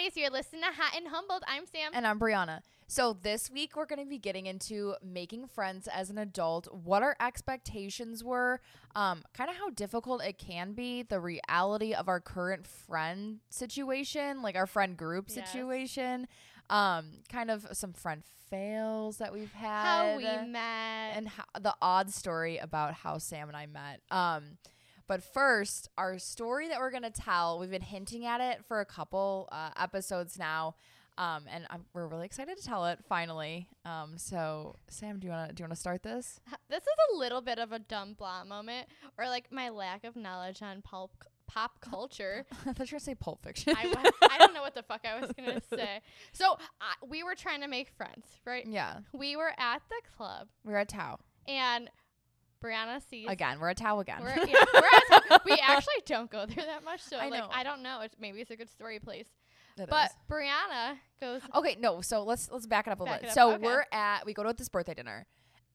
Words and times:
hotties. 0.00 0.12
You're 0.16 0.30
listening 0.30 0.62
to 0.62 0.68
Hot 0.68 0.94
and 0.96 1.08
Humbled. 1.08 1.42
I'm 1.46 1.64
Sam. 1.66 1.90
And 1.94 2.06
I'm 2.06 2.18
Bryannah. 2.18 2.60
So 2.86 3.16
this 3.22 3.50
week 3.50 3.76
we're 3.76 3.86
going 3.86 4.00
to 4.00 4.08
be 4.08 4.18
getting 4.18 4.46
into 4.46 4.94
making 5.04 5.46
friends 5.46 5.88
as 5.92 6.10
an 6.10 6.18
adult, 6.18 6.66
what 6.74 7.02
our 7.02 7.16
expectations 7.20 8.24
were, 8.24 8.60
um, 8.96 9.22
kind 9.32 9.48
of 9.48 9.56
how 9.56 9.70
difficult 9.70 10.24
it 10.24 10.38
can 10.38 10.72
be, 10.72 11.02
the 11.02 11.20
reality 11.20 11.94
of 11.94 12.08
our 12.08 12.20
current 12.20 12.66
friend 12.66 13.38
situation, 13.48 14.42
like 14.42 14.56
our 14.56 14.66
friend 14.66 14.96
group 14.96 15.26
Yes. 15.28 15.34
situation, 15.50 16.26
um, 16.68 17.06
kind 17.30 17.50
of 17.50 17.66
some 17.72 17.92
friend 17.92 18.22
fails 18.50 19.18
that 19.18 19.32
we've 19.32 19.52
had, 19.52 19.82
How 19.84 20.16
we 20.16 20.24
met. 20.24 21.12
and 21.16 21.28
how, 21.28 21.44
the 21.60 21.74
odd 21.80 22.10
story 22.10 22.58
about 22.58 22.94
how 22.94 23.18
Sam 23.18 23.46
and 23.48 23.56
I 23.56 23.66
met. 23.66 24.00
Um, 24.10 24.58
but 25.10 25.24
first, 25.24 25.88
our 25.98 26.20
story 26.20 26.68
that 26.68 26.78
we're 26.78 26.92
gonna 26.92 27.10
tell, 27.10 27.58
we've 27.58 27.68
been 27.68 27.82
hinting 27.82 28.26
at 28.26 28.40
it 28.40 28.64
for 28.64 28.78
a 28.78 28.84
couple 28.84 29.48
uh, 29.50 29.70
episodes 29.76 30.38
now, 30.38 30.76
um, 31.18 31.46
and 31.52 31.66
I'm, 31.68 31.84
we're 31.92 32.06
really 32.06 32.26
excited 32.26 32.56
to 32.56 32.62
tell 32.62 32.86
it 32.86 33.00
finally. 33.08 33.66
Um, 33.84 34.12
so 34.18 34.76
Sam, 34.88 35.18
do 35.18 35.26
you 35.26 35.32
wanna 35.32 35.52
do 35.52 35.62
you 35.62 35.64
wanna 35.64 35.74
start 35.74 36.04
this? 36.04 36.38
this 36.70 36.82
is 36.82 36.94
a 37.12 37.16
little 37.18 37.40
bit 37.40 37.58
of 37.58 37.72
a 37.72 37.80
dumb 37.80 38.14
blah 38.16 38.44
moment, 38.44 38.86
or 39.18 39.26
like 39.26 39.50
my 39.50 39.68
lack 39.70 40.04
of 40.04 40.14
knowledge 40.14 40.62
on 40.62 40.80
pulp 40.80 41.10
pop 41.48 41.80
culture. 41.80 42.46
I 42.64 42.72
thought 42.72 42.88
you 42.88 42.94
were 42.94 43.00
gonna 43.00 43.00
say 43.00 43.16
Pulp 43.16 43.42
Fiction. 43.42 43.74
I, 43.76 44.12
I 44.30 44.38
don't 44.38 44.54
know 44.54 44.62
what 44.62 44.76
the 44.76 44.84
fuck 44.84 45.04
I 45.04 45.20
was 45.20 45.32
gonna 45.32 45.60
say. 45.74 46.02
So 46.32 46.52
uh, 46.52 47.06
we 47.08 47.24
were 47.24 47.34
trying 47.34 47.62
to 47.62 47.66
make 47.66 47.90
friends, 47.96 48.28
right? 48.46 48.64
yeah, 48.64 48.98
We 49.12 49.34
were 49.34 49.54
at 49.58 49.82
the 49.88 50.00
club, 50.16 50.46
we're 50.64 50.76
at 50.76 50.88
Tao 50.88 51.18
and 51.50 51.90
Bryannah 52.62 53.00
sees. 53.08 53.26
again. 53.28 53.58
We're 53.60 53.70
at 53.70 53.76
Tao 53.76 54.00
again. 54.00 54.22
We're, 54.22 54.28
yeah, 54.46 54.64
we're 54.74 54.80
at, 55.30 55.44
we 55.44 55.52
actually 55.62 56.02
don't 56.06 56.30
go 56.30 56.46
there 56.46 56.64
that 56.64 56.84
much, 56.84 57.00
so 57.00 57.16
I 57.16 57.28
like 57.28 57.40
know. 57.40 57.48
I 57.52 57.62
don't 57.62 57.82
know. 57.82 58.00
It's, 58.02 58.16
maybe 58.20 58.40
it's 58.40 58.50
a 58.50 58.56
good 58.56 58.70
story 58.70 58.98
place. 58.98 59.28
It 59.78 59.88
But 59.88 60.10
is. 60.10 60.16
Bryannah 60.30 60.96
goes. 61.20 61.42
Okay, 61.54 61.76
no. 61.80 62.00
So 62.00 62.22
let's 62.22 62.50
let's 62.50 62.66
back 62.66 62.86
it 62.86 62.90
up 62.90 63.00
a 63.00 63.04
Back 63.04 63.22
little 63.22 63.22
bit. 63.22 63.28
up, 63.30 63.34
So 63.34 63.52
okay. 63.54 63.64
we're 63.64 63.84
at 63.92 64.26
we 64.26 64.34
go 64.34 64.42
to 64.42 64.52
this 64.52 64.68
birthday 64.68 64.94
dinner, 64.94 65.26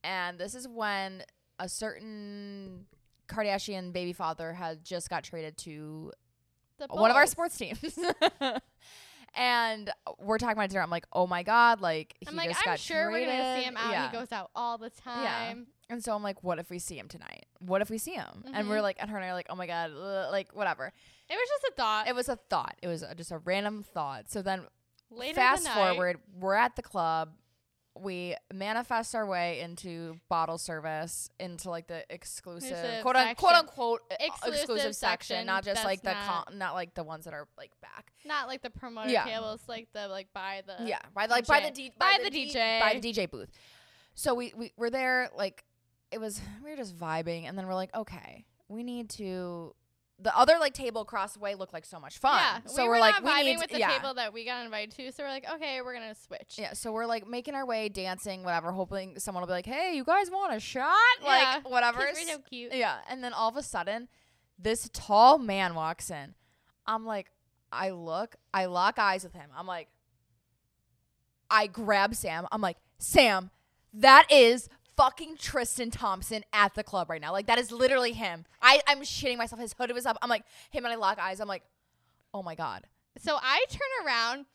and 0.03 0.37
this 0.37 0.53
is 0.53 0.67
when 0.67 1.23
a 1.59 1.67
certain 1.69 2.85
Kardashian 3.27 3.93
baby 3.93 4.13
father 4.13 4.53
had 4.53 4.83
just 4.83 5.09
got 5.09 5.23
traded 5.23 5.57
to 5.59 6.11
one 6.89 7.09
of 7.09 7.17
our 7.17 7.25
sports 7.25 7.57
teams. 7.57 7.79
and 9.35 9.89
we're 10.19 10.37
talking 10.37 10.57
about 10.57 10.69
dinner. 10.69 10.81
I'm 10.81 10.89
like, 10.89 11.05
oh 11.13 11.27
my 11.27 11.43
god, 11.43 11.81
like 11.81 12.15
he 12.19 12.27
I'm 12.27 12.35
like, 12.35 12.49
just 12.49 12.61
I'm 12.61 12.71
got 12.73 12.79
sure 12.79 13.11
we're 13.11 13.25
gonna 13.25 13.57
see 13.57 13.63
him 13.63 13.77
out. 13.77 13.91
Yeah. 13.91 14.09
He 14.11 14.17
goes 14.17 14.31
out 14.31 14.49
all 14.55 14.77
the 14.77 14.89
time. 14.89 15.23
Yeah. 15.23 15.53
And 15.93 16.03
so 16.03 16.15
I'm 16.15 16.23
like, 16.23 16.43
what 16.43 16.57
if 16.57 16.69
we 16.71 16.79
see 16.79 16.97
him 16.97 17.07
tonight? 17.07 17.45
What 17.59 17.81
if 17.81 17.89
we 17.91 17.97
see 17.99 18.13
him? 18.13 18.43
And 18.53 18.65
Mhm. 18.65 18.69
we're 18.69 18.81
like, 18.81 18.97
and 18.99 19.09
her 19.09 19.17
and 19.17 19.25
I 19.25 19.29
are 19.29 19.33
like, 19.33 19.47
oh 19.49 19.55
my 19.55 19.67
god, 19.67 19.91
ugh, 19.91 20.31
like 20.31 20.51
whatever. 20.55 20.91
It 21.29 21.33
was 21.33 21.49
just 21.49 21.73
a 21.73 21.75
thought. 21.75 22.07
It 22.07 22.15
was 22.15 22.27
a 22.29 22.35
thought. 22.35 22.75
It 22.81 22.87
was 22.87 23.03
a, 23.03 23.13
just 23.13 23.31
a 23.31 23.37
random 23.39 23.83
thought. 23.83 24.29
So 24.31 24.41
then 24.41 24.61
Later 25.11 25.35
fast 25.35 25.63
the 25.65 25.69
forward, 25.69 26.19
we're 26.39 26.55
at 26.55 26.75
the 26.75 26.81
club. 26.81 27.33
We 27.97 28.35
manifest 28.53 29.15
our 29.15 29.25
way 29.25 29.61
into 29.61 30.19
bottle 30.27 30.57
service, 30.57 31.29
into 31.39 31.69
like 31.69 31.87
the 31.87 32.03
exclusive, 32.13 32.71
Exclusive 32.71 33.01
quote, 33.03 33.15
un- 33.15 33.35
quote 33.35 33.53
unquote 33.53 34.01
uh, 34.11 34.15
Exclusive 34.19 34.55
exclusive 34.61 34.95
section, 34.95 35.35
section 35.37 35.45
not 35.47 35.63
just 35.63 35.85
like 35.85 36.01
the 36.01 36.11
not- 36.11 36.45
con- 36.47 36.57
not 36.57 36.73
like 36.73 36.93
the 36.93 37.03
ones 37.03 37.23
that 37.23 37.33
are 37.33 37.47
like 37.57 37.71
back. 37.81 38.11
not 38.25 38.47
like 38.47 38.61
the 38.61 38.69
promoter 38.69 39.09
Yeah. 39.09 39.23
tables, 39.23 39.61
like 39.67 39.87
the 39.93 40.09
like 40.09 40.27
by 40.33 40.61
the 40.67 40.85
yeah, 40.85 40.99
by 41.13 41.27
the, 41.27 41.31
like 41.31 41.47
by 41.47 41.61
the 41.61 41.67
DJ. 41.71 41.73
D- 41.75 41.91
By 41.97 42.17
by, 42.17 42.23
the 42.25 42.29
D- 42.29 42.51
DJ. 42.53 42.79
by 42.81 42.99
the 42.99 43.13
DJ 43.13 43.31
booth. 43.31 43.49
So 44.13 44.33
we 44.33 44.51
we 44.57 44.73
were 44.75 44.89
there 44.89 45.29
like 45.37 45.63
it 46.11 46.19
was 46.19 46.41
we 46.63 46.71
were 46.71 46.77
just 46.77 46.97
vibing, 46.97 47.47
and 47.47 47.57
then 47.57 47.65
we're 47.65 47.75
like, 47.75 47.95
okay, 47.95 48.45
we 48.67 48.83
need 48.83 49.09
to. 49.11 49.73
The 50.17 50.35
other 50.37 50.55
like 50.59 50.73
table 50.73 51.01
across 51.01 51.33
the 51.33 51.39
way 51.39 51.55
looked 51.55 51.73
like 51.73 51.83
so 51.83 51.99
much 51.99 52.19
fun. 52.19 52.39
Yeah, 52.39 52.59
so 52.71 52.83
we 52.83 52.87
are 52.87 52.91
were 52.91 52.99
like 52.99 53.21
we 53.21 53.43
need 53.43 53.57
with 53.57 53.69
the 53.69 53.79
yeah. 53.79 53.97
table 53.97 54.13
that 54.13 54.31
we 54.31 54.45
got 54.45 54.63
invited 54.63 54.95
to, 54.95 55.11
so 55.11 55.23
we're 55.23 55.29
like, 55.29 55.45
okay, 55.55 55.81
we're 55.81 55.93
gonna 55.93 56.15
switch. 56.15 56.55
Yeah, 56.57 56.71
so 56.71 56.93
we're 56.93 57.05
like 57.05 57.27
making 57.27 57.53
our 57.53 57.65
way, 57.65 57.89
dancing, 57.89 58.43
whatever, 58.43 58.71
hoping 58.71 59.19
someone 59.19 59.41
will 59.41 59.47
be 59.47 59.53
like, 59.53 59.65
"Hey, 59.65 59.93
you 59.95 60.05
guys 60.05 60.31
want 60.31 60.53
a 60.53 60.59
shot?" 60.61 60.95
Yeah, 61.21 61.27
Like 61.27 61.69
whatever. 61.69 61.99
we're 61.99 62.15
so 62.15 62.39
cute. 62.49 62.73
Yeah, 62.73 62.99
and 63.09 63.21
then 63.21 63.33
all 63.33 63.49
of 63.49 63.57
a 63.57 63.61
sudden, 63.63 64.07
this 64.57 64.89
tall 64.93 65.37
man 65.37 65.75
walks 65.75 66.09
in. 66.09 66.35
I'm 66.87 67.05
like, 67.05 67.29
I 67.71 67.89
look, 67.89 68.35
I 68.53 68.67
lock 68.67 68.97
eyes 68.97 69.23
with 69.23 69.33
him. 69.33 69.49
I'm 69.55 69.67
like, 69.67 69.89
I 71.49 71.67
grab 71.67 72.15
Sam. 72.15 72.47
I'm 72.51 72.61
like, 72.61 72.77
Sam, 72.97 73.51
that 73.93 74.31
is 74.31 74.69
fucking 74.97 75.37
Tristan 75.37 75.91
Thompson 75.91 76.43
at 76.53 76.73
the 76.75 76.83
club 76.83 77.09
right 77.09 77.21
now. 77.21 77.31
Like 77.31 77.47
that 77.47 77.59
is 77.59 77.71
literally 77.71 78.13
him. 78.13 78.45
I 78.61 78.81
I'm 78.87 79.01
shitting 79.01 79.37
myself. 79.37 79.61
His 79.61 79.73
hood 79.73 79.91
was 79.91 80.05
up. 80.05 80.17
I'm 80.21 80.29
like 80.29 80.43
him 80.71 80.85
and 80.85 80.93
I 80.93 80.97
lock 80.97 81.19
eyes. 81.19 81.39
I'm 81.39 81.47
like, 81.47 81.63
oh 82.33 82.43
my 82.43 82.55
god. 82.55 82.83
So 83.17 83.37
I 83.41 83.65
turn 83.69 84.05
around 84.05 84.45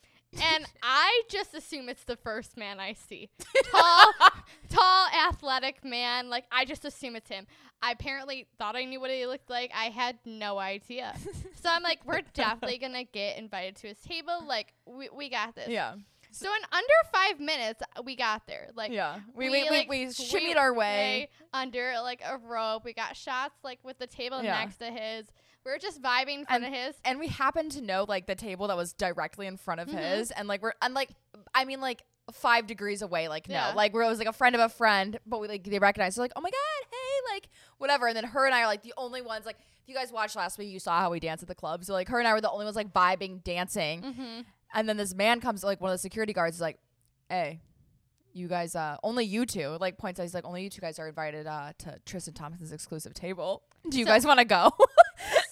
and 0.43 0.67
I 0.83 1.23
just 1.28 1.55
assume 1.55 1.89
it's 1.89 2.05
the 2.05 2.17
first 2.17 2.56
man 2.56 2.81
I 2.81 2.93
see. 2.93 3.31
Tall, 3.71 4.12
tall, 4.69 5.06
athletic 5.28 5.84
man. 5.84 6.28
Like 6.28 6.45
I 6.51 6.65
just 6.65 6.84
assume 6.84 7.17
it's 7.17 7.28
him. 7.28 7.47
I 7.83 7.93
apparently 7.93 8.47
thought 8.59 8.77
I 8.77 8.84
knew 8.84 9.01
what 9.01 9.11
he 9.11 9.27
looked 9.27 9.49
like. 9.49 9.72
I 9.75 9.87
had 9.87 10.19
no 10.27 10.59
idea. 10.59 11.15
so 11.62 11.71
I'm 11.71 11.83
like, 11.83 12.01
we're 12.05 12.21
definitely 12.34 12.78
gonna 12.78 13.05
get 13.05 13.39
invited 13.39 13.77
to 13.77 13.89
his 13.89 13.99
table. 14.01 14.45
Like 14.47 14.75
we 14.87 15.09
we 15.09 15.28
got 15.31 15.55
this. 15.55 15.69
Yeah. 15.69 15.95
So 16.33 16.49
in 16.49 16.63
under 16.73 16.95
five 17.13 17.41
minutes, 17.41 17.83
we 18.05 18.17
got 18.17 18.47
there. 18.47 18.69
Like 18.75 18.93
yeah. 18.93 19.21
We 19.35 19.51
we, 19.51 19.63
we, 19.65 19.71
like, 19.71 19.89
we, 19.89 20.07
shimmied 20.07 20.57
our 20.57 20.73
way. 20.73 21.29
under 21.53 21.95
like 22.03 22.23
a 22.25 22.39
rope. 22.39 22.85
We 22.85 22.93
got 22.93 23.17
shots 23.17 23.55
like 23.65 23.79
with 23.83 23.99
the 23.99 24.07
table 24.07 24.43
Yeah. 24.43 24.59
next 24.59 24.77
to 24.77 24.87
his. 24.87 25.27
We 25.65 25.71
were 25.73 25.79
just 25.79 26.01
vibing 26.01 26.39
in 26.41 26.45
front 26.47 26.65
of 26.65 26.73
his. 26.73 26.95
and 27.05 27.19
we 27.19 27.27
happened 27.27 27.73
to 27.73 27.83
know 27.83 28.07
like 28.09 28.27
the 28.27 28.35
table 28.35 28.69
that 28.69 28.77
was 28.77 28.93
directly 28.95 29.47
in 29.47 29.57
front 29.59 29.81
of 29.81 29.89
Mhm. 29.89 29.99
his 29.99 30.31
and 30.31 30.49
like 30.49 30.63
we're 30.63 30.73
and 30.81 30.95
like 30.95 31.11
i 31.55 31.65
mean 31.67 31.81
like 31.83 32.03
five 32.33 32.67
degrees 32.67 33.03
away 33.03 33.29
like 33.29 33.47
no 33.49 33.55
Yeah. 33.57 33.73
like 33.75 33.93
where 33.93 34.03
it 34.05 34.09
was 34.09 34.19
like 34.19 34.29
a 34.29 34.33
friend 34.33 34.55
of 34.55 34.61
a 34.63 34.69
friend 34.71 35.19
but 35.27 35.39
we 35.41 35.49
like 35.49 35.65
they 35.65 35.79
recognized 35.79 36.17
they're 36.17 36.25
like 36.25 36.33
oh 36.37 36.41
my 36.41 36.49
god 36.51 36.87
hey 36.91 37.35
like 37.35 37.49
whatever 37.79 38.07
and 38.07 38.17
then 38.17 38.25
her 38.25 38.47
and 38.47 38.55
i 38.55 38.61
are 38.63 38.67
like 38.67 38.83
the 38.83 38.95
only 38.97 39.21
ones 39.21 39.45
like 39.45 39.57
if 39.83 39.89
you 39.89 39.95
guys 39.95 40.11
watched 40.13 40.37
last 40.37 40.57
week 40.57 40.71
you 40.71 40.79
saw 40.79 41.01
how 41.01 41.11
we 41.11 41.19
danced 41.21 41.43
at 41.43 41.49
the 41.49 41.55
club 41.55 41.85
so 41.85 41.93
like 41.93 42.09
her 42.09 42.19
and 42.21 42.27
i 42.29 42.33
were 42.33 42.41
the 42.41 42.51
only 42.51 42.65
ones 42.65 42.77
like 42.77 42.93
vibing 42.93 43.43
dancing 43.45 44.01
Mm-hmm. 44.03 44.41
And 44.75 44.89
then 44.89 44.97
this 44.97 45.15
man 45.15 45.41
comes 45.41 45.63
like 45.65 45.81
one 45.81 45.91
of 45.91 45.95
the 45.95 45.99
security 45.99 46.33
guards 46.33 46.57
is 46.57 46.61
like 46.61 46.79
hey 47.29 47.61
you 48.33 48.47
guys 48.49 48.75
uh 48.77 48.97
only 49.03 49.25
you 49.25 49.45
two 49.47 49.77
like 49.81 49.99
points 49.99 50.21
out 50.21 50.23
he's 50.25 50.35
like 50.35 50.45
only 50.45 50.63
you 50.63 50.71
two 50.71 50.81
guys 50.81 50.99
are 50.99 51.09
invited 51.09 51.47
uh 51.47 51.73
to 51.79 51.99
tristan 52.07 52.33
thompson's 52.35 52.73
exclusive 52.73 53.13
table 53.15 53.63
do 53.89 53.99
you 53.99 54.05
So- 54.05 54.11
guys 54.11 54.25
want 54.27 54.39
to 54.39 54.45
go 54.45 54.71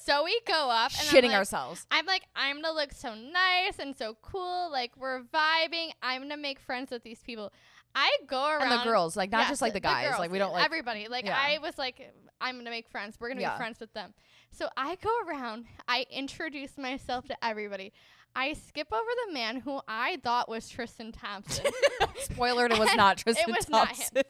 So 0.04 0.24
we 0.24 0.40
go 0.46 0.70
up 0.70 0.90
and 0.98 1.06
shitting 1.08 1.24
I'm 1.24 1.30
like, 1.32 1.36
ourselves 1.36 1.86
I'm 1.90 2.06
like, 2.06 2.22
I'm 2.34 2.62
gonna 2.62 2.74
look 2.74 2.94
so 2.94 3.14
nice 3.14 3.78
and 3.78 3.94
so 3.94 4.16
cool. 4.22 4.70
Like 4.72 4.92
we're 4.96 5.20
vibing. 5.20 5.90
I'm 6.02 6.22
gonna 6.22 6.38
make 6.38 6.60
friends 6.60 6.90
with 6.90 7.02
these 7.02 7.20
people. 7.20 7.52
I 7.94 8.10
go 8.26 8.42
around 8.48 8.62
and 8.72 8.80
the 8.80 8.84
girls 8.84 9.18
like 9.18 9.30
not 9.30 9.40
Yes, 9.40 9.48
just 9.50 9.60
like 9.60 9.74
the 9.74 9.80
guys 9.80 10.08
girls, 10.08 10.18
like 10.20 10.30
we 10.30 10.38
don't 10.38 10.54
like 10.54 10.64
everybody. 10.64 11.08
Like 11.08 11.26
Yeah. 11.26 11.36
I 11.38 11.58
was 11.58 11.76
like, 11.76 12.10
I'm 12.40 12.56
gonna 12.56 12.70
make 12.70 12.88
friends. 12.88 13.18
We're 13.20 13.28
gonna 13.28 13.42
Yeah. 13.42 13.52
be 13.52 13.58
friends 13.58 13.80
with 13.80 13.92
them. 13.92 14.14
So 14.50 14.70
I 14.78 14.94
go 14.96 15.10
around. 15.28 15.66
I 15.86 16.06
introduce 16.10 16.78
myself 16.78 17.26
to 17.26 17.36
everybody. 17.44 17.92
I 18.38 18.52
skip 18.52 18.88
over 18.92 19.10
the 19.26 19.32
man 19.34 19.56
who 19.60 19.80
I 19.88 20.18
thought 20.22 20.48
was 20.48 20.68
Tristan 20.68 21.10
Thompson, 21.12 21.66
Spoiler: 22.20 22.66
It 22.66 22.78
was 22.78 22.94
not 22.94 23.18
Tristan 23.18 23.52
was 23.52 23.68
not 23.68 23.88
him. 23.88 23.96
Thompson. 23.96 24.22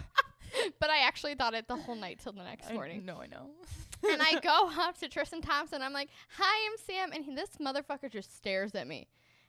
but 0.80 0.90
I 0.90 0.98
actually 1.06 1.34
thought 1.34 1.54
it 1.54 1.68
the 1.68 1.76
whole 1.76 1.94
night 1.96 2.20
till 2.22 2.32
the 2.32 2.42
next 2.42 2.72
morning. 2.72 3.04
No, 3.04 3.16
I 3.20 3.26
know. 3.26 3.50
and 4.10 4.22
I 4.22 4.38
go 4.42 4.70
up 4.80 4.98
to 5.00 5.08
Tristan 5.08 5.42
Thompson. 5.42 5.82
I'm 5.82 5.92
like, 5.92 6.08
"Hi, 6.38 6.70
I'm 6.70 6.76
Sam," 6.86 7.12
and 7.12 7.24
he, 7.24 7.34
this 7.34 7.50
motherfucker 7.60 8.10
just 8.10 8.34
stares 8.36 8.74
at 8.74 8.86
me, 8.86 9.08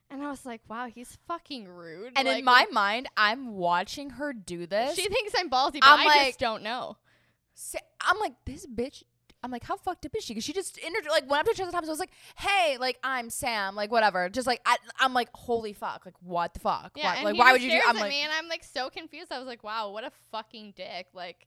and 0.10 0.22
I 0.22 0.30
was 0.30 0.46
like, 0.46 0.62
"Wow, 0.68 0.88
he's 0.94 1.18
fucking 1.28 1.68
rude." 1.68 2.14
and 2.16 2.28
Like, 2.28 2.40
in 2.40 2.46
my 2.46 2.66
mind, 2.72 3.08
I'm 3.16 3.54
watching 3.54 4.12
her 4.12 4.34
do 4.34 4.68
this. 4.68 4.96
she 4.96 5.08
thinks 5.08 5.34
I'm 5.38 5.50
ballsy, 5.50 5.80
but 5.80 5.84
I'm 5.86 6.00
I 6.02 6.06
like- 6.06 6.28
just 6.28 6.40
don't 6.40 6.64
know. 6.64 6.98
Sa- 7.56 7.78
I'm 8.02 8.20
like, 8.20 8.34
this 8.46 8.66
bitch. 8.66 9.04
I'm 9.44 9.52
like, 9.52 9.64
how 9.66 9.76
fucked 9.76 10.06
up 10.06 10.16
is 10.18 10.24
she? 10.24 10.34
Because 10.34 10.46
she 10.46 10.54
just 10.54 10.78
inter- 10.78 11.10
like 11.10 11.30
went 11.30 11.42
up 11.42 11.48
to 11.48 11.54
Tristan 11.54 11.72
Thompson. 11.74 11.90
I 11.90 11.92
was 11.92 12.00
like, 12.00 12.12
hey, 12.38 12.78
like 12.80 12.98
I'm 13.04 13.30
Sam, 13.30 13.76
like 13.76 13.92
whatever. 13.92 14.30
Just 14.30 14.48
like 14.48 14.62
I, 14.66 14.78
I'm 15.00 15.14
like, 15.14 15.30
holy 15.34 15.74
fuck, 15.74 16.04
like 16.06 16.16
what 16.22 16.54
the 16.54 16.62
fuck? 16.62 16.94
Yeah, 16.96 17.06
Why- 17.08 17.16
and 17.16 17.26
like 17.26 17.38
why 17.38 17.52
would 17.52 17.62
you 17.62 17.72
do? 17.72 17.82
I'm 17.86 17.98
like, 17.98 18.10
me, 18.10 18.22
and 18.22 18.32
I'm 18.32 18.48
like 18.48 18.64
so 18.64 18.90
confused. 18.90 19.32
I 19.32 19.40
was 19.40 19.48
like, 19.48 19.64
"Wow, 19.64 19.92
what 19.92 20.04
a 20.06 20.12
fucking 20.32 20.74
dick!" 20.78 21.08
Like, 21.14 21.46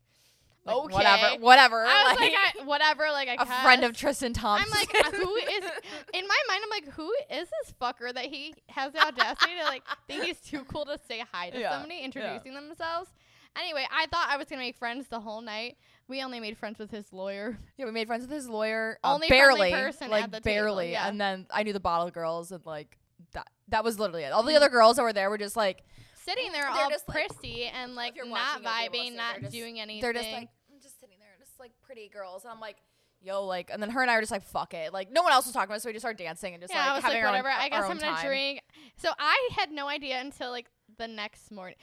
like, 0.66 0.76
okay, 0.76 0.94
whatever, 0.94 1.40
whatever. 1.42 1.84
I 1.86 2.04
was 2.10 2.20
like, 2.20 2.32
like, 2.32 2.56
I, 2.60 2.64
"Whatever." 2.64 3.04
Like, 3.12 3.28
I 3.28 3.34
a 3.42 3.46
friend 3.62 3.84
of 3.84 3.96
Tristan 3.96 4.32
Thompson. 4.32 4.68
I'm 4.70 4.78
like, 4.78 5.14
who 5.14 5.36
is? 5.36 5.64
In 6.14 6.26
my 6.26 6.40
mind, 6.48 6.60
I'm 6.64 6.70
like, 6.70 6.88
who 6.92 7.10
is 7.30 7.48
this 7.48 7.72
fucker 7.80 8.12
that 8.12 8.26
he 8.26 8.52
has 8.68 8.92
the 8.92 9.00
audacity 9.06 9.52
to 9.58 9.64
like 9.64 9.84
think 10.08 10.24
he's 10.24 10.40
too 10.40 10.64
cool 10.64 10.84
to 10.86 10.98
say 11.08 11.24
hi 11.32 11.50
to 11.50 11.58
Yeah, 11.58 11.70
somebody 11.70 12.00
introducing 12.00 12.54
themselves? 12.54 13.10
Anyway, 13.58 13.86
I 13.90 14.06
thought 14.06 14.26
I 14.28 14.36
was 14.36 14.48
gonna 14.48 14.60
make 14.60 14.76
friends 14.76 15.06
the 15.08 15.20
whole 15.20 15.40
night. 15.40 15.78
We 16.08 16.22
only 16.22 16.38
made 16.40 16.56
friends 16.56 16.78
with 16.78 16.90
his 16.90 17.12
lawyer. 17.12 17.58
yeah, 17.76 17.84
we 17.86 17.90
made 17.90 18.06
friends 18.06 18.22
with 18.22 18.30
his 18.30 18.48
lawyer. 18.48 18.98
uh, 19.02 19.14
Only 19.14 19.28
barely, 19.28 19.72
person 19.72 20.10
like 20.10 20.24
at 20.24 20.30
the 20.30 20.40
table, 20.40 20.64
barely. 20.66 20.92
yeah. 20.92 21.08
And 21.08 21.20
then 21.20 21.46
I 21.50 21.62
knew 21.64 21.72
the 21.72 21.80
bottle 21.80 22.10
girls, 22.10 22.52
and 22.52 22.64
like 22.64 22.96
that. 23.32 23.48
That 23.68 23.82
was 23.82 23.98
literally 23.98 24.22
it. 24.22 24.32
All 24.32 24.42
the 24.44 24.54
other 24.54 24.68
girls 24.68 24.96
that 24.96 25.02
were 25.02 25.12
there 25.12 25.28
were 25.30 25.38
just 25.38 25.56
like. 25.56 25.82
Sitting 26.24 26.50
there 26.52 26.68
all 26.68 26.90
just, 26.90 27.08
like- 27.08 27.30
and 27.74 27.94
like 27.94 28.16
not 28.16 28.28
watching, 28.28 28.62
you'll 28.64 28.72
be 28.72 28.84
able 28.84 28.92
to 28.92 28.98
vibing, 29.12 29.16
not 29.16 29.40
just- 29.40 29.52
doing 29.52 29.78
anything. 29.80 30.02
They're 30.02 30.12
just 30.12 30.30
like 30.30 30.48
I'm 30.72 30.80
just 30.82 30.98
sitting 31.00 31.18
there, 31.20 31.28
just 31.38 31.58
like 31.60 31.72
pretty 31.82 32.08
girls, 32.08 32.44
and 32.44 32.52
I'm 32.52 32.58
like, 32.60 32.76
yo, 33.20 33.44
like, 33.44 33.70
and 33.72 33.80
then 33.82 33.90
her 33.90 34.02
and 34.02 34.10
I 34.10 34.14
were 34.16 34.20
just 34.22 34.32
like, 34.32 34.44
fuck 34.44 34.74
it. 34.74 34.92
Like, 34.92 35.10
no 35.12 35.22
one 35.22 35.32
else 35.32 35.46
was 35.46 35.52
talking 35.54 35.66
about 35.68 35.76
it, 35.78 35.82
so 35.82 35.88
we 35.88 35.92
just 35.92 36.02
started 36.02 36.18
dancing 36.22 36.54
and 36.54 36.62
just 36.62 36.72
yeah, 36.72 36.80
like 36.80 36.90
I 36.90 36.94
was 36.96 37.04
having 37.04 37.22
like, 37.22 37.30
whatever. 37.30 37.48
own, 37.50 37.54
I 37.60 37.68
guess 37.68 37.84
I'm 37.84 37.98
gonna 37.98 38.16
time. 38.16 38.26
drink. 38.26 38.60
So 38.96 39.10
I 39.18 39.48
had 39.56 39.70
no 39.72 39.88
idea 39.88 40.20
until 40.20 40.50
like 40.50 40.66
the 40.98 41.06
next 41.08 41.50
morning. 41.52 41.76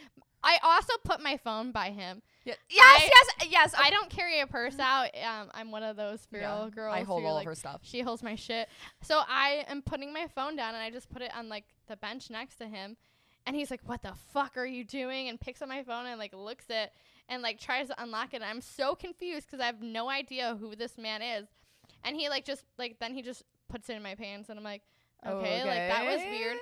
I 0.44 0.58
also 0.62 0.94
put 1.06 1.22
my 1.22 1.38
phone 1.38 1.72
by 1.72 1.92
him. 1.92 2.22
Yeah. 2.46 2.56
Yes, 2.70 3.02
I- 3.02 3.10
yes, 3.40 3.50
yes. 3.52 3.76
I 3.78 3.90
don't 3.90 4.10
carry 4.10 4.40
a 4.42 4.48
purse 4.48 4.78
out. 4.80 5.10
Um, 5.16 5.50
I'm 5.54 5.72
one 5.72 5.84
of 5.84 5.96
those 5.96 6.28
Yeah, 6.32 6.68
girls. 6.74 6.96
I 6.96 7.04
hold 7.04 7.24
all 7.24 7.36
like, 7.36 7.46
of 7.46 7.52
her 7.52 7.56
stuff. 7.56 7.82
She 7.84 8.02
holds 8.02 8.22
my 8.22 8.36
shit. 8.36 8.68
So 9.02 9.22
I 9.28 9.66
am 9.68 9.82
putting 9.82 10.14
my 10.14 10.28
phone 10.28 10.56
down 10.56 10.76
and 10.76 10.84
I 10.84 10.90
just 10.90 11.10
put 11.10 11.22
it 11.22 11.32
on 11.36 11.48
like 11.48 11.66
the 11.88 11.96
bench 11.96 12.30
next 12.30 12.58
to 12.58 12.68
him. 12.68 12.98
And 13.46 13.56
he's 13.56 13.72
like, 13.72 13.82
What 13.86 14.02
the 14.02 14.14
fuck 14.34 14.58
are 14.58 14.66
you 14.66 14.84
doing? 14.84 15.30
And 15.30 15.40
picks 15.40 15.62
up 15.62 15.70
my 15.70 15.84
phone 15.84 16.06
and 16.06 16.20
like 16.20 16.34
looks 16.34 16.66
it 16.70 16.92
and 17.30 17.42
like 17.42 17.60
tries 17.60 17.88
to 17.88 18.02
unlock 18.02 18.34
it. 18.34 18.38
And 18.38 18.46
I'm 18.46 18.62
so 18.62 18.96
confused 18.96 19.48
because 19.48 19.62
I 19.62 19.66
have 19.66 19.82
no 19.82 20.10
idea 20.10 20.58
who 20.60 20.76
this 20.76 20.98
man 20.98 21.22
is. 21.22 21.48
And 22.04 22.16
he 22.16 22.30
like 22.30 22.46
just 22.46 22.66
like 22.78 22.98
then 23.00 23.14
he 23.14 23.22
just 23.22 23.44
puts 23.70 23.90
it 23.90 23.96
in 23.96 24.04
my 24.04 24.16
pants 24.16 24.50
and 24.50 24.58
I'm 24.58 24.66
like, 24.66 24.82
Okay, 25.26 25.64
like 25.64 25.88
that 25.88 26.06
was 26.06 26.20
weird. 26.30 26.58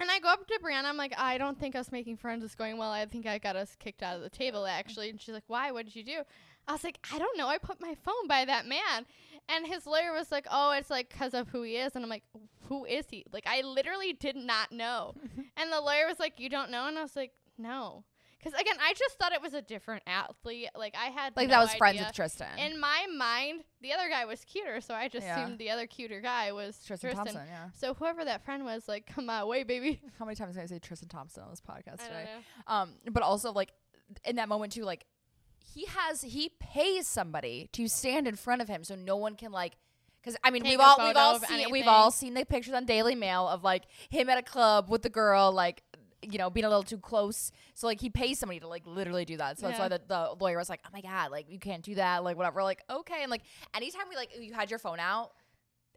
And 0.00 0.10
I 0.10 0.20
go 0.20 0.28
up 0.28 0.46
to 0.46 0.58
Bryannah. 0.62 0.84
I'm 0.84 0.96
like, 0.96 1.14
I 1.18 1.38
don't 1.38 1.58
think 1.58 1.74
us 1.74 1.90
making 1.90 2.18
friends 2.18 2.44
is 2.44 2.54
going 2.54 2.78
well. 2.78 2.90
I 2.90 3.04
think 3.06 3.26
I 3.26 3.38
got 3.38 3.56
us 3.56 3.76
kicked 3.78 4.02
out 4.02 4.16
of 4.16 4.22
the 4.22 4.30
table, 4.30 4.66
actually. 4.66 5.10
And 5.10 5.20
she's 5.20 5.34
like, 5.34 5.44
Why? 5.48 5.72
What 5.72 5.86
did 5.86 5.96
you 5.96 6.04
do? 6.04 6.20
I 6.68 6.72
was 6.72 6.84
like, 6.84 6.98
I 7.12 7.18
don't 7.18 7.36
know. 7.36 7.48
I 7.48 7.58
put 7.58 7.80
my 7.80 7.96
phone 8.04 8.28
by 8.28 8.44
that 8.44 8.66
man. 8.66 9.06
And 9.48 9.66
his 9.66 9.86
lawyer 9.86 10.12
was 10.12 10.30
like, 10.30 10.46
Oh, 10.50 10.72
it's 10.72 10.90
like 10.90 11.08
because 11.08 11.34
of 11.34 11.48
who 11.48 11.62
he 11.62 11.76
is. 11.76 11.96
And 11.96 12.04
I'm 12.04 12.10
like, 12.10 12.24
Who 12.68 12.84
is 12.84 13.06
he? 13.10 13.24
Like, 13.32 13.46
I 13.46 13.62
literally 13.62 14.12
did 14.12 14.36
not 14.36 14.70
know. 14.70 15.14
and 15.56 15.72
the 15.72 15.80
lawyer 15.80 16.06
was 16.06 16.20
like, 16.20 16.38
You 16.38 16.48
don't 16.48 16.70
know? 16.70 16.86
And 16.86 16.98
I 16.98 17.02
was 17.02 17.16
like, 17.16 17.32
No. 17.56 18.04
Because 18.38 18.58
again, 18.60 18.76
I 18.80 18.92
just 18.94 19.18
thought 19.18 19.32
it 19.32 19.42
was 19.42 19.52
a 19.54 19.62
different 19.62 20.04
athlete. 20.06 20.68
Like, 20.76 20.94
I 20.96 21.06
had 21.06 21.36
Like 21.36 21.48
no 21.48 21.54
that 21.54 21.60
was 21.60 21.74
friends 21.74 21.98
with 21.98 22.12
Tristan. 22.12 22.58
In 22.58 22.78
my 22.78 23.06
mind, 23.16 23.64
the 23.80 23.92
other 23.92 24.08
guy 24.08 24.24
was 24.26 24.44
cuter, 24.44 24.80
so 24.80 24.94
I 24.94 25.08
just 25.08 25.26
Yeah. 25.26 25.40
assumed 25.42 25.58
the 25.58 25.70
other 25.70 25.86
cuter 25.86 26.20
guy 26.20 26.52
was 26.52 26.76
Tristan, 26.84 27.10
Tristan. 27.10 27.26
Thompson, 27.34 27.46
yeah. 27.48 27.70
So 27.74 27.94
whoever 27.94 28.24
that 28.24 28.44
friend 28.44 28.64
was, 28.64 28.86
like, 28.86 29.06
come 29.06 29.26
my 29.26 29.42
way, 29.44 29.64
baby. 29.64 30.00
How 30.18 30.24
many 30.24 30.36
times 30.36 30.54
did 30.54 30.62
I 30.62 30.66
say 30.66 30.78
Tristan 30.78 31.08
Thompson 31.08 31.42
on 31.42 31.50
this 31.50 31.60
podcast 31.60 31.98
today? 31.98 32.24
know. 32.26 32.72
Um, 32.74 32.92
but 33.10 33.22
also 33.24 33.52
like 33.52 33.72
in 34.24 34.36
that 34.36 34.48
moment 34.48 34.72
too, 34.72 34.84
like 34.84 35.04
he 35.74 35.84
has 35.86 36.22
he 36.22 36.50
pays 36.60 37.06
somebody 37.06 37.68
to 37.72 37.88
stand 37.88 38.26
in 38.28 38.36
front 38.36 38.62
of 38.62 38.68
him 38.68 38.84
so 38.84 38.94
no 38.94 39.16
one 39.16 39.34
can 39.34 39.52
like 39.52 39.74
because 40.20 40.36
I 40.42 40.50
mean 40.50 40.62
Take 40.62 40.70
we've 40.72 40.80
all 40.80 40.96
we've 41.06 41.16
all 41.16 41.38
seen 41.38 41.70
we've 41.70 41.86
all 41.86 42.10
seen 42.10 42.34
the 42.34 42.44
pictures 42.44 42.74
on 42.74 42.86
Daily 42.86 43.14
Mail 43.14 43.46
of 43.46 43.62
like 43.62 43.84
him 44.08 44.28
at 44.30 44.38
a 44.38 44.42
club 44.42 44.88
with 44.88 45.02
the 45.02 45.10
girl 45.10 45.52
like 45.52 45.82
you 46.22 46.36
know 46.38 46.50
being 46.50 46.64
a 46.64 46.68
little 46.68 46.82
too 46.82 46.98
close 46.98 47.52
so 47.74 47.86
like 47.86 48.00
he 48.00 48.10
pays 48.10 48.38
somebody 48.38 48.58
to 48.58 48.66
like 48.66 48.84
literally 48.86 49.24
do 49.24 49.36
that 49.36 49.58
so 49.58 49.66
that's 49.68 49.78
why 49.78 49.86
the, 49.88 50.00
the 50.08 50.34
lawyer 50.40 50.56
was 50.58 50.68
like 50.68 50.80
oh 50.84 50.90
my 50.92 51.00
god 51.00 51.30
like 51.30 51.46
you 51.48 51.58
can't 51.60 51.84
do 51.84 51.94
that 51.94 52.24
like 52.24 52.36
whatever 52.36 52.62
like 52.62 52.82
okay 52.90 53.22
and 53.22 53.30
like 53.30 53.42
anytime 53.74 54.02
we 54.10 54.16
like 54.16 54.30
you 54.38 54.52
had 54.52 54.68
your 54.68 54.78
phone 54.80 54.98
out 54.98 55.30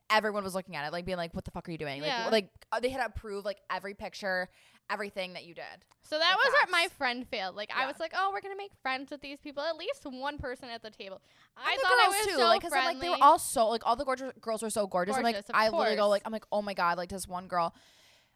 everyone 0.09 0.43
was 0.43 0.53
looking 0.53 0.75
at 0.75 0.85
it 0.85 0.91
like 0.91 1.05
being 1.05 1.17
like 1.17 1.33
what 1.33 1.45
the 1.45 1.51
fuck 1.51 1.67
are 1.67 1.71
you 1.71 1.77
doing 1.77 2.03
Yeah. 2.03 2.23
like 2.25 2.31
like 2.31 2.49
uh, 2.71 2.79
they 2.79 2.89
had 2.89 2.99
to 2.99 3.05
approve 3.07 3.45
like 3.45 3.57
every 3.71 3.93
picture 3.93 4.49
everything 4.89 5.33
that 5.33 5.45
you 5.45 5.53
did 5.55 5.63
So 6.03 6.17
that 6.19 6.35
was 6.37 6.51
where 6.53 6.67
my 6.69 6.87
friend 6.97 7.25
failed. 7.29 7.55
Like 7.55 7.69
I 7.73 7.85
was 7.87 7.97
like, 7.99 8.11
oh, 8.13 8.29
we're 8.33 8.41
gonna 8.41 8.57
make 8.57 8.71
friends 8.81 9.09
with 9.11 9.21
these 9.21 9.39
people. 9.39 9.63
At 9.63 9.77
least 9.77 10.03
one 10.03 10.37
person 10.37 10.67
at 10.67 10.81
the 10.81 10.89
table. 10.89 11.21
I 11.55 11.75
the 11.77 11.81
thought 11.81 11.91
I 11.93 12.07
was 12.09 12.25
too, 12.27 12.33
so 12.33 12.39
like, 12.43 12.61
'cause 12.61 12.71
friendly. 12.71 12.89
I'm 12.89 12.95
like, 12.97 13.01
they 13.01 13.09
were 13.09 13.23
all 13.23 13.39
so 13.39 13.69
like 13.69 13.83
all 13.85 13.95
the 13.95 14.03
gorgeous 14.03 14.33
girls 14.41 14.61
were 14.61 14.69
so 14.69 14.87
gorgeous. 14.87 15.15
I'm 15.15 15.23
like, 15.23 15.35
Gorgeous, 15.35 15.51
I 15.53 15.69
literally 15.69 15.95
go 15.95 16.09
like, 16.09 16.23
I'm 16.25 16.33
like, 16.33 16.43
oh 16.51 16.61
my 16.61 16.73
god, 16.73 16.97
like 16.97 17.07
this 17.07 17.25
one 17.25 17.47
girl, 17.47 17.73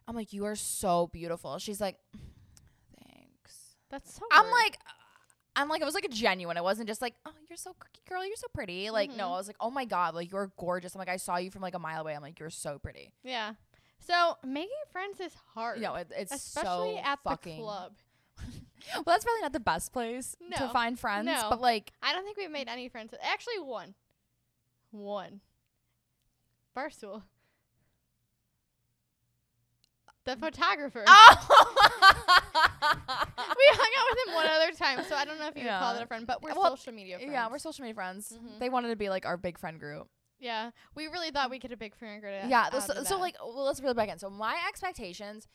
I'm 0.08 0.14
like, 0.14 0.32
you 0.32 0.44
are 0.44 0.54
so 0.56 1.08
beautiful. 1.12 1.58
She's 1.58 1.80
like, 1.80 1.96
thanks. 3.04 3.76
That's 3.90 4.14
so. 4.14 4.22
I'm 4.30 4.44
rude. 4.46 4.52
like, 4.52 4.78
I'm 5.56 5.68
like, 5.68 5.80
it 5.80 5.84
was 5.84 5.94
like 5.94 6.04
a 6.04 6.08
genuine. 6.08 6.56
It 6.56 6.62
wasn't 6.62 6.88
just 6.88 7.02
like, 7.02 7.14
oh, 7.24 7.32
you're 7.48 7.56
so 7.56 7.74
cookie 7.78 8.02
girl, 8.08 8.24
you're 8.24 8.36
so 8.36 8.46
pretty. 8.54 8.90
Like, 8.90 9.10
no, 9.16 9.24
Mhm. 9.28 9.34
I 9.34 9.36
was 9.38 9.46
like, 9.46 9.56
oh 9.60 9.70
my 9.70 9.84
god, 9.84 10.14
like 10.14 10.30
you're 10.30 10.52
gorgeous. 10.58 10.94
I'm 10.94 10.98
like, 11.00 11.08
I 11.08 11.16
saw 11.16 11.36
you 11.38 11.50
from 11.50 11.62
like 11.62 11.74
a 11.74 11.78
mile 11.78 12.02
away. 12.02 12.14
I'm 12.14 12.22
like, 12.22 12.38
you're 12.38 12.50
so 12.50 12.78
pretty. 12.78 13.12
yeah. 13.24 13.54
So 13.98 14.36
making 14.44 14.76
friends 14.92 15.18
is 15.20 15.32
hard. 15.54 15.80
Know, 15.80 15.94
it, 15.94 16.08
it's 16.16 16.32
especially 16.32 16.96
so 16.96 17.00
at 17.02 17.18
fucking. 17.24 17.56
the 17.56 17.62
club. 17.62 17.92
well, 18.94 19.02
that's 19.06 19.24
probably 19.24 19.40
not 19.42 19.54
the 19.54 19.58
best 19.60 19.92
place 19.92 20.36
to 20.56 20.68
find 20.68 21.00
friends, 21.00 21.26
No. 21.26 21.46
but 21.50 21.60
like, 21.62 21.92
I 22.02 22.12
don't 22.12 22.22
think 22.22 22.36
we've 22.36 22.50
made 22.50 22.68
any 22.68 22.88
friends. 22.90 23.12
Actually, 23.22 23.58
one. 23.60 23.94
One. 24.90 25.40
Barstool. 26.76 27.22
The 30.26 30.36
photographer. 30.36 31.04
oh, 31.08 31.66
we 33.56 33.64
hung 33.72 33.92
out 33.98 34.06
with 34.10 34.28
him 34.28 34.34
one 34.34 34.46
other 34.46 34.72
time, 34.72 35.04
so 35.08 35.14
I 35.16 35.24
don't 35.24 35.38
know 35.38 35.48
if 35.48 35.56
you 35.56 35.62
would 35.62 35.70
call 35.70 35.92
Yeah. 35.92 35.94
that 35.94 36.02
a 36.02 36.06
friend, 36.06 36.26
but 36.26 36.42
we're 36.42 36.52
Well, 36.54 36.76
social 36.76 36.92
media 36.92 37.16
friends. 37.18 37.32
Yeah, 37.32 37.48
we're 37.50 37.58
social 37.58 37.82
media 37.82 37.94
friends. 37.94 38.32
Mhm. 38.32 38.58
They 38.58 38.68
wanted 38.68 38.88
to 38.88 38.96
be 38.96 39.08
like 39.08 39.24
our 39.24 39.36
big 39.36 39.58
friend 39.58 39.78
group. 39.80 40.08
Yeah, 40.38 40.72
we 40.94 41.06
really 41.06 41.30
thought 41.30 41.48
we 41.50 41.58
could 41.58 41.70
have 41.70 41.78
big 41.78 41.94
friend 41.96 42.20
group. 42.20 42.34
yeah. 42.48 42.68
So, 42.80 43.04
so 43.04 43.18
like, 43.18 43.36
well, 43.40 43.64
let's 43.64 43.80
reel 43.80 43.92
it 43.92 43.96
back 43.96 44.08
in. 44.10 44.18
So 44.18 44.28
my 44.28 44.56
expectations 44.68 45.48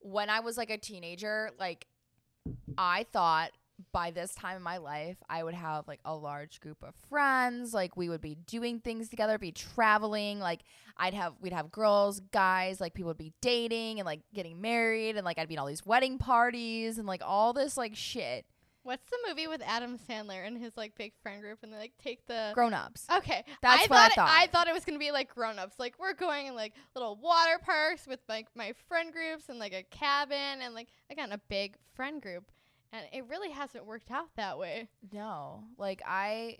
when 0.00 0.30
I 0.30 0.40
was 0.40 0.56
like 0.56 0.70
a 0.70 0.78
teenager, 0.78 1.50
like 1.58 1.86
I 2.78 3.04
thought 3.12 3.50
by 3.92 4.10
this 4.10 4.34
time 4.34 4.56
in 4.56 4.62
my 4.62 4.78
life 4.78 5.16
I 5.28 5.42
would 5.42 5.54
have 5.54 5.88
like 5.88 6.00
a 6.04 6.14
large 6.14 6.60
group 6.60 6.78
of 6.82 6.94
friends. 7.08 7.74
Like 7.74 7.96
we 7.96 8.08
would 8.08 8.20
be 8.20 8.36
doing 8.46 8.80
things 8.80 9.08
together, 9.08 9.38
be 9.38 9.52
traveling. 9.52 10.38
Like 10.38 10.60
I'd 10.96 11.14
have 11.14 11.34
we'd 11.40 11.52
have 11.52 11.70
girls, 11.72 12.20
guys. 12.32 12.80
Like 12.80 12.94
people 12.94 13.08
would 13.08 13.18
be 13.18 13.32
dating 13.42 13.98
and 13.98 14.06
like 14.06 14.20
getting 14.32 14.60
married, 14.60 15.16
and 15.16 15.24
like 15.24 15.38
I'd 15.38 15.48
be 15.48 15.54
in 15.54 15.60
all 15.60 15.66
these 15.66 15.84
wedding 15.84 16.18
parties 16.18 16.98
and 16.98 17.06
like 17.06 17.22
all 17.24 17.52
this 17.52 17.76
like 17.76 17.96
shit. 17.96 18.46
What's 18.84 19.08
the 19.08 19.16
movie 19.26 19.46
with 19.46 19.62
Adam 19.66 19.98
Sandler 19.98 20.46
and 20.46 20.58
his 20.58 20.76
like 20.76 20.94
big 20.94 21.14
friend 21.22 21.40
group, 21.40 21.60
and 21.62 21.72
they 21.72 21.78
like 21.78 21.94
take 21.98 22.26
the 22.26 22.50
Grown 22.54 22.74
ups. 22.74 23.06
Okay, 23.16 23.42
That's 23.62 23.84
I 23.84 23.86
what 23.86 23.98
I 23.98 24.08
thought, 24.10 24.28
it- 24.28 24.42
I 24.42 24.46
thought 24.48 24.68
it 24.68 24.74
was 24.74 24.84
gonna 24.84 24.98
be 24.98 25.10
like 25.10 25.34
grown 25.34 25.58
ups. 25.58 25.78
Like 25.78 25.94
we're 25.98 26.12
going 26.12 26.46
in 26.46 26.54
like 26.54 26.74
little 26.94 27.16
water 27.16 27.58
parks 27.62 28.06
with 28.06 28.20
like 28.28 28.46
my 28.54 28.74
friend 28.86 29.10
groups 29.10 29.48
and 29.48 29.58
like 29.58 29.72
a 29.72 29.82
cabin 29.84 30.60
and 30.62 30.74
like 30.74 30.88
I 31.10 31.14
again 31.14 31.32
a 31.32 31.38
big 31.48 31.76
friend 31.94 32.20
group. 32.20 32.52
And 32.94 33.06
it 33.12 33.24
really 33.28 33.50
hasn't 33.50 33.86
worked 33.86 34.10
out 34.10 34.28
that 34.36 34.56
way. 34.58 34.88
No, 35.12 35.64
like 35.78 36.00
I, 36.06 36.58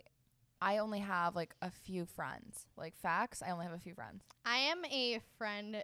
I 0.61 0.79
only 0.79 0.99
have 0.99 1.35
like 1.35 1.55
a 1.61 1.71
few 1.71 2.05
friends. 2.05 2.67
Like 2.77 2.97
facts, 2.97 3.41
I 3.45 3.51
only 3.51 3.65
have 3.65 3.73
a 3.73 3.79
few 3.79 3.93
friends. 3.93 4.23
I 4.45 4.57
am 4.57 4.83
a 4.85 5.21
friend 5.37 5.83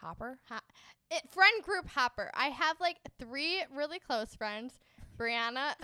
Hopper. 0.00 0.38
it, 0.50 0.62
eh, 1.10 1.20
friend 1.30 1.62
group 1.62 1.88
hopper. 1.88 2.30
I 2.34 2.46
have 2.46 2.80
like 2.80 2.98
three 3.18 3.62
really 3.74 3.98
close 3.98 4.34
friends. 4.34 4.78
Bryannah, 5.18 5.74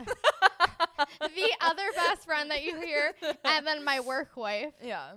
the 1.21 1.51
other 1.61 1.83
best 1.95 2.25
friend 2.25 2.51
that 2.51 2.65
you 2.65 2.81
hear, 2.81 3.13
and 3.45 3.67
then 3.67 3.85
my 3.85 4.01
work 4.01 4.35
wife. 4.35 4.73
yeah. 4.83 5.11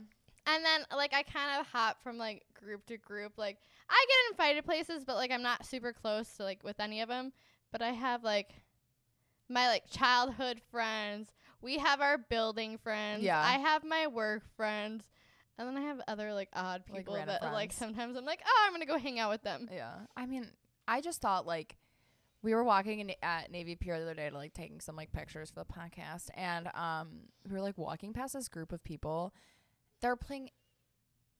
And 0.46 0.66
then 0.66 0.82
like 0.94 1.14
I 1.14 1.24
kind 1.24 1.58
of 1.62 1.68
hop 1.68 2.04
from 2.04 2.18
like 2.18 2.44
group 2.54 2.86
to 2.88 2.98
group. 2.98 3.34
Like 3.38 3.60
I 3.90 4.06
get 4.10 4.32
invited 4.34 4.66
places, 4.66 5.06
but 5.06 5.16
like 5.16 5.32
I'm 5.32 5.42
not 5.42 5.66
super 5.66 5.94
close 5.94 6.36
to 6.36 6.44
like 6.44 6.64
with 6.66 6.82
any 6.82 7.00
of 7.00 7.08
them. 7.08 7.32
But 7.72 7.82
I 7.82 7.92
have 7.92 8.24
like 8.24 8.54
my 9.50 9.68
like 9.68 9.84
childhood 9.90 10.62
friends. 10.72 11.30
We 11.62 11.78
have 11.78 12.02
our 12.02 12.18
building 12.18 12.78
friends. 12.78 13.24
Yeah. 13.24 13.42
I 13.42 13.54
have 13.54 13.84
my 13.84 14.08
work 14.08 14.44
friends. 14.56 15.04
And 15.58 15.68
then 15.68 15.78
I 15.78 15.82
have 15.88 16.00
other 16.08 16.34
like 16.34 16.50
odd 16.54 16.86
people 16.86 17.16
random 17.16 17.38
that 17.42 17.54
like 17.54 17.74
sometimes 17.74 18.16
I'm 18.16 18.26
like, 18.26 18.42
oh, 18.46 18.66
I'm 18.66 18.72
gonna 18.72 18.86
go 18.86 18.98
hang 18.98 19.20
out 19.20 19.30
with 19.30 19.44
them. 19.44 19.70
Yeah. 19.72 19.94
I 20.16 20.26
mean, 20.26 20.48
I 20.88 21.02
just 21.02 21.22
thought 21.22 21.46
like 21.46 21.76
we 22.42 22.56
were 22.56 22.64
walking 22.64 23.02
in, 23.02 23.12
at 23.22 23.52
Navy 23.52 23.76
Pier 23.76 23.98
the 23.98 24.06
other 24.06 24.14
day 24.14 24.30
to 24.30 24.36
like 24.38 24.54
taking 24.54 24.80
some 24.80 24.96
like 24.96 25.12
pictures 25.12 25.52
for 25.52 25.60
the 25.60 25.66
podcast, 25.66 26.30
and 26.34 26.70
um 26.76 27.28
we 27.46 27.54
were 27.54 27.62
like 27.62 27.78
walking 27.78 28.14
past 28.14 28.34
this 28.34 28.48
group 28.48 28.72
of 28.72 28.82
people. 28.84 29.34
They're 30.02 30.16
playing 30.16 30.50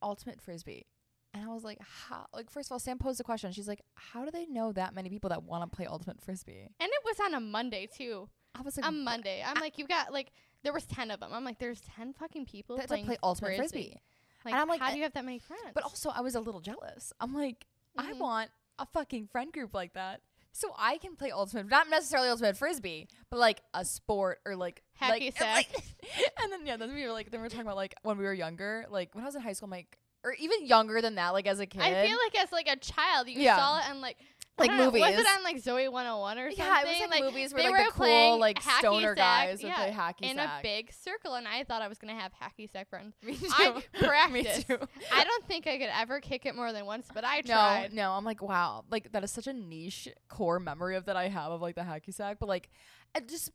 ultimate 0.04 0.42
frisbee. 0.42 0.86
And 1.34 1.44
I 1.44 1.48
was 1.54 1.64
like, 1.64 1.78
how? 1.82 2.26
Like, 2.34 2.50
first 2.50 2.70
of 2.70 2.72
all, 2.74 2.80
Sam 2.80 2.98
posed 2.98 3.20
a 3.22 3.24
question. 3.24 3.52
She's 3.52 3.68
like, 3.68 3.82
how 3.94 4.26
do 4.26 4.32
they 4.32 4.46
know 4.48 4.72
that 4.72 4.96
many 4.96 5.10
people 5.10 5.30
that 5.30 5.44
want 5.44 5.70
to 5.70 5.76
play 5.76 5.86
ultimate 5.86 6.20
frisbee? 6.22 6.70
And 6.80 6.90
it 6.92 7.02
was 7.06 7.20
on 7.20 7.34
a 7.36 7.40
Monday 7.40 7.88
too. 7.88 8.28
I 8.56 8.62
was 8.62 8.78
like, 8.78 8.86
a 8.88 8.92
Monday. 8.92 9.44
I'm 9.46 9.60
like, 9.62 9.78
you 9.78 9.86
got 9.88 10.12
like 10.12 10.32
there 10.64 10.74
was 10.74 10.86
ten 10.86 11.12
of 11.12 11.20
them. 11.20 11.30
I'm 11.32 11.44
like, 11.44 11.60
there's 11.60 11.82
ten 11.82 12.14
fucking 12.14 12.46
people 12.46 12.78
that 12.78 12.84
to 12.84 12.88
playing 12.88 13.06
play 13.06 13.18
ultimate 13.22 13.56
frisbee. 13.58 13.80
frisbee. 13.84 14.02
Like, 14.44 14.54
And 14.54 14.62
I'm 14.62 14.68
like, 14.68 14.80
how 14.82 14.90
do 14.92 14.98
you 14.98 15.04
have 15.04 15.14
that 15.14 15.24
many 15.26 15.38
friends? 15.40 15.62
But 15.74 15.84
also, 15.84 16.10
I 16.10 16.22
was 16.22 16.34
a 16.36 16.40
little 16.40 16.62
jealous. 16.62 17.14
I'm 17.20 17.34
like, 17.36 17.66
I 17.98 18.14
Mhm. 18.14 18.20
want 18.20 18.50
a 18.80 18.86
fucking 18.88 19.28
friend 19.28 19.52
group 19.54 19.74
like 19.74 19.94
that. 19.94 20.22
So 20.52 20.74
I 20.80 20.98
can 20.98 21.16
play 21.16 21.30
ultimate, 21.32 21.68
not 21.70 21.90
necessarily 21.90 22.30
ultimate 22.30 22.58
frisbee, 22.58 23.08
but 23.30 23.38
like 23.40 23.62
a 23.76 23.86
sport 23.86 24.40
or 24.46 24.56
like 24.56 24.82
Hacky 25.00 25.10
like, 25.10 25.38
sack. 25.38 25.68
like- 25.76 26.34
and 26.42 26.52
then 26.52 26.66
yeah, 26.66 26.76
then 26.78 26.94
we 26.94 27.06
were 27.06 27.12
like, 27.12 27.30
then 27.30 27.40
we 27.42 27.46
were 27.46 27.50
talking 27.50 27.62
about 27.68 27.76
like 27.76 27.94
when 28.02 28.18
we 28.18 28.24
were 28.24 28.34
younger, 28.34 28.86
like 28.90 29.14
when 29.14 29.24
I 29.24 29.28
was 29.28 29.36
in 29.36 29.42
high 29.42 29.54
school, 29.54 29.68
I'm 29.68 29.72
like, 29.72 30.00
or 30.24 30.34
even 30.34 30.66
younger 30.66 31.02
than 31.02 31.16
that, 31.16 31.30
like 31.30 31.48
as 31.48 31.60
a 31.60 31.66
kid. 31.66 31.82
I 31.82 32.06
feel 32.08 32.18
like 32.18 32.44
as 32.44 32.52
like 32.52 32.68
a 32.68 32.76
child, 32.78 33.28
you 33.30 33.40
Yeah. 33.42 33.56
saw 33.58 33.80
it 33.80 33.86
and 33.90 34.02
like 34.02 34.18
Like 34.58 34.72
don't 34.72 34.78
know, 34.78 34.90
Was 34.92 35.14
it 35.16 35.26
on 35.38 35.44
like 35.46 35.60
Zoe 35.60 35.88
101 35.88 36.38
or 36.38 36.50
something? 36.52 36.66
yeah, 36.66 36.82
it 36.82 37.00
was 37.02 37.10
like, 37.10 37.24
movies 37.24 37.54
where 37.54 37.64
they 37.64 37.70
like 37.70 37.80
were 37.80 37.86
the 37.86 37.92
cool 37.94 38.38
like 38.40 38.62
stoner 38.62 39.16
sack, 39.16 39.48
guys 39.48 39.62
would 39.64 39.70
yeah, 39.70 39.76
play 39.76 39.92
hacky 39.92 40.30
in 40.30 40.36
sack. 40.36 40.60
a 40.60 40.62
big 40.64 40.92
circle, 40.92 41.36
and 41.36 41.48
I 41.48 41.64
thought 41.64 41.82
I 41.82 41.88
was 41.88 41.98
gonna 41.98 42.20
have 42.20 42.34
hacky 42.34 42.70
sack 42.70 42.90
friends. 42.90 43.16
Me 43.24 43.36
too. 43.38 43.48
I 43.54 44.28
Me 44.30 44.44
too. 44.44 44.78
I 45.14 45.24
don't 45.24 45.48
think 45.48 45.66
I 45.66 45.78
could 45.78 45.90
ever 45.98 46.20
kick 46.20 46.46
it 46.46 46.56
more 46.58 46.74
than 46.74 46.86
once, 46.86 47.08
but 47.14 47.24
I 47.24 47.40
tried. 47.40 47.94
no, 47.94 48.04
no, 48.10 48.12
I'm 48.12 48.26
like, 48.26 48.42
wow, 48.42 48.84
like 48.92 49.14
that 49.14 49.24
is 49.24 49.32
such 49.32 49.48
a 49.48 49.54
niche 49.54 50.10
core 50.28 50.60
memory 50.60 50.98
of 50.98 51.06
that 51.06 51.16
I 51.16 51.30
have 51.30 51.54
of 51.54 51.62
like 51.62 51.76
the 51.76 51.82
hacky 51.84 52.14
sack. 52.14 52.36
But 52.38 52.50
like, 52.50 52.70
I 53.16 53.22
just, 53.22 53.52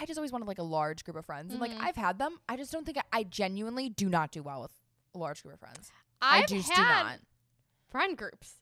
I 0.00 0.06
just 0.06 0.16
always 0.18 0.32
wanted 0.32 0.48
like 0.48 0.58
a 0.58 0.62
large 0.62 1.04
group 1.04 1.16
of 1.18 1.26
friends, 1.26 1.52
and 1.52 1.60
like 1.60 1.72
Mhm. 1.72 1.82
I've 1.82 1.96
had 1.96 2.18
them. 2.18 2.38
I 2.48 2.56
just 2.56 2.72
don't 2.72 2.86
think 2.86 2.96
I, 2.96 3.02
I 3.12 3.22
genuinely 3.24 3.90
do 3.90 4.08
not 4.08 4.30
do 4.30 4.42
well 4.42 4.62
with 4.62 4.70
large 5.18 5.42
group 5.42 5.54
of 5.54 5.60
friends. 5.60 5.90
I've 6.22 6.44
I 6.44 6.46
just 6.46 6.70
had 6.70 6.76
do 6.76 6.82
not. 7.08 7.18
friend 7.90 8.16
groups, 8.16 8.54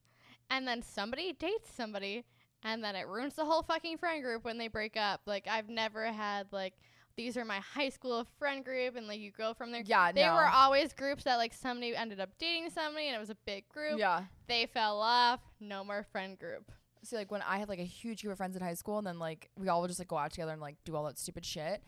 and 0.50 0.66
then 0.66 0.82
somebody 0.82 1.32
dates 1.32 1.70
somebody, 1.74 2.24
and 2.62 2.82
then 2.84 2.94
it 2.96 3.06
ruins 3.06 3.34
the 3.34 3.44
whole 3.44 3.62
fucking 3.62 3.98
friend 3.98 4.22
group 4.22 4.44
when 4.44 4.58
they 4.58 4.68
break 4.68 4.96
up. 4.96 5.20
Like 5.26 5.46
I've 5.48 5.68
never 5.68 6.04
had 6.06 6.48
like 6.52 6.74
these 7.16 7.38
are 7.38 7.46
my 7.46 7.60
high 7.60 7.88
school 7.88 8.26
friend 8.38 8.62
group, 8.64 8.94
and 8.96 9.06
like 9.06 9.20
you 9.20 9.30
go 9.30 9.54
from 9.54 9.72
there. 9.72 9.82
Yeah, 9.86 10.12
They 10.12 10.26
no. 10.26 10.34
were 10.34 10.46
always 10.46 10.92
groups 10.92 11.24
that 11.24 11.36
like 11.36 11.54
somebody 11.54 11.96
ended 11.96 12.20
up 12.20 12.30
dating 12.38 12.68
somebody, 12.70 13.06
and 13.06 13.16
it 13.16 13.20
was 13.20 13.30
a 13.30 13.36
big 13.46 13.66
group. 13.70 13.98
yeah. 13.98 14.24
They 14.48 14.66
fell 14.66 15.00
off. 15.00 15.40
No 15.58 15.82
more 15.82 16.04
friend 16.12 16.38
group. 16.38 16.70
See, 17.02 17.16
like 17.16 17.30
when 17.30 17.40
I 17.42 17.58
had 17.58 17.68
like 17.70 17.78
a 17.78 17.84
huge 17.84 18.20
group 18.22 18.32
of 18.32 18.38
friends 18.38 18.56
in 18.56 18.62
high 18.62 18.74
school, 18.74 18.98
and 18.98 19.06
then 19.06 19.18
like 19.18 19.48
we 19.56 19.68
all 19.68 19.80
would 19.80 19.88
just 19.88 19.98
like 20.00 20.08
go 20.08 20.18
out 20.18 20.32
together 20.32 20.52
and 20.52 20.60
like 20.60 20.76
do 20.84 20.94
all 20.94 21.04
that 21.04 21.18
stupid 21.18 21.46
shit, 21.46 21.82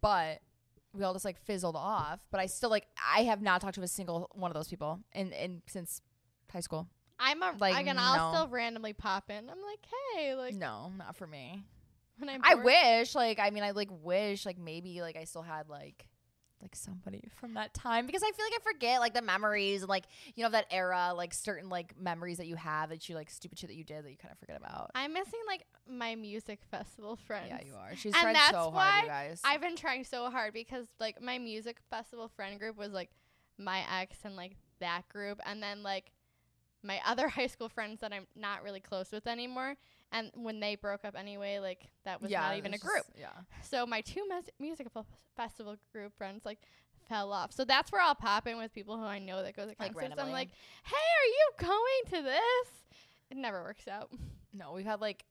but 0.00 0.40
we 0.94 1.04
all 1.04 1.12
just 1.12 1.24
like 1.24 1.38
fizzled 1.44 1.76
off. 1.76 2.20
But 2.30 2.40
I 2.40 2.46
still 2.46 2.70
like 2.70 2.86
I 3.14 3.24
have 3.24 3.40
not 3.42 3.60
talked 3.60 3.74
to 3.76 3.82
a 3.82 3.88
single 3.88 4.30
one 4.34 4.50
of 4.50 4.54
those 4.54 4.68
people 4.68 5.00
in 5.12 5.32
in 5.32 5.62
since 5.66 6.00
high 6.52 6.60
school. 6.60 6.88
I'm 7.18 7.42
a 7.42 7.54
Like, 7.60 7.80
again. 7.80 7.96
I'll 7.98 8.32
still 8.34 8.48
randomly 8.48 8.92
pop 8.92 9.30
in. 9.30 9.48
I'm 9.48 9.62
like, 9.62 9.86
hey, 10.16 10.34
like 10.34 10.54
no, 10.54 10.92
not 10.98 11.16
for 11.16 11.26
me. 11.26 11.62
when 12.18 12.28
I'm 12.28 12.40
I 12.44 12.54
bored- 12.54 12.64
wish, 12.66 13.14
like, 13.14 13.38
I 13.38 13.50
mean, 13.50 13.62
I 13.62 13.70
like 13.70 13.88
wish, 13.90 14.44
like, 14.44 14.58
maybe, 14.58 15.00
like, 15.00 15.16
I 15.16 15.24
still 15.24 15.42
had 15.42 15.68
like, 15.68 16.08
like 16.62 16.76
somebody 16.76 17.28
from 17.34 17.54
that 17.54 17.74
time 17.74 18.06
because 18.06 18.22
I 18.22 18.30
feel 18.30 18.46
like 18.46 18.60
I 18.60 18.72
forget 18.72 19.00
like 19.00 19.14
the 19.14 19.22
memories 19.22 19.82
and 19.82 19.88
like 19.88 20.04
you 20.34 20.44
know 20.44 20.50
that 20.50 20.66
era, 20.70 21.12
like 21.14 21.34
certain 21.34 21.68
like 21.68 21.94
memories 22.00 22.38
that 22.38 22.46
you 22.46 22.56
have 22.56 22.90
that 22.90 23.08
you 23.08 23.14
like 23.14 23.28
stupid 23.30 23.58
shit 23.58 23.68
that 23.68 23.76
you 23.76 23.84
did 23.84 24.04
that 24.04 24.10
you 24.10 24.16
kind 24.16 24.32
of 24.32 24.38
forget 24.38 24.56
about. 24.56 24.90
I'm 24.94 25.12
missing 25.12 25.40
like 25.46 25.66
my 25.90 26.14
music 26.14 26.60
festival 26.70 27.16
friends. 27.16 27.48
Yeah, 27.50 27.60
you 27.66 27.74
are. 27.74 27.94
She's 27.96 28.14
And 28.14 28.22
tried 28.22 28.34
that's 28.36 28.50
so 28.52 28.70
hard, 28.70 28.74
why 28.74 29.00
you 29.02 29.08
guys. 29.08 29.40
I've 29.44 29.60
been 29.60 29.76
trying 29.76 30.04
so 30.04 30.30
hard 30.30 30.54
because 30.54 30.86
like 31.00 31.20
my 31.20 31.38
music 31.38 31.78
festival 31.90 32.28
friend 32.28 32.58
group 32.58 32.78
was 32.78 32.92
like 32.92 33.10
my 33.58 33.82
ex 34.00 34.18
and 34.24 34.36
like 34.36 34.56
that 34.80 35.08
group 35.08 35.40
and 35.44 35.62
then 35.62 35.82
like 35.82 36.12
my 36.82 37.00
other 37.06 37.28
high 37.28 37.46
school 37.46 37.68
friends 37.68 38.00
that 38.00 38.12
I'm 38.12 38.26
not 38.36 38.62
really 38.62 38.80
close 38.80 39.10
with 39.12 39.26
anymore 39.26 39.76
and 40.12 40.30
when 40.34 40.60
they 40.60 40.76
broke 40.76 41.04
up 41.04 41.14
anyway 41.18 41.58
like 41.58 41.86
that 42.04 42.20
was 42.22 42.30
yeah, 42.30 42.40
not 42.42 42.56
even 42.56 42.74
a 42.74 42.78
group. 42.78 43.04
just- 43.06 43.18
yeah. 43.18 43.30
So 43.62 43.84
my 43.86 44.00
two 44.02 44.26
mes- 44.28 44.50
music 44.60 44.88
fe- 44.92 45.00
festival 45.36 45.76
group 45.92 46.16
friends 46.16 46.44
like 46.44 46.58
fell 47.08 47.32
off. 47.32 47.52
So 47.52 47.64
that's 47.64 47.90
where 47.90 48.00
I'll 48.00 48.14
pop 48.14 48.46
in 48.46 48.56
with 48.58 48.72
people 48.72 48.96
who 48.96 49.04
I 49.04 49.18
know 49.18 49.42
that 49.42 49.56
go 49.56 49.62
to 49.62 49.68
Like, 49.78 49.78
concerts. 49.94 50.14
I'm 50.18 50.30
like, 50.30 50.50
"Hey, 50.84 50.94
are 50.96 51.26
you 51.26 51.50
going 51.58 52.22
to 52.22 52.28
this?" 52.28 52.68
It 53.30 53.36
never 53.38 53.62
works 53.62 53.88
out. 53.88 54.10
No, 54.52 54.72
we've 54.72 54.86
had 54.86 55.00
like 55.00 55.24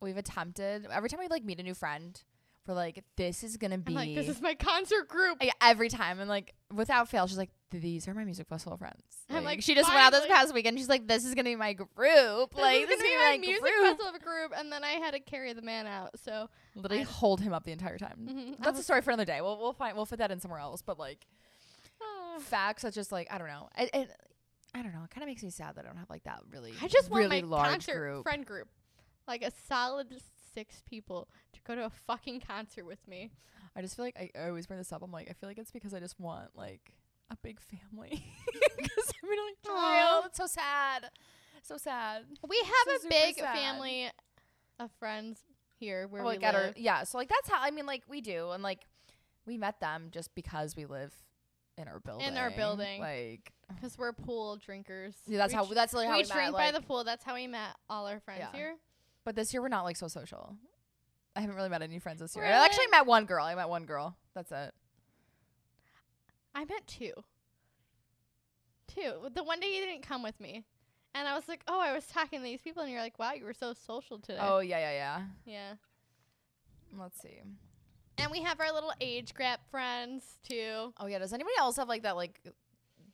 we've 0.00 0.16
attempted 0.16 0.86
every 0.90 1.08
time 1.08 1.20
we 1.20 1.28
like 1.28 1.44
meet 1.44 1.60
a 1.60 1.62
new 1.62 1.74
friend, 1.74 2.20
we're 2.66 2.74
like, 2.74 3.02
this 3.16 3.44
is 3.44 3.56
gonna 3.56 3.78
be 3.78 3.90
I'm 3.92 3.94
like, 3.94 4.14
"This 4.14 4.28
is 4.28 4.40
my 4.40 4.54
concert 4.54 5.08
group." 5.08 5.38
Like, 5.40 5.52
every 5.60 5.88
time 5.88 6.18
and 6.20 6.28
like 6.28 6.54
without 6.72 7.08
fail, 7.08 7.26
she's 7.26 7.36
like, 7.38 7.50
these 7.70 8.06
are 8.08 8.14
my 8.14 8.24
music 8.24 8.46
festival 8.48 8.76
friends. 8.78 9.02
I'm 9.28 9.44
like, 9.44 9.62
she 9.62 9.74
just 9.74 9.88
went 9.88 10.00
out 10.00 10.12
this 10.12 10.26
past 10.26 10.54
weekend. 10.54 10.78
She's 10.78 10.88
like, 10.88 11.06
this 11.08 11.24
is 11.24 11.34
gonna 11.34 11.50
be 11.50 11.56
my 11.56 11.72
group. 11.74 11.90
This 11.96 12.60
like 12.62 12.82
is 12.82 12.88
this 12.88 12.98
gonna 13.02 13.08
be 13.10 13.16
my 13.16 13.30
my 13.32 13.38
music 13.38 13.62
group. 13.62 13.98
festival 13.98 14.20
group, 14.20 14.52
and 14.56 14.72
then 14.72 14.82
I 14.84 14.90
had 14.92 15.12
to 15.12 15.20
carry 15.20 15.52
the 15.52 15.62
man 15.62 15.86
out. 15.86 16.18
So 16.20 16.48
Literally 16.74 17.02
I- 17.02 17.04
hold 17.06 17.40
him 17.40 17.52
up 17.52 17.64
the 17.64 17.72
entire 17.72 17.98
time. 17.98 18.28
mhm, 18.30 18.52
I 18.60 18.64
That's 18.64 18.80
a 18.80 18.82
story 18.82 19.02
for 19.02 19.10
another 19.10 19.24
day. 19.24 19.40
We'll 19.40 19.58
we'll 19.58 19.72
find 19.72 19.96
we'll 19.96 20.06
fit 20.06 20.18
that 20.20 20.30
in 20.30 20.40
somewhere 20.40 20.60
else. 20.60 20.82
But 20.82 20.98
like 20.98 21.26
Ah. 22.02 22.38
facts 22.40 22.82
that 22.82 22.94
just 22.94 23.12
like 23.12 23.28
I 23.32 23.38
don't 23.38 23.48
know. 23.48 23.68
It, 23.78 23.90
it, 23.94 24.10
I 24.74 24.82
don't 24.82 24.92
know. 24.92 25.02
It 25.04 25.10
kind 25.10 25.22
of 25.22 25.28
makes 25.28 25.42
me 25.42 25.50
sad 25.50 25.76
that 25.76 25.84
I 25.84 25.88
don't 25.88 25.98
have 25.98 26.10
like 26.10 26.24
that 26.24 26.40
really. 26.50 26.72
I 26.82 26.88
just 26.88 27.10
want 27.10 27.28
my 27.28 27.40
large 27.40 27.68
concert 27.70 27.98
group. 27.98 28.22
friend 28.24 28.44
group, 28.46 28.68
like 29.28 29.42
a 29.44 29.50
solid 29.68 30.08
six 30.54 30.82
people 30.88 31.28
to 31.52 31.60
go 31.66 31.74
to 31.74 31.84
a 31.86 31.90
fucking 31.90 32.40
concert 32.46 32.86
with 32.86 33.06
me. 33.08 33.30
I 33.76 33.82
just 33.82 33.96
feel 33.96 34.04
like 34.04 34.16
I, 34.16 34.30
I 34.38 34.48
always 34.48 34.66
bring 34.66 34.78
this 34.78 34.92
up. 34.92 35.02
I'm 35.02 35.10
like, 35.12 35.28
I 35.28 35.32
feel 35.32 35.48
like 35.50 35.58
it's 35.58 35.72
because 35.72 35.92
I 35.94 36.00
just 36.00 36.18
want 36.20 36.50
like 36.56 36.92
a 37.30 37.36
big 37.42 37.58
family. 37.60 38.24
Because 38.76 39.12
I'm 39.22 39.28
really 39.30 39.52
real. 39.66 40.22
It's 40.26 40.36
so 40.36 40.46
sad. 40.46 41.06
So 41.62 41.76
sad. 41.78 42.24
We 42.46 42.56
have 42.58 43.00
So 43.00 43.06
a 43.06 43.10
big 43.10 43.36
sad. 43.36 43.54
family 43.56 44.10
of 44.78 44.90
friends 44.98 45.40
here 45.78 46.06
where 46.08 46.22
like 46.24 46.40
we 46.40 46.44
at 46.44 46.54
our 46.54 46.72
yeah. 46.76 47.04
So 47.04 47.16
like 47.18 47.28
that's 47.28 47.48
how 47.48 47.58
I 47.60 47.70
mean 47.70 47.86
like 47.86 48.02
we 48.08 48.20
do 48.20 48.50
and 48.50 48.62
like 48.62 48.80
we 49.46 49.56
met 49.56 49.80
them 49.80 50.08
just 50.10 50.34
because 50.34 50.76
we 50.76 50.84
live 50.86 51.12
in 51.78 51.88
our 51.88 52.00
building. 52.00 52.26
In 52.26 52.36
our 52.36 52.50
building. 52.50 53.00
Like 53.00 53.52
Because 53.74 53.96
we're 53.96 54.12
pool 54.12 54.56
drinkers. 54.56 55.14
yeah, 55.26 55.38
that's 55.38 55.52
we 55.52 55.56
how 55.56 55.64
that's 55.64 55.94
literally 55.94 56.08
how 56.10 56.16
we 56.18 56.22
we, 56.24 56.28
drink 56.28 56.52
met. 56.52 56.58
by 56.58 56.64
like- 56.70 56.74
the 56.74 56.82
pool. 56.82 57.04
That's 57.04 57.24
how 57.24 57.34
we 57.34 57.46
met 57.46 57.74
all 57.88 58.06
our 58.06 58.20
friends 58.20 58.40
Yeah. 58.52 58.52
here. 58.58 58.74
But 59.24 59.36
this 59.36 59.52
year 59.52 59.62
we're 59.62 59.68
not 59.68 59.84
like 59.84 59.96
so 59.96 60.08
social. 60.08 60.56
I 61.36 61.40
haven't 61.40 61.56
really 61.56 61.68
met 61.68 61.82
any 61.82 61.98
friends 61.98 62.20
this 62.20 62.36
year. 62.36 62.44
Really? 62.44 62.56
I 62.56 62.64
actually 62.64 62.86
met 62.90 63.06
one 63.06 63.24
girl. 63.24 63.44
I 63.44 63.54
met 63.54 63.68
one 63.68 63.86
girl. 63.86 64.16
That's 64.34 64.52
it. 64.52 64.72
I 66.54 66.64
met 66.64 66.86
two. 66.86 67.12
Two. 68.86 69.14
The 69.34 69.42
one 69.42 69.58
day 69.58 69.74
you 69.74 69.84
didn't 69.84 70.06
come 70.06 70.22
with 70.22 70.38
me. 70.40 70.64
And 71.16 71.26
I 71.26 71.34
was 71.34 71.48
like, 71.48 71.62
oh, 71.68 71.80
I 71.80 71.92
was 71.92 72.06
talking 72.06 72.40
to 72.40 72.44
these 72.44 72.60
people, 72.60 72.82
and 72.82 72.90
you're 72.90 73.00
like, 73.00 73.18
wow, 73.18 73.32
you 73.32 73.44
were 73.44 73.54
so 73.54 73.72
social 73.72 74.18
today. 74.18 74.38
Oh 74.40 74.58
yeah, 74.58 74.78
yeah, 74.78 74.92
yeah. 74.92 75.22
Yeah. 75.46 75.72
Let's 76.98 77.20
see. 77.20 77.40
And 78.18 78.30
we 78.30 78.42
have 78.42 78.60
our 78.60 78.72
little 78.72 78.92
age 79.00 79.34
gap 79.34 79.60
friends, 79.70 80.38
too. 80.48 80.92
Oh 80.98 81.06
yeah. 81.06 81.18
Does 81.18 81.32
anybody 81.32 81.54
else 81.58 81.76
have 81.76 81.88
like 81.88 82.02
that 82.02 82.16
like 82.16 82.40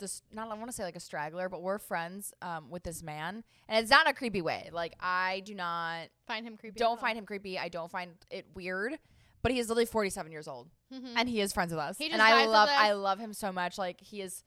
this? 0.00 0.22
Not 0.32 0.50
I 0.50 0.54
want 0.54 0.66
to 0.66 0.72
say 0.72 0.82
like 0.82 0.96
a 0.96 1.00
straggler, 1.00 1.48
but 1.48 1.62
we're 1.62 1.78
friends 1.78 2.32
um 2.42 2.70
with 2.70 2.82
this 2.82 3.02
man, 3.02 3.44
and 3.68 3.82
it's 3.82 3.90
not 3.90 4.06
in 4.06 4.10
a 4.10 4.14
creepy 4.14 4.42
way. 4.42 4.70
Like 4.72 4.94
I 5.00 5.42
do 5.44 5.54
not 5.54 6.08
Find 6.26 6.44
him 6.46 6.56
creepy. 6.56 6.78
don't 6.78 7.00
find 7.00 7.16
him 7.16 7.26
creepy. 7.26 7.58
I 7.58 7.68
don't 7.68 7.90
find 7.90 8.12
it 8.30 8.46
weird. 8.54 8.98
But 9.42 9.52
he 9.52 9.58
is 9.58 9.68
literally 9.68 9.86
47 9.86 10.32
years 10.32 10.46
old, 10.46 10.68
him. 10.90 11.02
and 11.16 11.26
he 11.26 11.40
is 11.40 11.52
friends 11.54 11.70
with 11.70 11.80
us. 11.80 11.96
He 11.96 12.06
and 12.06 12.14
just 12.16 12.22
I 12.22 12.42
with 12.42 12.50
love 12.50 12.68
us. 12.68 12.74
I 12.76 12.92
love 12.92 13.18
him 13.18 13.32
so 13.32 13.50
much. 13.52 13.78
Like 13.78 14.00
he 14.00 14.20
is 14.20 14.42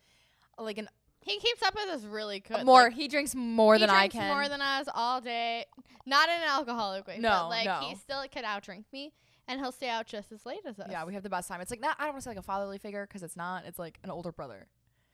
like 0.59 0.77
an 0.77 0.87
he 1.21 1.39
keeps 1.39 1.63
up 1.63 1.73
with 1.73 1.87
us 1.89 2.03
really 2.03 2.41
good. 2.41 2.65
more. 2.65 2.83
Like, 2.83 2.93
he 2.93 3.07
drinks 3.07 3.33
more 3.33 3.75
he 3.75 3.79
than 3.79 3.89
I 3.89 4.01
drinks 4.07 4.15
can. 4.15 4.27
more 4.35 4.47
than 4.49 4.61
us 4.61 4.87
all 4.93 5.21
day. 5.21 5.65
Not 6.05 6.27
in 6.29 6.35
an 6.35 6.49
alcoholic 6.49 7.07
way. 7.07 7.17
No, 7.19 7.29
but 7.29 7.49
like 7.49 7.65
no. 7.65 7.79
he 7.87 7.95
still 7.95 8.21
could 8.31 8.43
outdrink 8.43 8.83
me, 8.91 9.13
and 9.47 9.59
he'll 9.59 9.71
stay 9.71 9.89
out 9.89 10.05
just 10.05 10.31
as 10.31 10.45
late 10.45 10.59
as 10.65 10.79
us. 10.79 10.87
yeah, 10.91 11.05
we 11.05 11.13
have 11.13 11.23
the 11.23 11.29
best 11.29 11.47
time. 11.47 11.61
It's 11.61 11.71
like 11.71 11.79
not. 11.81 11.95
I 11.97 12.03
don't 12.03 12.13
want 12.13 12.23
to 12.23 12.23
say 12.25 12.31
like 12.31 12.39
a 12.39 12.43
fatherly 12.43 12.77
figure 12.77 13.05
because 13.07 13.23
it's 13.23 13.37
not. 13.37 13.63
It's 13.65 13.79
like 13.79 13.99
an 14.03 14.11
older 14.11 14.31
brother, 14.31 14.67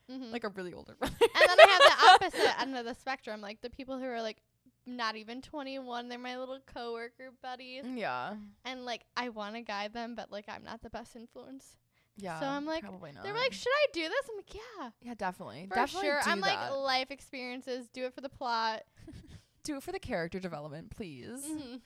Mhm. 0.09 0.31
like 0.31 0.43
a 0.43 0.49
really 0.49 0.73
older 0.73 0.95
brother. 0.99 1.15
and 1.21 1.29
then 1.49 1.57
I 1.59 1.67
have 1.67 2.21
the 2.21 2.25
opposite 2.27 2.61
end 2.61 2.75
of 2.77 2.85
the 2.85 2.95
spectrum, 2.95 3.41
like 3.41 3.61
the 3.61 3.69
people 3.69 3.97
who 3.99 4.05
are 4.05 4.21
like 4.21 4.41
not 4.85 5.15
even 5.15 5.41
21. 5.41 6.09
They're 6.09 6.17
my 6.17 6.37
little 6.37 6.59
coworker 6.65 7.31
buddies, 7.43 7.83
yeah, 7.95 8.35
and 8.65 8.85
like 8.85 9.03
I 9.15 9.29
want 9.29 9.55
to 9.55 9.61
guide 9.61 9.93
them, 9.93 10.15
but 10.15 10.31
like 10.31 10.45
I'm 10.47 10.63
not 10.63 10.81
the 10.81 10.89
best 10.89 11.15
influence. 11.15 11.77
yeah. 12.17 12.39
So 12.39 12.47
I'm 12.47 12.65
like- 12.65 12.81
probably 12.81 13.11
not. 13.11 13.23
They're 13.23 13.33
like, 13.35 13.53
"Should 13.53 13.71
I 13.71 13.85
do 13.93 14.01
this?" 14.09 14.29
I'm 14.29 14.35
like, 14.37 14.53
"Yeah, 14.55 14.89
yeah, 15.01 15.13
definitely, 15.15 15.67
for 15.69 15.75
definitely 15.75 16.07
sure." 16.09 16.19
I'm 16.25 16.41
that. 16.41 16.71
like 16.71 16.79
life 16.81 17.11
experiences. 17.11 17.87
Do 17.89 18.05
it 18.05 18.13
for 18.15 18.21
the 18.21 18.29
plot. 18.29 18.83
do 19.63 19.75
it 19.77 19.83
for 19.83 19.91
the 19.91 19.99
character 19.99 20.39
development, 20.39 20.89
please. 20.89 21.45
Mhm. 21.45 21.81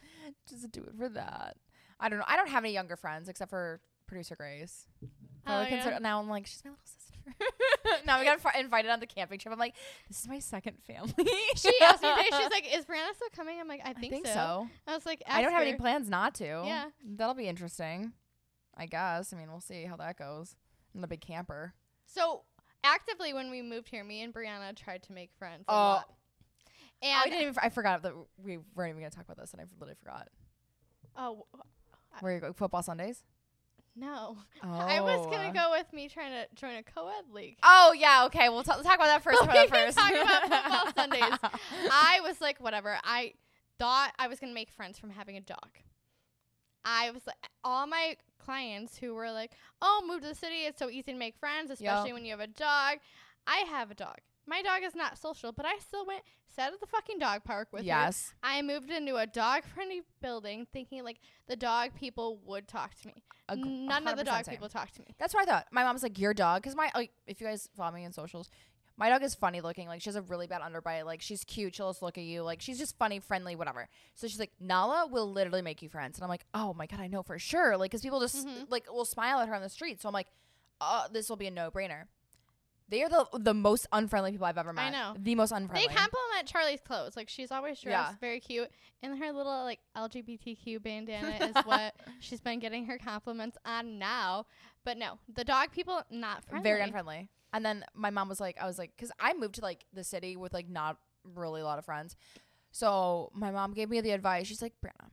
Just 0.48 0.72
do 0.72 0.84
it 0.84 0.96
for 0.98 1.10
that. 1.10 1.58
I 2.00 2.08
don't 2.10 2.20
know. 2.20 2.26
I 2.28 2.38
don't 2.38 2.50
have 2.50 2.64
any 2.64 2.74
younger 2.74 2.96
friends 2.96 3.28
except 3.28 3.50
for 3.50 3.82
producer 4.08 4.36
Grace. 4.36 4.88
Oh, 5.46 5.62
yeah. 5.62 5.98
now 6.00 6.20
I'm 6.22 6.30
like, 6.30 6.48
she's 6.48 6.64
my 6.64 6.72
little 6.72 6.86
sister. 6.86 7.03
now 8.06 8.20
we 8.20 8.26
got 8.26 8.40
invited 8.60 8.92
on 8.92 9.00
the 9.00 9.08
camping 9.08 9.40
trip. 9.40 9.52
I'm 9.54 9.60
like, 9.60 9.76
this 10.08 10.20
is 10.22 10.28
my 10.28 10.40
second 10.40 10.78
family. 10.86 11.14
She 11.56 11.72
asked 11.82 12.02
me 12.04 12.10
today. 12.10 12.26
She's 12.32 12.50
like, 12.52 12.76
"Is 12.76 12.86
Bryannah 12.86 13.14
still 13.16 13.30
coming?" 13.36 13.60
I'm 13.60 13.68
like, 13.68 13.82
"I 13.86 13.90
I 13.92 13.94
think, 13.94 14.12
think 14.14 14.28
so. 14.28 14.34
so. 14.34 14.68
I 14.88 14.96
was 14.96 15.06
like, 15.06 15.24
I 15.28 15.42
don't 15.42 15.52
"Ask 15.52 15.60
have 15.60 15.68
any 15.68 15.78
plans 15.78 16.10
not 16.10 16.36
to. 16.36 16.46
Yeah. 16.66 16.86
That'll 17.06 17.34
be 17.36 17.48
interesting. 17.48 18.14
I 18.76 18.86
guess. 18.88 19.34
I 19.34 19.38
mean, 19.38 19.50
we'll 19.52 19.62
see 19.62 19.84
how 19.84 19.96
that 19.98 20.18
goes. 20.18 20.56
I'm 20.96 21.02
the 21.02 21.08
big 21.08 21.22
camper. 21.22 21.74
So 22.06 22.42
actively, 22.84 23.34
when 23.34 23.50
we 23.52 23.62
moved 23.62 23.90
here, 23.90 24.04
me 24.04 24.22
and 24.22 24.34
Bryannah 24.34 24.76
tried 24.76 25.04
to 25.04 25.14
make 25.14 25.32
friends. 25.38 25.66
A 25.68 25.72
Oh. 25.72 25.76
I 25.76 26.02
oh, 26.02 27.22
And 27.24 27.32
didn't 27.32 27.42
even. 27.50 27.56
I 27.62 27.70
forgot 27.70 28.04
that 28.04 28.14
we 28.38 28.60
weren't 28.76 28.90
even 28.92 29.02
gonna 29.02 29.10
talk 29.12 29.26
about 29.26 29.38
this, 29.38 29.52
and 29.54 29.62
I 29.62 29.66
literally 29.80 29.96
forgot. 30.00 30.30
oh 31.18 31.46
Where 32.22 32.34
you 32.34 32.40
go? 32.40 32.54
Football 32.54 32.84
Sundays. 32.84 33.24
No, 33.96 34.38
Oh. 34.64 34.68
I 34.72 35.02
was 35.02 35.26
gonna 35.28 35.50
oh. 35.50 35.54
go 35.54 35.72
with 35.72 35.92
me 35.94 36.10
trying 36.10 36.32
to 36.32 36.48
join 36.56 36.76
a 36.76 36.84
co-ed 36.84 37.34
league. 37.34 37.58
Oh 37.64 37.94
yeah. 37.98 38.26
Okay. 38.26 38.50
We'll 38.50 38.64
t- 38.64 38.72
talk 38.72 38.96
about 38.96 39.00
that 39.00 39.24
first. 39.24 39.40
We 39.42 39.46
about 39.46 39.56
that 39.56 39.70
can 39.72 39.86
first. 39.86 39.98
talk 39.98 40.12
about 40.12 40.42
football 40.86 40.94
Sundays. 41.04 41.40
I 41.92 42.20
was 42.24 42.42
like, 42.42 42.60
whatever. 42.60 42.98
I 43.04 43.34
thought 43.80 44.12
I 44.18 44.28
was 44.28 44.40
gonna 44.40 44.54
make 44.54 44.72
friends 44.72 44.98
from 45.00 45.10
having 45.12 45.38
a 45.38 45.42
dog. 45.42 45.70
I 46.86 47.12
was 47.12 47.26
like, 47.26 47.38
all 47.64 47.88
my 47.88 48.18
clients 48.44 48.98
who 48.98 49.14
were 49.14 49.32
like, 49.32 49.52
"Oh, 49.82 50.04
move 50.06 50.22
to 50.22 50.28
the 50.28 50.36
city. 50.36 50.66
It's 50.66 50.80
so 50.80 50.90
easy 50.90 51.14
to 51.14 51.18
make 51.18 51.38
friends, 51.38 51.72
especially 51.72 52.12
when 52.14 52.26
you 52.26 52.32
have 52.32 52.40
a 52.42 52.48
dog." 52.48 52.98
I 53.48 53.58
have 53.70 53.92
a 53.92 53.96
dog. 53.96 54.18
My 54.46 54.62
dog 54.62 54.84
is 54.84 54.94
not 54.96 55.18
social, 55.18 55.52
but 55.52 55.66
I 55.66 55.78
still 55.80 56.06
went 56.06 56.22
sat 56.54 56.74
at 56.74 56.80
the 56.80 56.86
fucking 56.88 57.18
dog 57.20 57.44
park 57.44 57.70
with 57.72 57.82
her. 57.82 57.86
yes. 57.88 58.34
I 58.44 58.62
moved 58.62 58.92
into 58.92 59.16
a 59.16 59.26
dog-friendly 59.26 60.02
building, 60.22 60.68
thinking 60.72 61.04
like 61.04 61.18
the 61.48 61.56
dog 61.56 61.92
people 61.96 62.40
would 62.46 62.68
talk 62.68 62.94
to 63.02 63.08
me. 63.08 63.24
Ag- 63.50 63.66
None 63.66 64.08
of 64.08 64.18
the 64.18 64.24
dog 64.24 64.46
same. 64.46 64.54
people 64.56 64.70
talk 64.70 64.92
to 64.92 65.02
me. 65.02 65.08
That's 65.18 65.34
what 65.34 65.48
I 65.48 65.52
thought. 65.52 65.68
My 65.72 65.84
mom's 65.84 66.04
like, 66.04 66.20
your 66.20 66.34
dog, 66.34 66.62
because 66.62 66.76
my 66.76 66.92
like, 66.94 67.12
if 67.28 67.40
you 67.42 67.48
guys 67.48 67.70
follow 67.76 67.94
me 67.96 68.06
on 68.06 68.12
socials, 68.14 68.50
my 68.96 69.10
dog 69.10 69.24
is 69.24 69.34
funny 69.34 69.60
looking. 69.62 69.88
Like 69.88 70.02
she 70.02 70.10
has 70.10 70.16
a 70.16 70.22
really 70.22 70.46
bad 70.46 70.62
underbite. 70.62 71.06
Like 71.06 71.22
she's 71.22 71.44
cute. 71.44 71.74
She'll 71.76 71.90
just 71.90 72.02
look 72.04 72.18
at 72.18 72.24
you. 72.26 72.44
Like 72.44 72.62
she's 72.62 72.78
just 72.78 72.96
funny, 73.00 73.20
friendly, 73.20 73.56
whatever. 73.56 73.88
So 74.14 74.28
she's 74.28 74.40
like, 74.40 74.52
Nala 74.60 75.08
will 75.08 75.32
literally 75.32 75.64
make 75.64 75.82
you 75.82 75.90
friends. 75.90 76.18
And 76.18 76.24
I'm 76.24 76.30
like, 76.30 76.46
oh 76.54 76.74
my 76.76 76.86
god, 76.86 77.00
I 77.00 77.08
know 77.08 77.24
for 77.24 77.40
sure. 77.40 77.76
Like 77.76 77.90
because 77.92 78.02
people 78.04 78.20
just 78.20 78.46
Mhm. 78.46 78.70
like 78.70 78.92
will 78.92 79.06
smile 79.06 79.40
at 79.40 79.48
her 79.48 79.56
on 79.56 79.62
the 79.64 79.70
street. 79.70 80.00
So 80.02 80.08
I'm 80.10 80.14
like, 80.14 80.28
uh, 80.80 81.08
this 81.12 81.28
will 81.28 81.38
be 81.38 81.48
a 81.48 81.52
no 81.52 81.72
brainer. 81.72 82.04
They 82.94 83.02
are 83.02 83.10
the 83.10 83.26
the 83.40 83.56
most 83.56 83.88
unfriendly 83.92 84.34
people 84.34 84.46
I've 84.46 84.60
ever 84.60 84.72
met. 84.72 84.84
I 84.84 84.90
know. 84.92 85.16
the 85.18 85.34
most 85.34 85.52
unfriendly. 85.52 85.88
They 85.88 85.96
compliment 85.96 86.46
Charlie's 86.46 86.80
clothes. 86.80 87.16
Like 87.16 87.28
she's 87.28 87.52
always 87.52 87.80
dressed 87.82 88.12
Yeah. 88.12 88.16
very 88.22 88.40
cute, 88.40 88.70
and 89.02 89.18
her 89.18 89.32
little 89.32 89.64
like 89.64 89.80
LGBTQ 89.98 90.84
bandana 90.84 91.38
is 91.42 91.56
what 91.66 91.96
she's 92.20 92.40
been 92.40 92.60
getting 92.60 92.86
her 92.86 93.00
compliments 93.00 93.58
on 93.66 93.98
now. 93.98 94.46
But 94.86 95.00
no, 95.00 95.18
the 95.34 95.44
dog 95.44 95.72
people 95.72 96.04
not 96.12 96.44
friendly. 96.46 96.70
very 96.70 96.82
unfriendly. 96.82 97.30
And 97.52 97.66
then 97.66 97.84
my 97.96 98.12
mom 98.12 98.30
was 98.30 98.40
like, 98.40 98.58
I 98.62 98.68
was 98.68 98.78
like, 98.78 98.92
because 98.96 99.12
I 99.20 99.34
moved 99.34 99.56
to 99.56 99.62
like 99.62 99.86
the 99.92 100.04
city 100.04 100.36
with 100.36 100.54
like 100.54 100.70
not 100.70 100.98
really 101.24 101.62
a 101.62 101.66
lot 101.66 101.80
of 101.80 101.86
friends. 101.86 102.16
So 102.70 103.32
my 103.34 103.50
mom 103.50 103.74
gave 103.74 103.90
me 103.90 104.02
the 104.02 104.12
advice. 104.12 104.46
She's 104.46 104.62
like, 104.62 104.74
Bryannah, 104.86 105.10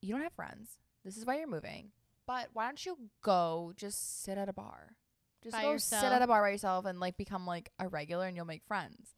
you 0.00 0.14
don't 0.14 0.22
have 0.22 0.32
friends. 0.32 0.78
This 1.04 1.18
is 1.18 1.26
why 1.26 1.36
you're 1.36 1.46
moving. 1.46 1.90
But 2.26 2.48
why 2.54 2.64
don't 2.64 2.86
you 2.86 2.96
go 3.22 3.74
just 3.76 4.22
sit 4.24 4.38
at 4.38 4.48
a 4.48 4.54
bar? 4.54 4.96
Just 5.42 5.54
By 5.56 5.62
go 5.62 5.76
sit 5.76 6.02
at 6.02 6.22
a 6.22 6.26
bar 6.26 6.42
by 6.42 6.50
yourself 6.50 6.84
and 6.86 6.98
like 7.00 7.16
become 7.16 7.46
like 7.46 7.70
a 7.78 7.88
regular 7.88 8.26
and 8.26 8.36
you'll 8.36 8.46
make 8.46 8.64
friends. 8.64 9.14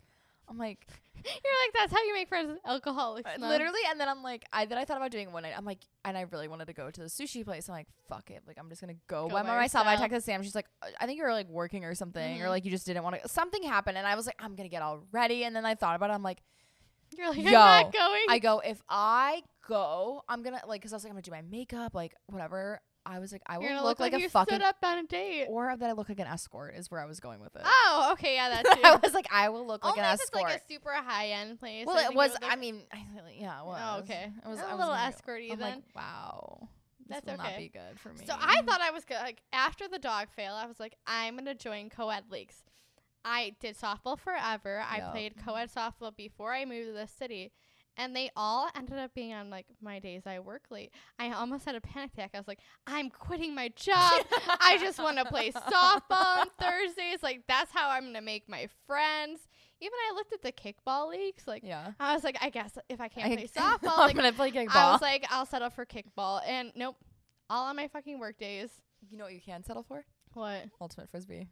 I'm 0.50 0.56
like, 0.58 0.86
You're 1.24 1.32
like 1.34 1.72
that's 1.74 1.92
how 1.92 2.02
you 2.04 2.14
make 2.14 2.28
friends 2.28 2.48
with 2.48 2.58
alcoholics. 2.64 3.28
uh, 3.28 3.40
literally, 3.46 3.80
and 3.90 4.00
then 4.00 4.08
I'm 4.08 4.22
like, 4.22 4.44
I 4.52 4.66
then 4.66 4.78
I 4.78 4.84
thought 4.84 4.96
about 4.98 5.10
doing 5.10 5.28
it 5.28 5.32
one 5.32 5.42
night. 5.42 5.52
I'm 5.56 5.64
like, 5.64 5.80
and 6.04 6.16
I 6.16 6.22
really 6.30 6.48
wanted 6.48 6.66
to 6.68 6.72
go 6.72 6.90
to 6.90 7.00
the 7.00 7.06
sushi 7.06 7.44
place. 7.44 7.68
I'm 7.68 7.74
like, 7.74 7.88
fuck 8.08 8.30
it, 8.30 8.42
like 8.46 8.56
I'm 8.58 8.68
just 8.68 8.80
gonna 8.80 8.94
go, 9.08 9.26
Go 9.28 9.34
by 9.34 9.42
by 9.42 9.56
myself. 9.56 9.86
I 9.86 9.92
yourself. 9.94 10.10
texted 10.10 10.22
Sam. 10.22 10.42
She's 10.42 10.54
like, 10.54 10.66
"Uh, 10.80 10.86
I 11.00 11.06
think 11.06 11.18
you're 11.18 11.32
like 11.32 11.48
working 11.48 11.84
or 11.84 11.94
something, 11.94 12.40
or 12.40 12.46
Mhm. 12.46 12.50
like 12.50 12.64
you 12.64 12.70
just 12.70 12.86
didn't 12.86 13.02
want 13.04 13.20
to. 13.22 13.28
Something 13.28 13.62
happened, 13.62 13.98
and 13.98 14.06
I 14.06 14.14
was 14.14 14.26
like, 14.26 14.36
I'm 14.38 14.54
gonna 14.54 14.68
get 14.68 14.80
all 14.80 15.00
ready. 15.12 15.44
And 15.44 15.54
then 15.56 15.66
I 15.66 15.74
thought 15.74 15.96
about 15.96 16.10
it. 16.10 16.14
I'm 16.14 16.22
like, 16.22 16.40
You're 17.16 17.28
like 17.28 17.38
Yo, 17.38 17.46
I'm 17.46 17.52
not 17.84 17.92
going. 17.92 18.24
I 18.28 18.38
go 18.38 18.60
if 18.60 18.80
I 18.88 19.42
go, 19.66 20.22
I'm 20.28 20.42
gonna 20.42 20.62
like, 20.66 20.82
cause 20.82 20.92
I 20.92 20.96
was 20.96 21.04
like, 21.04 21.10
I'm 21.10 21.16
gonna 21.16 21.22
do 21.22 21.30
my 21.32 21.42
makeup, 21.42 21.94
like 21.94 22.14
whatever. 22.26 22.80
I 23.10 23.18
was 23.20 23.32
like, 23.32 23.42
I 23.46 23.56
will 23.56 23.64
You're 23.64 23.72
gonna 23.72 23.86
look, 23.86 24.00
like, 24.00 24.12
you 24.12 24.26
a 24.26 24.28
fucking, 24.28 24.54
stood 24.54 24.62
up 24.62 24.76
on 24.82 24.98
a 24.98 25.04
date. 25.04 25.46
or 25.48 25.74
that 25.74 25.88
I 25.88 25.92
look 25.92 26.10
like 26.10 26.20
an 26.20 26.26
escort 26.26 26.74
is 26.76 26.90
where 26.90 27.00
I 27.00 27.06
was 27.06 27.20
going 27.20 27.40
with 27.40 27.56
it. 27.56 27.62
Oh, 27.64 28.10
okay, 28.12 28.34
yeah, 28.34 28.50
that's. 28.62 28.68
I 28.84 28.96
was 28.96 29.14
like, 29.14 29.26
I 29.32 29.48
will 29.48 29.66
look 29.66 29.82
like 29.82 29.96
an 29.96 30.04
if 30.04 30.14
it's 30.14 30.24
escort. 30.24 30.44
like 30.44 30.56
a 30.58 30.72
super 30.72 30.92
high 30.92 31.28
end 31.28 31.58
place. 31.58 31.86
well, 31.86 31.96
it 31.98 32.14
was. 32.14 32.36
I 32.42 32.56
mean, 32.56 32.82
I, 32.92 33.02
yeah, 33.38 33.58
it 33.58 33.62
oh, 33.62 33.66
was. 33.66 33.80
Oh, 33.82 33.98
okay. 34.00 34.30
It 34.44 34.48
was 34.48 34.60
A 34.60 34.66
I 34.66 34.74
little 34.74 34.94
escorty 34.94 35.48
then. 35.48 35.60
like, 35.60 35.82
wow. 35.96 36.68
This 37.08 37.22
That's 37.24 37.38
will 37.38 37.44
not 37.44 37.56
be 37.56 37.70
good 37.70 37.98
for 37.98 38.10
me. 38.10 38.26
So 38.26 38.34
I 38.38 38.60
thought 38.62 38.82
I 38.82 38.90
was 38.90 39.06
good. 39.06 39.16
Like 39.22 39.40
after 39.52 39.88
the 39.88 39.98
dog 39.98 40.28
fail, 40.36 40.52
I 40.52 40.66
was 40.66 40.78
like, 40.78 40.94
I'm 41.06 41.36
gonna 41.36 41.54
join 41.54 41.88
co-ed 41.88 42.24
leagues. 42.30 42.62
I 43.24 43.54
did 43.60 43.78
softball 43.78 44.18
forever. 44.18 44.82
I 44.88 45.00
played 45.10 45.34
co-ed 45.42 45.70
softball 45.72 46.14
before 46.14 46.52
I 46.52 46.66
moved 46.66 46.88
to 46.88 46.92
the 46.92 47.06
city, 47.06 47.52
and 47.98 48.14
they 48.16 48.30
all 48.36 48.70
ended 48.76 48.96
up 48.98 49.12
being 49.14 49.34
on 49.34 49.50
like 49.50 49.66
my 49.82 49.98
days 49.98 50.22
I 50.26 50.38
work 50.38 50.62
late. 50.70 50.92
I 51.18 51.32
almost 51.32 51.64
had 51.66 51.74
a 51.74 51.80
panic 51.80 52.12
attack. 52.14 52.30
I 52.32 52.38
was 52.38 52.48
like, 52.48 52.60
I'm 52.86 53.10
quitting 53.10 53.54
my 53.54 53.68
job. 53.76 54.24
I 54.60 54.78
just 54.80 54.98
want 54.98 55.18
to 55.18 55.24
play 55.26 55.50
softball 55.52 56.38
on 56.38 56.46
Thursdays. 56.58 57.22
Like 57.22 57.42
that's 57.48 57.72
how 57.72 57.90
I'm 57.90 58.04
gonna 58.06 58.22
make 58.22 58.48
my 58.48 58.68
friends. 58.86 59.40
Even 59.80 59.92
I 60.10 60.14
looked 60.14 60.32
at 60.32 60.42
the 60.42 60.52
kickball 60.52 61.10
leagues. 61.10 61.46
Like 61.46 61.62
yeah. 61.64 61.92
I 62.00 62.14
was 62.14 62.24
like, 62.24 62.38
I 62.40 62.50
guess 62.50 62.78
if 62.88 63.00
I 63.00 63.08
can't 63.08 63.32
I- 63.32 63.36
play 63.36 63.46
softball, 63.56 63.98
I'm 63.98 64.16
gonna 64.16 64.32
play 64.32 64.50
kickball. 64.52 64.68
I 64.76 64.92
was 64.92 65.02
like, 65.02 65.26
I'll 65.30 65.46
settle 65.46 65.70
for 65.70 65.84
kickball. 65.84 66.40
And 66.46 66.72
nope, 66.74 66.96
all 67.50 67.66
on 67.66 67.76
my 67.76 67.88
fucking 67.88 68.18
work 68.18 68.38
days. 68.38 68.70
you 69.10 69.18
know 69.18 69.24
what 69.24 69.34
you 69.34 69.40
can 69.40 69.64
settle 69.64 69.82
for? 69.82 70.04
What? 70.34 70.64
Ultimate 70.80 71.10
frisbee. 71.10 71.48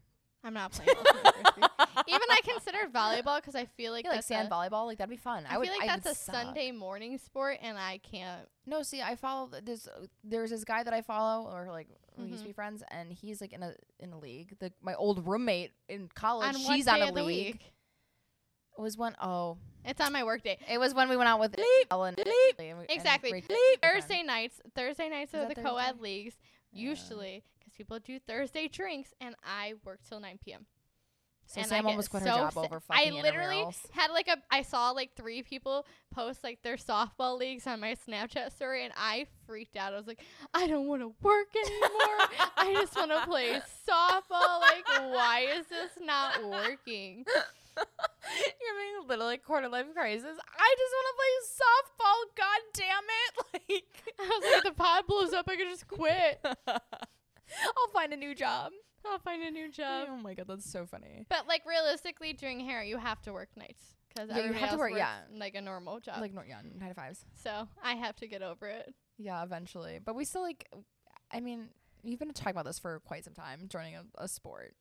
I'm 0.46 0.54
not 0.54 0.70
playing. 0.72 0.90
Even 2.08 2.20
I 2.30 2.38
consider 2.44 2.78
volleyball 2.92 3.36
because 3.38 3.54
I 3.56 3.64
feel 3.64 3.90
like 3.92 4.04
Yeah, 4.04 4.10
like 4.10 4.18
that's 4.18 4.26
sand 4.28 4.48
a, 4.48 4.50
volleyball, 4.54 4.86
like 4.86 4.98
that'd 4.98 5.10
be 5.10 5.16
fun. 5.16 5.44
I, 5.48 5.54
I, 5.54 5.58
would. 5.58 5.66
feel 5.68 5.76
like 5.78 5.88
I 5.90 5.96
that's 5.96 6.06
a 6.10 6.14
suck. 6.14 6.34
Sunday 6.36 6.70
morning 6.70 7.18
sport, 7.18 7.58
and 7.62 7.76
I 7.76 7.98
can't. 7.98 8.46
No, 8.66 8.82
see, 8.82 9.02
I 9.02 9.16
follow 9.16 9.50
this. 9.64 9.88
Uh, 9.88 10.06
there's 10.22 10.50
this 10.50 10.64
guy 10.64 10.82
that 10.84 10.94
I 10.94 11.02
follow, 11.02 11.50
or 11.50 11.66
like 11.70 11.88
we 12.16 12.26
used 12.26 12.38
to 12.38 12.44
Mhm. 12.44 12.46
be 12.50 12.52
friends, 12.52 12.82
and 12.90 13.12
he's 13.12 13.40
like 13.40 13.52
in 13.52 13.62
a 13.62 13.74
in 13.98 14.12
a 14.12 14.18
league. 14.18 14.56
The 14.60 14.72
my 14.82 14.94
old 14.94 15.26
roommate 15.26 15.72
in 15.88 16.08
college, 16.14 16.54
on 16.54 16.60
she's 16.60 16.86
on 16.86 17.02
a 17.02 17.08
of 17.08 17.14
the 17.14 17.22
league. 17.24 17.60
It 18.78 18.80
was 18.82 18.96
when 18.96 19.16
oh, 19.20 19.56
It's 19.84 20.00
on 20.00 20.12
my 20.12 20.22
work 20.22 20.42
day. 20.44 20.58
it 20.70 20.78
was 20.78 20.94
when 20.94 21.08
we 21.08 21.16
went 21.16 21.28
out 21.28 21.40
with 21.40 21.56
Ellen. 21.90 22.14
and 22.18 22.26
we- 22.58 22.64
and 22.68 22.86
Exactly. 22.90 23.32
Rachel. 23.32 23.56
Thursday 23.82 24.22
nights. 24.22 24.60
Thursday 24.74 25.08
nights 25.08 25.32
Is 25.34 25.40
are 25.44 25.48
the 25.48 25.54
co-ed 25.60 25.98
leagues 26.00 26.34
usually 26.72 27.42
people 27.76 27.98
do 27.98 28.18
Thursday 28.18 28.68
drinks, 28.68 29.10
and 29.20 29.34
I 29.44 29.74
work 29.84 30.00
till 30.08 30.20
9 30.20 30.38
p.m. 30.44 30.66
So 31.48 31.60
and 31.60 31.66
I 31.72 31.76
Sam 31.76 31.86
almost 31.86 32.10
quit 32.10 32.24
her 32.24 32.28
so 32.28 32.36
job 32.36 32.52
sick. 32.54 32.64
over 32.64 32.82
I 32.90 33.10
literally 33.10 33.58
intramurals. 33.58 33.90
had 33.92 34.10
like 34.10 34.26
a 34.26 34.36
I 34.50 34.62
saw 34.62 34.90
like 34.90 35.14
three 35.14 35.44
people 35.44 35.86
post 36.12 36.42
like 36.42 36.60
their 36.62 36.76
softball 36.76 37.38
leagues 37.38 37.68
on 37.68 37.78
my 37.78 37.94
Snapchat 37.94 38.50
story 38.50 38.84
and 38.84 38.92
I 38.96 39.26
freaked 39.46 39.76
out. 39.76 39.92
I 39.94 39.96
was 39.96 40.08
like, 40.08 40.20
I 40.52 40.66
don't 40.66 40.88
want 40.88 41.02
to 41.02 41.14
work 41.22 41.46
anymore. 41.54 42.50
I 42.56 42.74
just 42.74 42.96
want 42.96 43.12
to 43.12 43.20
play 43.24 43.60
softball. 43.88 44.60
Like, 44.60 44.88
why 45.12 45.46
is 45.56 45.66
this 45.66 45.92
not 46.04 46.42
working? 46.50 47.24
You're 47.76 48.74
having 48.74 49.04
a 49.04 49.06
little 49.08 49.26
like 49.26 49.44
quarter 49.44 49.68
life 49.68 49.86
crisis. 49.94 50.24
I 50.24 50.74
just 50.78 50.94
want 50.96 51.06
to 51.12 51.16
play 51.20 51.34
softball. 51.62 52.36
God 52.36 52.60
damn 52.74 53.04
it! 53.04 53.32
Like 53.68 54.18
I 54.18 54.26
was 54.28 54.52
like, 54.54 54.62
the 54.64 54.72
pod 54.72 55.06
blows 55.06 55.32
up. 55.32 55.46
I 55.48 55.56
could 55.56 55.68
just 55.68 55.86
quit. 55.88 56.40
I'll 57.76 57.92
find 57.92 58.12
a 58.12 58.16
new 58.16 58.34
job. 58.34 58.72
I'll 59.04 59.18
find 59.20 59.42
a 59.42 59.50
new 59.50 59.70
job. 59.70 60.08
oh 60.10 60.16
my 60.16 60.34
god, 60.34 60.46
that's 60.48 60.70
so 60.70 60.84
funny. 60.86 61.26
But 61.28 61.46
like 61.46 61.62
realistically, 61.66 62.32
doing 62.32 62.60
hair, 62.60 62.82
you 62.82 62.96
have 62.98 63.20
to 63.22 63.32
work 63.32 63.48
nights 63.56 63.94
because 64.08 64.30
Yeah, 64.30 64.44
you 64.46 64.52
have 64.52 64.70
to 64.72 64.76
work- 64.78 64.92
yeah. 64.96 65.18
like 65.36 65.54
a 65.54 65.60
normal 65.60 66.00
job. 66.00 66.20
Like 66.20 66.32
yeah, 66.48 66.56
nine 66.78 66.88
to 66.88 66.94
fives. 66.94 67.24
so 67.34 67.68
I 67.82 67.94
have 67.94 68.16
to 68.16 68.26
get 68.26 68.42
over 68.42 68.66
it. 68.66 68.94
Yeah, 69.18 69.42
eventually. 69.44 70.00
But 70.04 70.14
we 70.16 70.24
still 70.24 70.42
like. 70.42 70.68
I 71.32 71.40
mean, 71.40 71.68
you've 72.02 72.18
been 72.18 72.32
talking 72.32 72.50
about 72.52 72.64
this 72.66 72.78
for 72.78 73.00
quite 73.00 73.24
some 73.24 73.34
time. 73.34 73.66
Joining 73.68 73.94
a, 73.96 74.02
a 74.18 74.28
sport. 74.28 74.74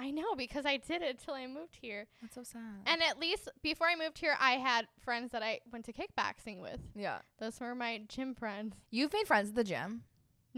I 0.00 0.12
know 0.12 0.34
because 0.36 0.64
I 0.64 0.76
did 0.76 1.02
it 1.02 1.18
till 1.24 1.34
I 1.34 1.46
moved 1.48 1.76
here. 1.80 2.06
That's 2.22 2.34
so 2.36 2.44
sad. 2.44 2.60
And 2.86 3.02
at 3.02 3.18
least 3.18 3.48
before 3.62 3.88
I 3.88 3.96
moved 3.96 4.18
here, 4.18 4.36
I 4.40 4.52
had 4.52 4.86
friends 5.00 5.32
that 5.32 5.42
I 5.42 5.58
went 5.72 5.86
to 5.86 5.92
kickboxing 5.92 6.60
with. 6.60 6.78
yeah, 6.94 7.18
Those 7.40 7.58
were 7.58 7.74
my 7.74 8.02
gym 8.08 8.34
friends. 8.36 8.76
you've 8.90 9.12
made 9.12 9.26
friends 9.26 9.48
at 9.48 9.54
the 9.56 9.64
gym. 9.64 10.02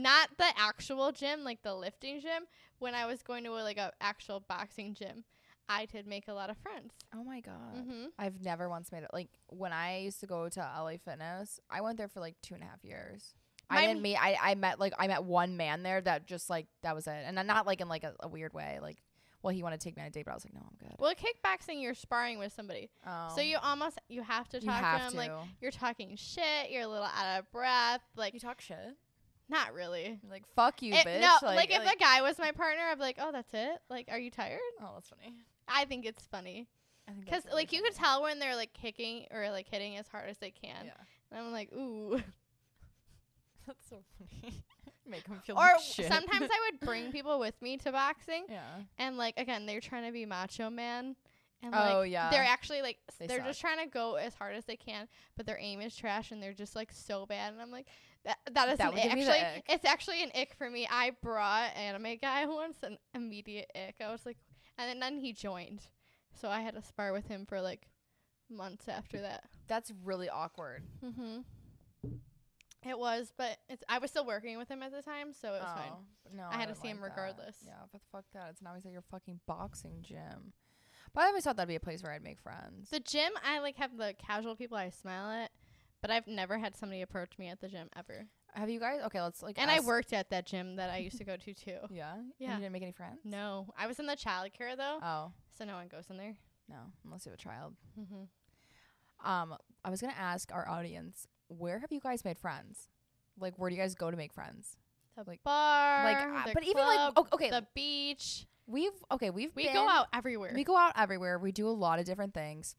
Not 0.02 0.30
the 0.38 0.46
actual 0.56 1.12
gym, 1.12 1.44
like 1.44 1.62
the 1.62 1.74
lifting 1.74 2.20
gym. 2.20 2.44
When 2.78 2.94
I 2.94 3.06
was 3.06 3.22
going 3.22 3.44
to 3.44 3.50
a, 3.50 3.62
like 3.62 3.76
a 3.78 3.92
actual 4.00 4.40
boxing 4.40 4.94
gym, 4.94 5.24
I 5.68 5.84
did 5.86 6.06
make 6.06 6.28
a 6.28 6.32
lot 6.32 6.48
of 6.50 6.56
friends. 6.58 6.92
Oh 7.14 7.22
my 7.22 7.40
god. 7.40 7.84
hmm 7.86 8.06
I've 8.18 8.40
never 8.40 8.68
once 8.68 8.90
made 8.90 9.02
it. 9.02 9.10
Like 9.12 9.28
when 9.48 9.72
I 9.72 9.98
used 9.98 10.20
to 10.20 10.26
go 10.26 10.48
to 10.48 10.60
LA 10.60 10.94
Fitness, 11.04 11.60
I 11.70 11.80
went 11.82 11.98
there 11.98 12.08
for 12.08 12.20
like 12.20 12.36
two 12.42 12.54
and 12.54 12.62
a 12.62 12.66
half 12.66 12.82
years. 12.84 13.34
I 13.72 13.86
didn't 13.86 14.02
meet. 14.02 14.16
I, 14.16 14.36
I 14.40 14.54
met 14.56 14.80
like 14.80 14.94
I 14.98 15.06
met 15.06 15.22
one 15.22 15.56
man 15.56 15.84
there 15.84 16.00
that 16.00 16.26
just 16.26 16.50
like 16.50 16.66
that 16.82 16.94
was 16.94 17.06
it, 17.06 17.22
and 17.24 17.38
I'm 17.38 17.46
not 17.46 17.66
like 17.66 17.80
in 17.80 17.88
like 17.88 18.02
a, 18.02 18.14
a 18.18 18.26
weird 18.26 18.52
way. 18.52 18.78
Like, 18.82 18.96
well, 19.42 19.54
he 19.54 19.62
wanted 19.62 19.78
to 19.80 19.84
take 19.84 19.96
me 19.96 20.02
on 20.02 20.08
a 20.08 20.10
date, 20.10 20.24
but 20.24 20.32
I 20.32 20.34
was 20.34 20.44
like, 20.44 20.54
no, 20.54 20.60
I'm 20.60 20.76
good. 20.88 20.96
Well, 20.98 21.14
kickboxing, 21.14 21.80
you're 21.80 21.94
sparring 21.94 22.40
with 22.40 22.52
somebody, 22.52 22.90
Oh, 23.06 23.28
so 23.36 23.40
you 23.42 23.58
almost 23.62 23.98
you 24.08 24.22
have 24.22 24.48
to 24.48 24.60
talk 24.60 24.74
have 24.82 24.98
to 24.98 25.04
them 25.04 25.12
to. 25.12 25.16
like 25.18 25.46
you're 25.60 25.70
talking 25.70 26.16
shit. 26.16 26.70
You're 26.70 26.82
a 26.82 26.88
little 26.88 27.04
out 27.06 27.38
of 27.38 27.52
breath. 27.52 28.00
Like 28.16 28.34
you 28.34 28.40
talk 28.40 28.60
shit. 28.60 28.96
Not 29.50 29.74
really. 29.74 30.18
Like 30.30 30.44
fuck 30.54 30.80
you, 30.82 30.94
It- 30.94 31.06
bitch. 31.06 31.20
no, 31.20 31.36
like, 31.48 31.70
if 31.70 31.82
a 31.92 31.96
guy 31.98 32.22
was 32.22 32.38
my 32.38 32.52
partner, 32.52 32.82
I'd 32.90 32.94
be 32.96 33.02
like, 33.02 33.18
oh, 33.20 33.32
that's 33.32 33.52
it. 33.52 33.78
Like, 33.90 34.08
are 34.10 34.18
you 34.18 34.30
tired? 34.30 34.60
oh, 34.80 34.90
that's 34.94 35.08
funny. 35.08 35.34
I 35.68 35.84
think 35.84 36.06
it's 36.06 36.24
funny 36.26 36.68
because 37.18 37.44
really 37.46 37.56
like 37.56 37.72
you 37.72 37.82
could 37.82 37.94
funny. 37.94 38.04
tell 38.06 38.22
when 38.22 38.38
they're 38.38 38.56
like 38.56 38.72
kicking 38.72 39.26
or 39.32 39.50
like 39.50 39.68
hitting 39.68 39.96
as 39.96 40.06
hard 40.08 40.30
as 40.30 40.38
they 40.38 40.50
can. 40.50 40.84
Yeah, 40.84 40.92
And 41.32 41.40
I'm 41.46 41.52
like, 41.52 41.72
ooh. 41.72 42.20
that's 43.66 43.88
so 43.88 43.96
funny. 44.18 44.62
Make 45.06 45.24
them 45.24 45.40
feel 45.44 45.56
or 45.56 45.62
like 45.62 45.80
sometimes 45.80 46.48
I 46.52 46.70
would 46.70 46.80
bring 46.80 47.10
people 47.12 47.40
with 47.40 47.60
me 47.60 47.76
to 47.78 47.90
boxing, 47.90 48.44
yeah. 48.48 48.60
and 48.98 49.16
like 49.16 49.34
again, 49.40 49.66
they're 49.66 49.80
trying 49.80 50.06
to 50.06 50.12
be 50.12 50.24
macho 50.24 50.70
man, 50.70 51.16
and 51.64 51.74
Oh, 51.74 52.00
like 52.00 52.10
yeah. 52.12 52.30
they're 52.30 52.44
actually 52.44 52.80
like 52.80 52.98
They 53.18 53.36
are 53.36 53.40
just 53.40 53.60
trying 53.60 53.78
to 53.80 53.86
go 53.86 54.14
as 54.14 54.34
hard 54.34 54.54
as 54.54 54.66
they 54.66 54.76
can, 54.76 55.08
but 55.36 55.46
their 55.46 55.58
aim 55.60 55.80
is 55.80 55.96
trash, 55.96 56.30
and 56.30 56.40
they're 56.40 56.52
just 56.52 56.76
like 56.76 56.92
so 56.92 57.26
bad, 57.26 57.52
and 57.52 57.60
I'm 57.62 57.70
like. 57.72 57.86
That, 58.24 58.38
that 58.52 58.68
is 58.68 58.78
That 58.78 58.90
an 58.90 58.94
me 58.96 59.02
actually 59.02 59.40
ick. 59.40 59.64
it's 59.68 59.84
actually 59.84 60.22
an 60.22 60.30
ick 60.34 60.54
for 60.58 60.68
me. 60.68 60.86
I 60.90 61.12
brought 61.22 61.74
anime 61.76 62.16
guy 62.20 62.44
once 62.46 62.76
an 62.82 62.98
immediate 63.14 63.70
ick. 63.74 63.96
I 64.00 64.10
was 64.12 64.26
like 64.26 64.36
and 64.78 64.88
then, 64.88 65.00
then 65.00 65.18
he 65.20 65.32
joined. 65.32 65.80
So 66.40 66.48
I 66.48 66.60
had 66.60 66.74
to 66.74 66.82
spar 66.82 67.12
with 67.12 67.26
him 67.28 67.46
for 67.46 67.60
like 67.60 67.86
months 68.50 68.88
after 68.88 69.20
that. 69.22 69.44
That's 69.68 69.92
really 70.04 70.28
awkward. 70.28 70.82
Mhm. 71.04 71.44
It 72.86 72.98
was, 72.98 73.30
but 73.36 73.58
it's 73.68 73.84
I 73.90 73.98
was 73.98 74.10
still 74.10 74.24
working 74.24 74.56
with 74.56 74.68
him 74.70 74.82
at 74.82 74.90
the 74.90 75.02
time, 75.02 75.34
so 75.34 75.48
it 75.54 75.60
was 75.60 75.70
fine. 75.74 75.90
Oh, 75.92 75.98
No, 76.34 76.44
I 76.50 76.54
had 76.56 76.68
to 76.68 76.72
don't 76.74 76.80
see 76.82 76.88
him 76.88 77.00
like 77.00 77.14
that. 77.14 77.20
regardless. 77.22 77.56
Yeah, 77.66 77.74
but 77.92 78.00
fuck 78.10 78.24
that. 78.32 78.46
It's 78.50 78.62
now 78.62 78.74
he's 78.74 78.86
at 78.86 78.92
your 78.92 79.02
fucking 79.10 79.40
boxing 79.46 79.98
gym. 80.02 80.54
But 81.12 81.24
I 81.24 81.26
always 81.26 81.44
thought 81.44 81.56
that'd 81.56 81.68
be 81.68 81.74
a 81.74 81.80
place 81.80 82.02
where 82.02 82.12
I'd 82.12 82.22
make 82.22 82.40
friends. 82.40 82.88
The 82.90 83.00
gym, 83.00 83.32
I 83.44 83.58
like 83.58 83.76
have 83.76 83.96
the 83.98 84.14
casual 84.18 84.56
people 84.56 84.78
I 84.78 84.88
smile 84.90 85.30
at, 85.30 85.50
but 86.02 86.10
I've 86.10 86.26
never 86.26 86.58
had 86.58 86.76
somebody 86.76 87.02
approach 87.02 87.38
me 87.38 87.48
at 87.48 87.60
the 87.60 87.68
gym 87.68 87.88
ever. 87.96 88.26
Have 88.54 88.68
you 88.68 88.80
guys? 88.80 89.00
Okay, 89.06 89.20
let's 89.20 89.42
like. 89.42 89.58
And 89.60 89.70
I 89.70 89.76
ask- 89.76 89.86
worked 89.86 90.12
at 90.12 90.30
that 90.30 90.46
gym 90.46 90.76
that 90.76 90.90
I 90.90 90.98
used 90.98 91.18
to 91.18 91.24
go 91.24 91.36
to 91.36 91.54
too. 91.54 91.78
Yeah. 91.90 92.14
And 92.14 92.32
Yeah. 92.38 92.54
you 92.54 92.60
didn't 92.60 92.72
make 92.72 92.82
any 92.82 92.92
friends. 92.92 93.20
No, 93.24 93.68
I 93.78 93.86
was 93.86 93.98
in 94.00 94.06
the 94.06 94.16
child 94.16 94.52
care 94.52 94.74
though, 94.76 94.98
Oh. 95.02 95.32
So 95.56 95.64
no 95.64 95.74
one 95.74 95.88
goes 95.88 96.04
in 96.10 96.16
there. 96.16 96.36
No, 96.68 96.76
unless 97.04 97.26
you 97.26 97.30
have 97.30 97.38
a 97.38 97.42
child. 97.42 97.74
Mm-hmm. 98.00 99.28
Um, 99.30 99.54
I 99.84 99.90
was 99.90 100.00
gonna 100.00 100.14
ask 100.18 100.50
our 100.52 100.68
audience, 100.68 101.26
where 101.48 101.78
have 101.80 101.92
you 101.92 102.00
guys 102.00 102.24
made 102.24 102.38
friends? 102.38 102.88
Like, 103.38 103.58
where 103.58 103.68
do 103.70 103.76
you 103.76 103.82
guys 103.82 103.94
go 103.94 104.10
to 104.10 104.16
make 104.16 104.32
friends? 104.32 104.76
The 105.16 105.24
Like- 105.26 105.42
bar, 105.42 106.04
Like, 106.04 106.16
uh, 106.16 106.46
the 106.46 106.52
but 106.54 106.62
even 106.64 106.84
like, 106.84 106.96
club, 106.96 107.12
o- 107.16 107.34
okay, 107.34 107.50
the 107.50 107.66
beach. 107.74 108.46
we've 108.66 108.92
okay, 109.12 109.30
we've 109.30 109.54
We 109.54 109.64
been, 109.64 109.74
go 109.74 109.88
out 109.88 110.06
everywhere. 110.12 110.52
We 110.54 110.64
go 110.64 110.76
out 110.76 110.92
everywhere. 110.96 111.38
We 111.38 111.52
do 111.52 111.68
a 111.68 111.70
lot 111.70 111.98
of 111.98 112.04
different 112.06 112.32
things. 112.34 112.74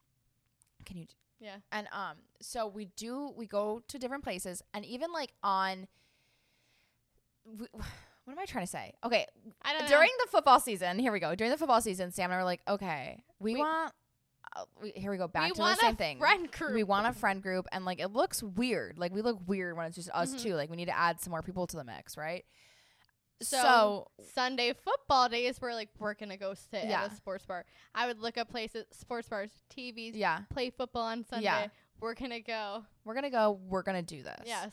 Can 0.86 0.98
you? 0.98 1.06
Yeah. 1.42 1.56
And 1.72 1.88
um, 1.92 2.16
so 2.40 2.68
we 2.68 2.86
do. 2.96 3.34
We 3.36 3.46
go 3.48 3.82
to 3.88 4.00
different 4.00 4.24
places, 4.24 4.62
and 4.74 4.86
even 4.86 5.12
like 5.12 5.34
on. 5.44 5.88
We, 7.46 7.66
what 7.72 8.34
am 8.34 8.40
I 8.40 8.46
trying 8.46 8.66
to 8.66 8.72
say? 8.72 8.94
Okay, 9.04 9.26
I 9.64 9.74
don't 9.74 9.84
know. 9.84 9.88
during 9.90 10.12
the 10.24 10.30
football 10.32 10.60
season, 10.60 11.00
here 11.00 11.12
we 11.12 11.20
go. 11.20 11.34
During 11.36 11.52
the 11.52 11.58
football 11.58 11.82
season, 11.82 12.12
Sam 12.12 12.26
and 12.26 12.36
I 12.36 12.38
were 12.38 12.44
like, 12.46 12.62
okay, 12.68 13.24
we, 13.40 13.56
We- 13.56 13.60
want. 13.60 13.94
Uh, 14.54 14.66
we, 14.82 14.92
here 14.96 15.12
we 15.12 15.18
go 15.18 15.30
back 15.30 15.44
we 15.46 15.50
to 15.52 15.56
the 15.56 15.62
want 15.62 15.80
same 15.80 15.94
a 15.94 15.96
thing. 15.96 16.18
friend 16.20 16.52
group. 16.52 16.74
We 16.74 16.84
want 16.84 17.08
a 17.08 17.14
friend 17.14 17.42
group, 17.42 17.68
and 17.72 17.86
like 17.86 18.02
it 18.02 18.10
looks 18.12 18.44
weird. 18.44 18.98
Like 19.00 19.14
we 19.14 19.22
look 19.22 19.40
weird 19.48 19.78
when 19.78 19.86
it's 19.86 19.96
just 19.96 20.10
us 20.14 20.34
Mhm. 20.36 20.42
two. 20.42 20.56
Like 20.56 20.70
we 20.70 20.76
need 20.76 20.86
to 20.88 20.98
add 20.98 21.22
some 21.22 21.32
more 21.32 21.42
people 21.42 21.68
to 21.68 21.78
the 21.78 21.86
mix, 21.86 22.18
right? 22.18 22.44
So, 23.42 23.62
So, 23.62 24.08
Sunday 24.34 24.74
football 24.74 25.28
days, 25.30 25.60
we're 25.62 25.74
like 25.74 25.90
we're 26.00 26.14
gonna 26.14 26.38
go 26.38 26.54
sit 26.54 26.86
Yeah. 26.86 27.04
at 27.06 27.12
a 27.12 27.16
sports 27.16 27.46
bar. 27.46 27.66
I 27.96 28.08
would 28.08 28.20
look 28.20 28.38
up 28.38 28.50
places, 28.50 28.86
sports 28.92 29.28
bars, 29.30 29.52
TVs, 29.76 30.16
yeah, 30.16 30.42
play 30.50 30.70
football 30.70 31.04
on 31.04 31.24
Sunday. 31.26 31.46
Yeah. 31.46 31.68
We're 32.00 32.14
gonna 32.16 32.40
go. 32.42 32.84
we're 33.06 33.14
gonna 33.16 33.30
go. 33.30 33.60
We're 33.68 33.84
gonna 33.84 34.02
do 34.02 34.24
this. 34.24 34.42
Yes. 34.46 34.72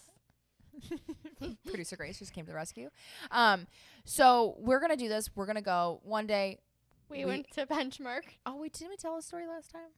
Producer 1.66 1.96
Grace 1.96 2.18
just 2.18 2.33
came 2.33 2.44
to 2.44 2.50
the 2.52 2.57
rescue. 2.57 2.88
Um, 3.31 3.66
so 4.04 4.54
we're 4.59 4.81
gonna 4.81 4.96
do 4.96 5.09
this. 5.09 5.31
We're 5.35 5.46
gonna 5.46 5.62
go 5.62 6.00
one 6.04 6.26
day. 6.26 6.59
We, 7.09 7.18
We- 7.18 7.24
went 7.26 7.50
to 7.52 7.66
benchmark. 7.66 8.22
Oh 8.46 8.57
wait, 8.57 8.72
didn't 8.74 8.90
we 8.90 8.96
tell 8.96 9.16
a 9.16 9.22
story 9.22 9.46
last 9.46 9.70
time? 9.70 9.90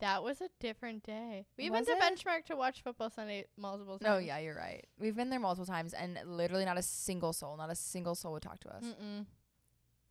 That 0.00 0.22
was 0.22 0.40
a 0.42 0.48
different 0.60 1.04
day. 1.04 1.46
We 1.56 1.70
went 1.70 1.86
to 1.86 1.92
it? 1.92 2.00
benchmark 2.00 2.44
to 2.46 2.56
watch 2.56 2.82
football 2.82 3.08
Sunday 3.08 3.46
multiple 3.56 3.98
times. 3.98 4.02
No, 4.08 4.18
yeah, 4.18 4.38
you're 4.38 4.56
right. 4.56 4.84
We've 4.98 5.16
been 5.16 5.30
there 5.30 5.40
multiple 5.40 5.64
times, 5.64 5.94
and 5.94 6.18
literally 6.26 6.66
not 6.66 6.76
a 6.76 6.82
single 6.82 7.32
soul, 7.32 7.56
not 7.56 7.70
a 7.70 7.74
single 7.74 8.14
soul 8.14 8.32
would 8.32 8.42
talk 8.42 8.60
to 8.60 8.74
us. 8.74 8.84
Mm-mm. 8.84 9.24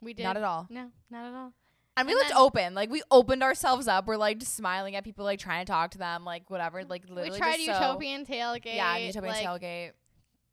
We 0.02 0.14
did 0.14 0.24
Not 0.24 0.38
at 0.38 0.44
all. 0.44 0.68
No, 0.70 0.92
not 1.10 1.26
at 1.26 1.34
all. 1.34 1.54
And 1.98 2.08
we 2.08 2.14
looked 2.14 2.36
open, 2.36 2.74
like 2.74 2.90
we 2.90 3.04
opened 3.10 3.42
ourselves 3.42 3.88
up. 3.88 4.06
We're 4.06 4.18
like 4.18 4.42
smiling 4.42 4.96
at 4.96 5.06
people, 5.06 5.24
like 5.24 5.40
trying 5.40 5.66
to 5.66 5.72
talk 5.72 5.92
to 5.92 5.98
them, 5.98 6.26
like 6.26 6.50
whatever. 6.50 6.82
Mm-hmm. 6.82 6.90
Like 6.90 7.04
literally, 7.08 7.30
we 7.32 7.38
tried 7.38 7.58
just 7.58 7.66
so- 7.68 7.74
Utopian 7.74 8.26
tailgate. 8.26 8.76
Yeah, 8.76 8.98
Utopian 8.98 9.34
like 9.34 9.46
tailgate. 9.46 9.92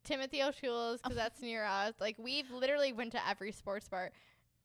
Timothy 0.03 0.43
O'Toole's 0.43 1.01
because 1.01 1.17
that's 1.17 1.41
near 1.41 1.65
us. 1.65 1.93
Like 1.99 2.17
we've 2.17 2.49
literally 2.51 2.93
went 2.93 3.13
to 3.13 3.27
every 3.27 3.51
sports 3.51 3.87
bar 3.87 4.11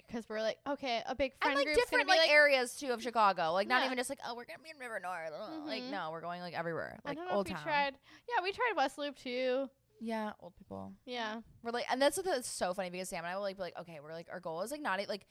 because 0.08 0.28
we're 0.28 0.40
like, 0.40 0.58
okay, 0.66 1.02
a 1.06 1.14
big 1.14 1.32
friend 1.40 1.58
And 1.58 1.66
like 1.66 1.76
different 1.76 2.08
like, 2.08 2.18
like, 2.18 2.30
areas 2.30 2.74
too 2.74 2.88
of 2.88 3.02
Chicago. 3.02 3.52
Like 3.52 3.68
not 3.68 3.80
Yeah. 3.80 3.86
even 3.86 3.98
just 3.98 4.10
like 4.10 4.18
oh 4.26 4.34
we're 4.34 4.46
gonna 4.46 4.58
be 4.62 4.70
in 4.70 4.78
River 4.78 4.98
North. 5.00 5.30
Ugh. 5.38 5.66
Like 5.66 5.82
mm-hmm. 5.82 5.92
no, 5.92 6.10
we're 6.10 6.20
going 6.20 6.40
like 6.40 6.54
everywhere. 6.54 6.98
Like 7.04 7.18
Old 7.30 7.46
Town. 7.46 7.62
tried. 7.62 7.94
Yeah, 8.28 8.42
we 8.42 8.52
tried 8.52 8.72
West 8.76 8.98
Loop 8.98 9.16
too. 9.16 9.68
Yeah, 10.00 10.32
old 10.40 10.56
people. 10.56 10.92
Yeah. 11.06 11.40
We're 11.62 11.72
like, 11.72 11.86
and 11.90 12.00
that's 12.00 12.20
that's 12.22 12.48
so 12.48 12.74
funny 12.74 12.90
because 12.90 13.08
Sam 13.08 13.24
and 13.24 13.26
I 13.26 13.36
will 13.36 13.42
like 13.42 13.56
be 13.56 13.62
like, 13.62 13.78
okay, 13.80 13.98
we're 14.02 14.12
like, 14.12 14.28
our 14.32 14.40
goal 14.40 14.62
is 14.62 14.70
like 14.70 14.80
not 14.80 15.00
like, 15.08 15.26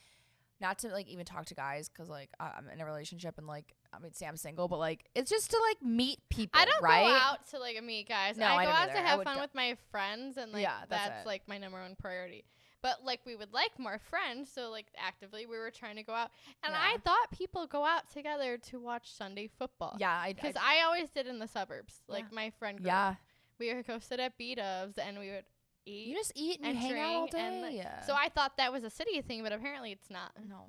not 0.60 0.80
to 0.80 0.90
like 0.90 1.08
even 1.08 1.26
talk 1.26 1.46
to 1.48 1.56
guys 1.56 1.90
because 1.90 2.10
like 2.10 2.30
I'm 2.40 2.68
in 2.74 2.82
a 2.82 2.86
relationship 2.86 3.38
and 3.38 3.48
like 3.48 3.74
I 3.98 4.04
mean 4.04 4.14
Sam's 4.14 4.42
single, 4.42 4.68
but 4.68 4.80
like 4.80 5.06
it's 5.16 5.30
just 5.30 5.52
to 5.52 5.58
like 5.70 5.82
meet 5.82 6.20
people. 6.30 6.60
I 6.60 6.66
don't 6.66 6.82
right? 6.84 7.06
go 7.08 7.12
out 7.14 7.48
to 7.52 7.60
like 7.60 7.82
meet 7.84 8.08
guys. 8.08 8.38
No, 8.38 8.46
I 8.46 8.56
I 8.58 8.66
go 8.66 8.72
out 8.72 8.84
either. 8.90 8.94
to 8.94 9.00
have 9.00 9.24
fun 9.24 9.36
de- 9.36 9.42
with 9.42 9.56
my 9.56 9.76
friends, 9.92 10.38
and 10.38 10.52
like 10.52 10.62
Yeah, 10.64 10.78
that's 10.90 11.08
that's, 11.10 11.26
like 11.26 11.42
my 11.48 11.58
number 11.58 11.82
one 11.82 11.96
priority. 12.00 12.46
But 12.84 13.04
like 13.04 13.22
we 13.26 13.36
would 13.36 13.54
like 13.54 13.72
more 13.80 14.00
friends, 14.10 14.52
so 14.54 14.70
like 14.70 14.86
actively 14.98 15.46
we 15.48 15.58
were 15.58 15.72
trying 15.72 15.96
to 15.96 16.04
go 16.04 16.14
out, 16.14 16.30
and 16.64 16.76
I 16.76 16.98
thought 17.04 17.32
people 17.32 17.66
go 17.66 17.84
out 17.84 18.10
together 18.12 18.58
to 18.70 18.80
watch 18.80 19.12
Sunday 19.14 19.50
football. 19.58 19.98
Yeah, 20.00 20.12
I, 20.14 20.34
Because 20.34 20.56
I 20.56 20.80
I, 20.82 20.86
always 20.86 21.10
did 21.10 21.26
in 21.26 21.40
the 21.40 21.48
suburbs, 21.48 22.04
like 22.08 22.26
Yeah. 22.30 22.36
my 22.36 22.50
friend 22.52 22.78
group. 22.78 22.88
yeah. 22.88 23.16
we 23.60 23.74
would 23.74 23.88
go 23.88 23.98
sit 23.98 24.20
at 24.20 24.38
B 24.38 24.54
Dubs 24.54 25.00
and 25.00 25.18
we 25.18 25.32
would 25.32 25.46
eat. 25.88 26.08
You 26.08 26.16
just 26.16 26.34
eat 26.36 26.60
and, 26.60 26.68
and 26.70 26.78
hang 26.78 27.00
out 27.00 27.14
all 27.16 27.28
day. 27.28 27.62
like, 27.62 27.76
yeah. 27.76 28.02
so 28.06 28.14
I 28.14 28.30
thought 28.30 28.58
that 28.58 28.72
was 28.72 28.84
a 28.84 28.92
city 28.92 29.20
thing, 29.22 29.42
but 29.42 29.52
apparently 29.52 29.92
it's 29.92 30.12
not. 30.12 30.32
no, 30.48 30.68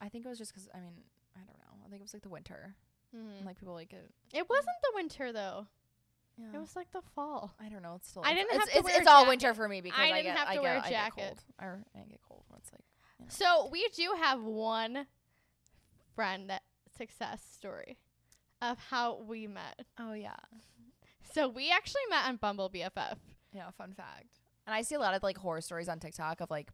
I 0.00 0.08
think 0.08 0.26
it 0.26 0.28
was 0.28 0.38
just 0.38 0.52
because 0.52 0.68
I 0.74 0.80
mean 0.80 1.04
I 1.36 1.40
don't 1.46 1.58
know. 1.58 1.73
I 1.84 1.88
think 1.88 2.00
it 2.00 2.04
was 2.04 2.14
like 2.14 2.22
the 2.22 2.28
winter, 2.28 2.74
Mhm. 3.14 3.36
and, 3.38 3.46
like 3.46 3.58
people 3.58 3.74
like 3.74 3.92
it. 3.92 4.10
It 4.32 4.48
wasn't 4.48 4.76
the 4.82 4.92
winter 4.94 5.32
though. 5.32 5.66
Yeah. 6.36 6.46
It 6.54 6.58
was 6.58 6.74
like 6.74 6.90
the 6.90 7.02
fall. 7.14 7.54
I 7.60 7.68
don't 7.68 7.82
know. 7.82 7.94
It's 7.94 8.08
still. 8.08 8.22
I 8.24 8.34
didn't 8.34 8.50
it's, 8.52 8.58
have 8.58 8.72
to 8.72 8.78
it's, 8.90 8.96
a 8.96 9.00
it's 9.00 9.06
all 9.06 9.26
winter 9.26 9.54
for 9.54 9.68
me 9.68 9.80
because 9.80 10.00
I, 10.00 10.04
I 10.04 10.22
didn't 10.22 10.24
get, 10.24 10.36
have 10.38 10.48
I 10.48 10.50
to 10.56 10.56
get, 10.56 10.62
wear 10.62 10.74
a 10.74 10.78
I 10.78 10.82
get 10.82 10.90
jacket. 10.90 11.24
cold. 11.24 11.38
Or 11.60 11.84
I 11.94 11.98
get 12.08 12.20
cold 12.28 12.44
it's 12.58 12.72
like. 12.72 12.82
you 13.20 13.26
know. 13.26 13.30
So 13.30 13.68
we 13.70 13.86
do 13.94 14.14
have 14.20 14.42
one 14.42 15.06
friend 16.14 16.50
that 16.50 16.62
success 16.96 17.42
story 17.52 17.98
of 18.62 18.78
how 18.78 19.20
we 19.22 19.46
met. 19.46 19.84
Oh 19.98 20.12
yeah. 20.14 20.34
So 21.32 21.48
we 21.48 21.70
actually 21.70 22.02
met 22.10 22.26
on 22.26 22.36
Bumble 22.36 22.70
BFF. 22.70 23.16
Yeah, 23.52 23.70
fun 23.76 23.92
fact. 23.92 24.40
And 24.66 24.74
I 24.74 24.82
see 24.82 24.94
a 24.94 25.00
lot 25.00 25.14
of 25.14 25.22
like 25.22 25.36
horror 25.38 25.60
stories 25.60 25.88
on 25.88 25.98
TikTok 26.00 26.40
of 26.40 26.50
like 26.50 26.70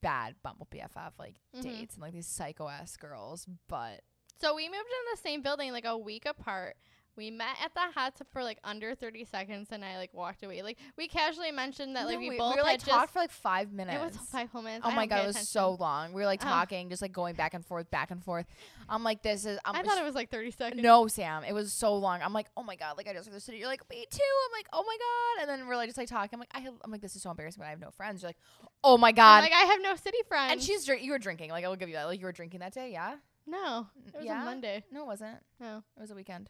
bad 0.00 0.36
Bumble 0.42 0.66
BFF 0.70 1.18
like 1.18 1.40
Mhm. 1.54 1.62
dates 1.62 1.94
and 1.94 2.02
like 2.02 2.12
these 2.12 2.26
psycho 2.26 2.68
ass 2.68 2.96
girls. 2.96 3.46
But 3.68 4.02
So 4.40 4.54
we 4.54 4.66
moved 4.68 4.76
in 4.78 5.10
the 5.12 5.16
same 5.20 5.42
building 5.42 5.72
like 5.72 5.84
a 5.84 5.98
week 5.98 6.24
apart. 6.26 6.76
We 7.18 7.32
met 7.32 7.56
at 7.64 7.74
the 7.74 7.80
hot 7.80 8.14
tub 8.14 8.28
for 8.32 8.44
like 8.44 8.58
under 8.62 8.94
30 8.94 9.24
seconds 9.24 9.68
and 9.72 9.84
I 9.84 9.96
like 9.98 10.14
walked 10.14 10.44
away. 10.44 10.62
Like 10.62 10.78
we 10.96 11.08
casually 11.08 11.50
mentioned 11.50 11.96
that 11.96 12.06
like 12.06 12.14
No, 12.14 12.20
we, 12.20 12.30
we, 12.30 12.38
both 12.38 12.54
we 12.54 12.60
were, 12.60 12.64
like 12.66 12.78
talked 12.78 13.12
for 13.12 13.18
like 13.18 13.32
five 13.32 13.72
minutes. 13.72 13.96
It 13.96 14.00
was 14.00 14.28
five 14.28 14.48
whole 14.50 14.62
minutes. 14.62 14.84
Oh 14.86 14.90
I 14.90 14.94
my 14.94 15.06
god, 15.06 15.24
it 15.24 15.26
was 15.26 15.34
attention. 15.34 15.50
so 15.50 15.76
long. 15.80 16.12
We 16.12 16.22
were 16.22 16.26
like 16.26 16.40
talking, 16.40 16.88
just 16.88 17.02
like 17.02 17.12
going 17.12 17.34
back 17.34 17.54
and 17.54 17.66
forth, 17.66 17.90
back 17.90 18.12
and 18.12 18.22
forth. 18.22 18.46
I'm 18.88 19.02
like, 19.02 19.24
this 19.24 19.44
is. 19.44 19.58
I'm 19.64 19.74
I 19.74 19.82
thought 19.82 19.98
it 19.98 20.04
was 20.04 20.14
like 20.14 20.30
30 20.30 20.52
seconds. 20.52 20.80
No, 20.80 21.08
Sam, 21.08 21.42
it 21.42 21.52
was 21.52 21.72
so 21.72 21.96
long. 21.96 22.20
I'm 22.22 22.32
like, 22.32 22.46
oh 22.56 22.62
my 22.62 22.76
god, 22.76 22.96
like 22.96 23.08
I 23.08 23.12
just 23.12 23.26
like 23.26 23.34
the 23.34 23.40
city. 23.40 23.58
You're 23.58 23.66
like, 23.66 23.82
me 23.90 24.06
too. 24.08 24.20
I'm 24.46 24.52
like, 24.56 24.68
oh 24.72 24.84
my 24.86 24.96
god, 24.96 25.42
and 25.42 25.60
then 25.60 25.66
we're 25.66 25.74
like 25.74 25.88
just 25.88 25.98
like 25.98 26.08
talking. 26.08 26.30
I'm 26.32 26.38
like, 26.40 26.52
I 26.54 26.60
have, 26.60 26.74
I'm 26.84 26.92
like, 26.92 27.00
this 27.00 27.16
is 27.16 27.22
so 27.22 27.30
embarrassing, 27.30 27.60
but 27.60 27.66
I 27.66 27.70
have 27.70 27.80
no 27.80 27.90
friends. 27.90 28.22
You're 28.22 28.28
like, 28.28 28.38
oh 28.84 28.96
my 28.96 29.08
I'm 29.08 29.14
god. 29.16 29.42
like 29.42 29.52
I 29.52 29.64
have 29.64 29.82
no 29.82 29.96
city 29.96 30.18
friends. 30.28 30.52
and 30.52 30.62
she's 30.62 30.84
drink. 30.84 31.02
You 31.02 31.10
were 31.10 31.18
drinking. 31.18 31.50
Like 31.50 31.64
I 31.64 31.68
will 31.68 31.74
give 31.76 31.88
you 31.88 31.96
that. 31.96 32.04
Like 32.04 32.20
you 32.20 32.26
were 32.26 32.32
drinking 32.32 32.60
that 32.60 32.74
day. 32.74 32.92
Yeah. 32.92 33.16
no, 33.46 33.88
it 34.06 34.14
was 34.14 34.24
yeah? 34.24 34.42
a 34.42 34.44
Monday. 34.44 34.84
No, 34.92 35.02
it 35.02 35.06
wasn't. 35.06 35.38
No, 35.58 35.82
It 35.96 36.00
was 36.00 36.10
a 36.10 36.14
weekend, 36.14 36.48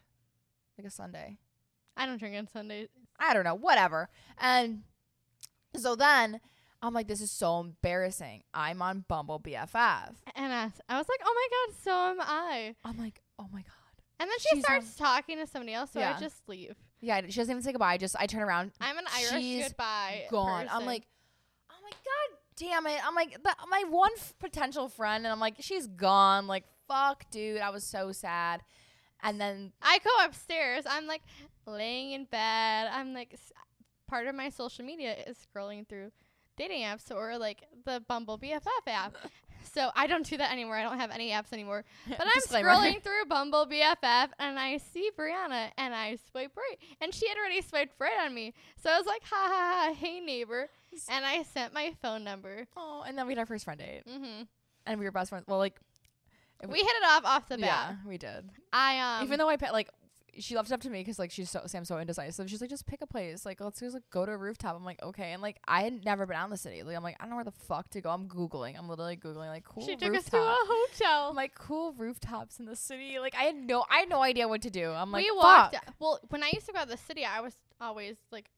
like 0.79 0.87
a 0.87 0.91
Sunday. 0.91 1.39
I 1.97 2.07
don't 2.07 2.19
drink 2.19 2.37
on 2.37 2.47
Sundays. 2.49 2.89
I 3.19 3.35
don't 3.35 3.45
know, 3.45 3.55
whatever. 3.55 4.09
And 4.39 4.83
so 5.77 5.97
then 5.97 6.41
I'm 6.81 6.95
like, 6.95 7.09
this 7.09 7.21
is 7.21 7.31
so 7.31 7.59
embarrassing. 7.61 8.45
I'm 8.55 8.81
on 8.83 9.05
Bumble 9.09 9.41
BFF. 9.41 10.15
And 10.37 10.53
I, 10.53 10.71
I 10.89 10.97
was 10.99 11.09
like, 11.09 11.21
oh 11.25 11.35
my 11.35 11.49
god, 11.51 11.77
so 11.83 11.91
am 11.91 12.21
I. 12.21 12.75
I'm 12.85 12.99
like, 12.99 13.21
oh 13.39 13.47
my 13.53 13.61
god. 13.63 13.73
And 14.21 14.29
then 14.31 14.39
she 14.41 14.49
She's 14.57 14.65
starts 14.65 14.95
talking 14.97 15.39
to 15.39 15.47
somebody 15.47 15.75
else, 15.75 15.91
so 15.93 16.01
Yeah. 16.01 16.15
I 16.17 16.21
just 16.21 16.49
leave. 16.49 16.75
Yeah, 17.01 17.21
she 17.29 17.39
doesn't 17.41 17.51
even 17.51 17.63
say 17.63 17.73
goodbye. 17.73 17.99
Just 17.99 18.17
I 18.19 18.27
turn 18.27 18.43
around, 18.43 18.73
I'm 18.81 18.99
an 18.99 19.05
Irish 19.15 19.31
She's 19.43 19.69
goodbye. 19.69 20.27
gone. 20.31 20.63
I'm 20.63 20.67
person. 20.69 20.87
like, 20.87 21.07
oh 21.71 21.75
my 21.83 21.91
God 21.91 22.39
damn 22.57 22.87
it. 22.89 23.01
I'm 23.07 23.15
like, 23.15 23.41
the, 23.43 23.55
my 23.71 23.85
one 23.89 24.11
f- 24.17 24.35
potential 24.41 24.89
friend, 24.89 25.25
and 25.25 25.33
I'm 25.33 25.39
like, 25.39 25.57
she's 25.61 25.87
gone. 25.87 26.47
Like, 26.49 26.65
fuck, 26.89 27.31
dude. 27.31 27.61
I 27.61 27.71
was 27.71 27.85
so 27.85 28.11
sad. 28.11 28.63
And 29.23 29.41
then 29.41 29.73
I 29.83 29.99
go 30.05 30.11
upstairs. 30.25 30.85
I'm 30.89 31.07
like 31.07 31.23
laying 31.67 32.13
in 32.13 32.25
bed. 32.25 32.89
I'm 32.93 33.15
like, 33.15 33.31
s- 33.33 33.53
part 34.09 34.27
of 34.27 34.35
my 34.35 34.49
social 34.49 34.85
media 34.85 35.15
is 35.27 35.37
scrolling 35.37 35.89
through 35.89 36.13
dating 36.57 36.83
apps 36.83 37.11
or 37.15 37.37
like 37.39 37.65
the 37.85 38.03
Bumble 38.09 38.39
BFF 38.39 38.63
app. 38.87 39.15
So 39.75 39.91
I 39.97 40.07
don't 40.07 40.25
do 40.25 40.37
that 40.37 40.53
anymore. 40.53 40.77
I 40.77 40.83
don't 40.85 40.99
have 41.01 41.11
any 41.11 41.31
apps 41.31 41.53
anymore. 41.53 41.85
But 42.09 42.21
I'm 42.23 42.29
Disclaimer. 42.37 42.71
scrolling 42.71 43.03
through 43.03 43.25
Bumble 43.29 43.67
BFF 43.67 44.29
and 44.39 44.59
I 44.59 44.79
see 44.79 45.11
Bryannah 45.19 45.71
and 45.77 45.93
I 45.95 46.17
swipe 46.31 46.53
right. 46.57 46.77
And 47.01 47.13
she 47.13 47.29
had 47.29 47.37
already 47.37 47.61
swiped 47.61 47.93
right 47.99 48.19
on 48.25 48.33
me. 48.33 48.55
So 48.83 48.89
I 48.89 48.97
was 48.97 49.05
like, 49.07 49.23
ha 49.25 49.37
ha 49.37 49.85
ha, 49.89 49.95
hey 49.95 50.21
neighbor. 50.21 50.69
And 51.11 51.27
I 51.27 51.43
sent 51.43 51.75
my 51.75 51.93
phone 52.01 52.23
number. 52.25 52.67
oh, 52.77 53.05
and 53.07 53.19
then 53.19 53.27
we 53.27 53.33
had 53.33 53.41
our 53.41 53.47
first 53.47 53.65
friend 53.65 53.81
date, 53.81 54.05
hmm 54.09 54.43
and 54.87 54.99
we 54.99 55.05
were 55.05 55.11
best 55.13 55.31
friends. 55.31 55.45
Well, 55.49 55.59
like, 55.59 55.79
We 56.67 56.79
hit 56.79 56.87
it 56.87 57.05
off 57.07 57.25
off 57.25 57.49
the 57.49 57.59
bat. 57.59 57.67
yeah, 57.67 57.97
we 58.07 58.19
did. 58.19 58.51
I 58.73 59.19
um 59.19 59.25
Even 59.25 59.39
though 59.39 59.49
I 59.49 59.57
like, 59.73 59.91
she 60.39 60.57
left 60.57 60.71
it 60.71 60.75
up 60.75 60.81
to 60.83 60.91
me 60.91 61.01
because 61.01 61.19
like 61.19 61.31
she's 61.31 61.51
so 61.51 61.63
Sam's 61.67 61.89
so 61.89 61.99
indecisive. 61.99 62.49
She's 62.51 62.61
like, 62.61 62.71
just 62.71 62.87
pick 62.87 63.01
a 63.03 63.07
place. 63.07 63.45
Like, 63.47 63.61
let's 63.61 63.81
just 63.81 63.95
like 63.95 64.05
go 64.11 64.27
to 64.27 64.33
a 64.33 64.37
rooftop. 64.37 64.77
I'm 64.77 64.85
like, 64.85 65.03
okay. 65.03 65.33
And 65.33 65.43
like, 65.43 65.59
I 65.67 65.83
had 65.83 66.05
never 66.05 66.27
been 66.27 66.37
out 66.37 66.45
in 66.45 66.51
the 66.51 66.57
city. 66.57 66.83
Like, 66.83 66.97
I'm 66.97 67.03
like, 67.03 67.17
I 67.21 67.25
don't 67.25 67.31
know 67.31 67.37
where 67.37 67.45
the 67.45 67.51
fuck 67.53 67.91
to 67.91 68.01
go. 68.01 68.11
I'm 68.11 68.29
googling. 68.29 68.79
I'm 68.79 68.89
literally 68.89 69.17
googling 69.17 69.49
like 69.49 69.65
cool 69.65 69.85
she 69.85 69.97
took 69.97 70.11
rooftop. 70.13 70.25
us 70.25 70.31
to 70.31 70.37
a 70.39 70.57
hotel. 70.67 71.29
I'm 71.31 71.37
like 71.37 71.55
cool 71.55 71.93
rooftops 71.93 72.59
in 72.59 72.67
the 72.67 72.77
city. 72.77 73.19
Like 73.19 73.35
I 73.37 73.45
had 73.45 73.57
no, 73.57 73.85
I 73.91 73.99
had 74.01 74.09
no 74.09 74.23
idea 74.23 74.49
what 74.49 74.63
to 74.63 74.71
do. 74.71 74.91
I'm 74.91 75.13
like, 75.13 75.25
we 75.25 75.29
fuck. 75.29 75.73
walked. 75.73 75.77
Well, 76.01 76.21
when 76.29 76.43
I 76.43 76.51
used 76.53 76.67
to 76.67 76.73
go 76.73 76.81
out 76.81 76.89
the 76.89 76.97
city, 76.97 77.25
I 77.25 77.41
was 77.41 77.55
always 77.81 78.17
like 78.33 78.51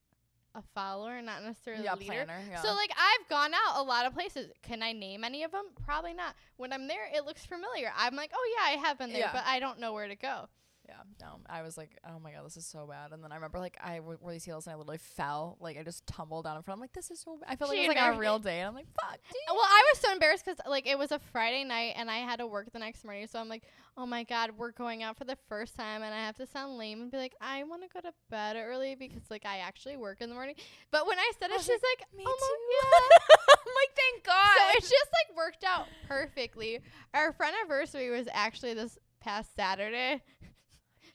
a 0.55 0.63
follower, 0.75 1.21
not 1.23 1.43
necessarily 1.45 1.85
yeah, 1.85 1.95
a 1.95 1.97
leader. 1.97 2.25
planner. 2.25 2.41
Yeah. 2.51 2.61
So 2.63 2.75
like 2.75 2.91
I've 2.97 3.29
gone 3.29 3.53
out 3.55 3.81
a 3.81 3.83
lot 3.83 4.07
of 4.07 4.15
places. 4.15 4.51
Can 4.63 4.83
I 4.83 4.93
name 4.93 5.25
any 5.25 5.45
of 5.45 5.53
them? 5.53 5.67
Probably 5.85 6.13
not. 6.13 6.35
When 6.57 6.73
I'm 6.73 6.89
there, 6.89 7.09
it 7.15 7.25
looks 7.25 7.47
familiar. 7.47 7.93
I'm 7.97 8.17
like, 8.17 8.33
oh 8.35 8.55
yeah, 8.57 8.77
I 8.77 8.87
have 8.87 8.99
been 8.99 9.11
there, 9.11 9.21
Yeah. 9.21 9.33
but 9.33 9.45
I 9.47 9.61
don't 9.61 9.79
know 9.79 9.93
where 9.93 10.09
to 10.09 10.17
go. 10.17 10.49
Yeah, 10.91 11.03
no, 11.25 11.39
I 11.49 11.63
was 11.63 11.77
like, 11.77 11.97
oh 12.05 12.19
my 12.19 12.33
god, 12.33 12.45
this 12.45 12.57
is 12.57 12.67
so 12.67 12.85
bad. 12.85 13.13
And 13.13 13.23
then 13.23 13.31
I 13.31 13.37
remember 13.37 13.61
like 13.61 13.77
I 13.81 13.97
w- 13.97 14.19
wore 14.21 14.33
these 14.33 14.45
heels 14.45 14.67
and 14.67 14.75
I 14.75 14.77
literally 14.77 14.99
fell, 14.99 15.57
like 15.61 15.79
I 15.79 15.85
just 15.85 16.05
tumbled 16.05 16.45
down 16.45 16.57
in 16.57 16.63
front. 16.65 16.79
I'm 16.79 16.81
like, 16.81 16.93
this 16.93 17.13
is 17.13 17.21
so. 17.21 17.37
bad. 17.37 17.47
I 17.49 17.55
felt 17.55 17.71
like 17.71 17.79
it 17.79 17.87
was 17.87 17.97
like 17.97 18.17
a 18.17 18.19
real 18.19 18.41
day, 18.41 18.59
and 18.59 18.69
I'm 18.69 18.75
like, 18.75 18.89
fuck, 19.01 19.13
uh, 19.13 19.17
dude. 19.33 19.55
Well, 19.55 19.61
I 19.65 19.85
was 19.93 20.01
so 20.01 20.11
embarrassed 20.11 20.45
because 20.45 20.59
like 20.67 20.89
it 20.89 20.99
was 20.99 21.13
a 21.13 21.21
Friday 21.31 21.63
night 21.63 21.95
and 21.97 22.11
I 22.11 22.19
had 22.19 22.41
to 22.41 22.47
work 22.49 22.73
the 22.73 22.81
next 22.81 23.05
morning. 23.05 23.29
So 23.29 23.39
I'm 23.39 23.49
like, 23.49 23.63
oh 23.97 24.05
my 24.05 24.25
god, 24.25 24.51
we're 24.57 24.73
going 24.73 25.05
out 25.05 25.17
for 25.17 25.25
the 25.25 25.37
first 25.49 25.77
time 25.77 26.03
and 26.03 26.13
I 26.13 26.19
have 26.27 26.37
to 26.39 26.47
sound 26.47 26.77
lame 26.77 27.03
and 27.03 27.11
be 27.11 27.19
like, 27.19 27.35
I 27.41 27.63
want 27.63 27.83
to 27.83 27.89
go 27.89 28.01
to 28.01 28.13
bed 28.31 28.57
early 28.57 28.97
because 28.97 29.23
like 29.31 29.47
I 29.47 29.59
actually 29.59 29.97
work 29.97 30.21
in 30.21 30.29
the 30.29 30.35
morning. 30.35 30.57
But 30.91 31.07
when 31.07 31.19
I 31.19 31.31
said 31.39 31.51
I 31.51 31.55
it, 31.55 31.59
was 31.59 31.67
she's 31.67 31.81
like, 31.83 32.07
Me 32.17 32.25
oh 32.27 32.37
too. 32.37 32.89
my 32.89 33.55
I'm 33.61 33.75
like, 33.77 33.95
thank 33.95 34.25
God. 34.25 34.57
So 34.57 34.79
it 34.79 34.81
just 34.91 34.93
like 34.93 35.37
worked 35.37 35.65
out 35.65 35.87
perfectly. 36.09 36.81
Our 37.15 37.33
friend 37.33 37.55
anniversary 37.63 38.11
was 38.11 38.27
actually 38.33 38.75
this 38.75 38.99
past 39.21 39.55
Saturday 39.55 40.23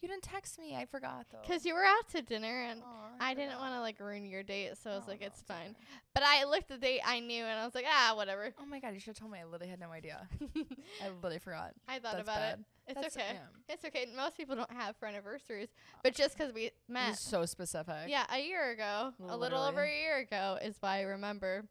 you 0.05 0.11
didn't 0.11 0.23
text 0.23 0.59
me. 0.59 0.75
I 0.75 0.85
forgot 0.85 1.25
though. 1.31 1.39
because 1.41 1.65
you 1.65 1.73
were 1.73 1.83
out 1.83 2.07
to 2.11 2.21
dinner 2.21 2.61
and 2.69 2.81
Aw, 2.83 3.09
I 3.19 3.33
didn't 3.33 3.57
want 3.57 3.73
to 3.73 3.79
like 3.81 3.99
ruin 3.99 4.23
your 4.25 4.43
date. 4.43 4.73
So 4.81 4.91
I 4.91 4.95
was 4.95 5.03
Oh, 5.07 5.11
like, 5.11 5.21
no, 5.21 5.27
it's 5.27 5.41
fine. 5.41 5.75
But 6.13 6.21
I 6.23 6.43
looked 6.43 6.69
at 6.69 6.79
the 6.79 6.85
date 6.85 7.01
I 7.03 7.19
knew 7.19 7.43
and 7.43 7.59
I 7.59 7.65
was 7.65 7.73
like, 7.73 7.85
ah, 7.89 8.13
whatever. 8.15 8.53
Oh 8.59 8.65
my 8.67 8.79
god, 8.79 8.93
you 8.93 8.99
should 8.99 9.07
have 9.07 9.17
told 9.17 9.31
me. 9.31 9.39
I 9.39 9.45
literally 9.45 9.69
had 9.71 9.79
no 9.79 9.89
idea. 9.91 10.27
I 11.03 11.09
literally 11.09 11.39
forgot. 11.39 11.73
I 11.87 11.99
thought 11.99 12.17
That's 12.17 12.21
about 12.23 12.37
bad. 12.37 12.59
it. 12.59 12.65
It's 12.87 12.95
That's- 12.95 13.17
okay. 13.17 13.33
yeah. 13.33 13.73
It's 13.73 13.83
okay. 13.85 14.05
Most 14.15 14.37
people 14.37 14.55
don't 14.55 14.71
have 14.71 14.95
for 14.97 15.07
anniversaries, 15.07 15.69
but 16.03 16.13
just 16.13 16.37
'cause 16.37 16.53
we 16.53 16.69
met, 16.87 17.17
so 17.17 17.45
specific. 17.47 18.07
yeah, 18.07 18.25
a 18.31 18.39
year 18.39 18.69
ago, 18.69 19.11
a 19.27 19.35
little 19.35 19.63
over 19.63 19.81
a 19.81 19.89
year 19.91 20.17
ago, 20.17 20.59
is 20.61 20.75
why 20.81 20.99
I 20.99 21.01
remember. 21.01 21.65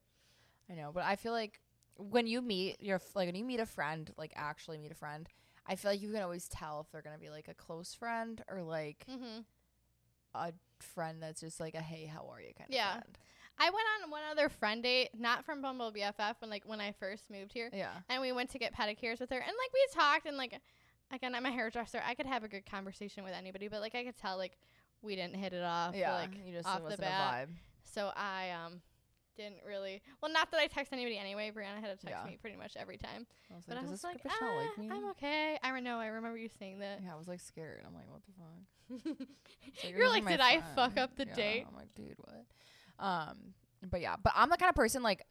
I 0.68 0.74
know, 0.74 0.90
but 0.92 1.04
I 1.04 1.14
feel 1.14 1.32
like 1.32 1.60
when 1.96 2.26
you 2.26 2.42
meet 2.42 2.80
your 2.82 2.96
f- 2.96 3.14
like 3.14 3.28
when 3.28 3.36
you 3.36 3.44
meet 3.44 3.60
a 3.60 3.66
friend, 3.66 4.10
like 4.18 4.32
actually 4.34 4.78
meet 4.78 4.90
a 4.90 4.96
friend, 4.96 5.28
I 5.66 5.76
feel 5.76 5.90
like 5.92 6.02
you 6.02 6.10
can 6.12 6.22
always 6.22 6.48
tell 6.48 6.80
if 6.80 6.90
they're 6.90 7.02
gonna 7.02 7.18
be 7.18 7.30
like 7.30 7.48
a 7.48 7.54
close 7.54 7.94
friend 7.94 8.42
or 8.50 8.62
like 8.62 9.04
hmm 9.08 9.40
a 10.34 10.52
friend 10.80 11.22
that's 11.22 11.40
just 11.40 11.60
like 11.60 11.74
a 11.74 11.80
hey, 11.80 12.06
how 12.06 12.28
are 12.32 12.40
you 12.40 12.52
kind 12.58 12.68
Yeah. 12.70 12.86
of 12.88 12.92
friend. 13.02 13.18
Yeah. 13.58 13.66
I 13.66 13.70
went 13.70 13.86
on 14.02 14.10
one 14.10 14.22
other 14.32 14.48
friend 14.48 14.82
date, 14.82 15.10
not 15.16 15.44
from 15.44 15.62
Bumble 15.62 15.92
BFF, 15.92 16.34
when 16.40 16.50
like 16.50 16.64
when 16.66 16.80
I 16.80 16.90
first 16.92 17.30
moved 17.30 17.52
here, 17.52 17.70
Yeah. 17.72 17.92
and 18.08 18.20
we 18.20 18.32
went 18.32 18.50
to 18.50 18.58
get 18.58 18.74
pedicures 18.74 19.20
with 19.20 19.30
her, 19.30 19.36
and 19.38 19.46
like 19.46 19.72
we 19.72 19.86
talked, 19.92 20.26
and 20.26 20.36
like 20.36 20.60
again, 21.12 21.34
I'm 21.36 21.46
a 21.46 21.52
hairdresser, 21.52 22.02
I 22.04 22.14
could 22.16 22.26
have 22.26 22.42
a 22.42 22.48
good 22.48 22.66
conversation 22.66 23.22
with 23.22 23.32
anybody, 23.32 23.68
but 23.68 23.80
like 23.80 23.94
I 23.94 24.02
could 24.04 24.16
tell 24.16 24.36
like 24.36 24.58
we 25.02 25.14
didn't 25.14 25.36
hit 25.36 25.52
it 25.52 25.62
off, 25.62 25.94
yeah. 25.94 26.14
like 26.16 26.30
you 26.44 26.52
just 26.52 26.66
off 26.68 26.82
the 26.88 26.96
bat. 26.96 27.46
a 27.46 27.46
vibe. 27.46 27.54
so 27.84 28.10
I 28.16 28.50
um 28.50 28.80
didn't 29.36 29.58
really. 29.66 30.02
Well, 30.22 30.32
not 30.32 30.50
that 30.50 30.60
I 30.60 30.66
text 30.66 30.92
anybody 30.92 31.18
anyway. 31.18 31.50
Bryannah 31.54 31.80
had 31.80 31.98
to 31.98 32.06
text 32.06 32.20
Yeah. 32.24 32.30
me 32.30 32.36
pretty 32.40 32.56
much 32.56 32.76
every 32.76 32.96
time, 32.96 33.26
I 33.50 33.54
was 33.56 33.64
but 33.66 33.76
like, 33.76 33.78
I 33.78 33.82
does 33.82 33.90
was 33.90 34.00
this 34.02 34.04
like, 34.04 34.22
bitch 34.22 34.40
not 34.40 34.54
like 34.56 34.70
"Ah, 34.76 34.80
me? 34.80 34.88
I'm 34.92 35.10
okay. 35.10 35.58
I 35.62 35.80
know. 35.80 35.98
I 35.98 36.06
remember 36.06 36.38
you 36.38 36.48
saying 36.58 36.78
that. 36.80 37.00
Yeah, 37.04 37.14
I 37.14 37.18
was 37.18 37.28
like 37.28 37.40
scared. 37.40 37.82
I'm 37.86 37.94
like, 37.94 38.10
what 38.10 38.22
the 38.26 38.32
fuck? 38.32 39.26
It's 39.66 39.84
You're 39.84 39.92
"This 39.98 40.06
is 40.06 40.12
like, 40.12 40.24
my 40.24 40.30
did 40.32 40.40
I 40.40 40.60
fuck 40.74 40.98
up 40.98 41.16
the 41.16 41.24
Yeah, 41.26 41.34
date? 41.34 41.64
I'm 41.68 41.74
like, 41.76 41.94
dude, 41.94 42.16
what? 42.18 42.44
Um, 42.98 43.54
but 43.90 44.00
yeah, 44.00 44.16
but 44.22 44.32
I'm 44.36 44.50
the 44.50 44.56
kind 44.56 44.70
of 44.70 44.76
person 44.76 45.02
like, 45.02 45.22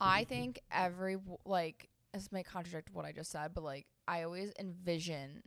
I 0.00 0.24
think 0.28 0.60
every 0.70 1.16
like 1.44 1.88
this 2.12 2.30
may 2.30 2.42
contradict 2.42 2.90
what 2.92 3.04
I 3.04 3.12
just 3.12 3.30
said, 3.30 3.52
but 3.54 3.64
like 3.64 3.86
I 4.06 4.22
always 4.24 4.52
envision 4.58 5.42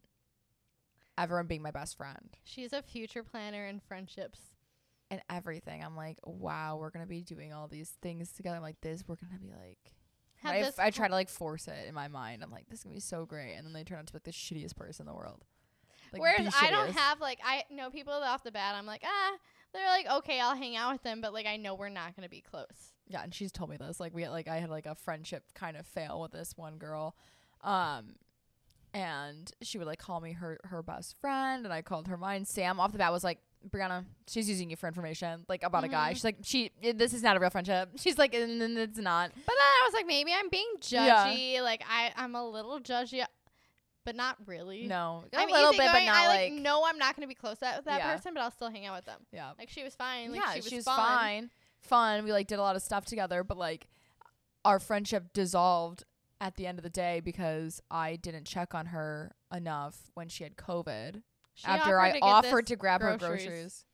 everyone 1.17 1.47
being 1.47 1.61
my 1.61 1.71
best 1.71 1.95
friend 1.95 2.35
She's 2.43 2.73
a 2.73 2.81
future 2.81 3.23
planner 3.23 3.65
in 3.67 3.79
friendships. 3.79 4.39
And 5.11 5.21
everything. 5.29 5.83
I'm 5.83 5.95
like, 5.95 6.17
wow, 6.25 6.77
we're 6.79 6.89
gonna 6.89 7.05
be 7.05 7.21
doing 7.21 7.53
all 7.53 7.67
these 7.67 7.91
things 8.01 8.31
together. 8.31 8.55
I'm 8.55 8.61
like 8.61 8.81
this, 8.81 9.03
we're 9.07 9.15
gonna 9.15 9.39
be 9.39 9.51
like. 9.51 9.93
Have 10.37 10.75
I, 10.77 10.91
try 10.91 11.07
to 11.07 11.13
like 11.13 11.29
force 11.29 11.67
it 11.67 11.87
in 11.87 11.95
my 11.95 12.07
mind. 12.07 12.43
I'm 12.43 12.51
like, 12.51 12.69
this 12.69 12.79
is 12.79 12.83
gonna 12.83 12.93
be 12.93 12.99
so 13.01 13.25
great, 13.25 13.55
and 13.55 13.65
then 13.65 13.73
they 13.73 13.83
turn 13.83 13.97
out 13.97 14.05
to 14.07 14.13
be 14.13 14.17
like 14.17 14.23
the 14.25 14.31
shittiest 14.31 14.75
person 14.75 15.07
in 15.07 15.07
the 15.07 15.17
world. 15.17 15.43
Like, 16.13 16.21
Whereas 16.21 16.53
I 16.61 16.69
don't 16.69 16.91
have 16.91 17.19
like 17.19 17.39
I 17.43 17.63
know 17.71 17.89
people 17.89 18.13
off 18.13 18.43
the 18.43 18.51
bat. 18.51 18.75
I'm 18.75 18.85
like 18.85 19.01
ah, 19.03 19.37
they're 19.73 19.87
like 19.87 20.07
okay, 20.17 20.39
I'll 20.39 20.55
hang 20.55 20.75
out 20.75 20.93
with 20.93 21.03
them, 21.03 21.21
but 21.21 21.33
like 21.33 21.45
I 21.45 21.57
know 21.57 21.75
we're 21.75 21.89
not 21.89 22.15
gonna 22.15 22.29
be 22.29 22.41
close. 22.41 22.93
Yeah, 23.07 23.23
and 23.23 23.33
she's 23.33 23.51
told 23.51 23.69
me 23.69 23.77
this. 23.77 23.99
Like 23.99 24.13
we 24.13 24.23
had, 24.23 24.31
like 24.31 24.47
I 24.47 24.57
had 24.57 24.69
like 24.69 24.85
a 24.85 24.95
friendship 24.95 25.43
kind 25.53 25.77
of 25.77 25.85
fail 25.85 26.21
with 26.21 26.31
this 26.31 26.53
one 26.55 26.77
girl. 26.77 27.15
Um 27.63 28.15
and 28.93 29.51
she 29.61 29.77
would 29.77 29.87
like 29.87 29.99
call 29.99 30.21
me 30.21 30.31
her 30.33 30.57
her 30.65 30.81
best 30.81 31.19
friend 31.19 31.65
and 31.65 31.73
I 31.73 31.81
called 31.81 32.07
her 32.07 32.17
mine. 32.17 32.45
Sam 32.45 32.79
off 32.79 32.91
the 32.91 32.97
bat 32.97 33.11
was 33.11 33.23
like, 33.23 33.39
Bryannah, 33.69 34.05
she's 34.27 34.47
using 34.49 34.69
you 34.69 34.75
for 34.75 34.87
information, 34.87 35.45
like 35.49 35.63
about 35.63 35.83
a 35.83 35.87
guy. 35.87 36.09
Mhm. 36.11 36.13
She's 36.13 36.23
like, 36.23 36.37
she 36.43 36.71
this 36.93 37.13
is 37.13 37.23
not 37.23 37.35
a 37.37 37.39
real 37.39 37.49
friendship. 37.49 37.89
She's 37.97 38.17
like, 38.17 38.33
"Mm, 38.33 38.59
mm, 38.59 38.77
it's 38.77 38.97
not. 38.97 39.31
But 39.33 39.45
then 39.47 39.57
I 39.57 39.81
was 39.85 39.93
like 39.93 40.05
maybe 40.07 40.31
I'm 40.33 40.49
being 40.49 40.67
Yeah. 40.89 41.27
judgy. 41.27 41.61
Like 41.61 41.81
I 41.89 42.11
I'm 42.15 42.35
a 42.35 42.47
little 42.47 42.79
judgy, 42.79 43.23
but 44.05 44.15
not 44.15 44.37
really. 44.45 44.87
No. 44.87 45.23
A 45.33 45.37
I'm 45.39 45.49
little 45.49 45.71
bit, 45.71 45.79
but 45.79 45.85
easygoing. 45.87 46.05
not 46.05 46.15
I 46.15 46.27
like, 46.27 46.51
like 46.51 46.61
know 46.61 46.83
I'm 46.85 46.97
not 46.97 47.15
gonna 47.15 47.27
be 47.27 47.35
close 47.35 47.57
with 47.61 47.85
that 47.85 47.99
Yeah. 47.99 48.13
person, 48.15 48.33
but 48.33 48.41
I'll 48.41 48.51
still 48.51 48.69
hang 48.69 48.85
out 48.85 48.95
with 48.97 49.05
them. 49.05 49.21
yeah. 49.31 49.51
Like 49.57 49.69
she 49.69 49.83
was 49.83 49.95
fine. 49.95 50.31
Like 50.31 50.41
yeah, 50.41 50.51
she 50.53 50.59
was, 50.59 50.67
she 50.67 50.75
was 50.77 50.85
fun. 50.85 50.97
fine. 50.97 51.51
Fun. 51.81 52.23
We 52.25 52.31
like 52.31 52.47
did 52.47 52.59
a 52.59 52.61
lot 52.61 52.75
of 52.75 52.81
stuff 52.81 53.05
together, 53.05 53.43
but 53.43 53.57
like 53.57 53.87
our 54.63 54.79
friendship 54.79 55.33
dissolved 55.33 56.03
at 56.41 56.55
the 56.55 56.67
end 56.67 56.77
of 56.79 56.83
the 56.83 56.89
day 56.89 57.21
because 57.23 57.81
I 57.89 58.15
didn't 58.17 58.45
check 58.45 58.73
on 58.75 58.87
her 58.87 59.35
enough 59.53 60.09
when 60.15 60.27
she 60.27 60.43
had 60.43 60.55
COVID. 60.57 61.21
She 61.55 61.67
after 61.67 61.99
offered 61.99 62.17
I 62.17 62.19
offered 62.21 62.67
to 62.67 62.75
grab 62.75 63.01
her 63.01 63.17
groceries. 63.17 63.45
groceries. 63.45 63.85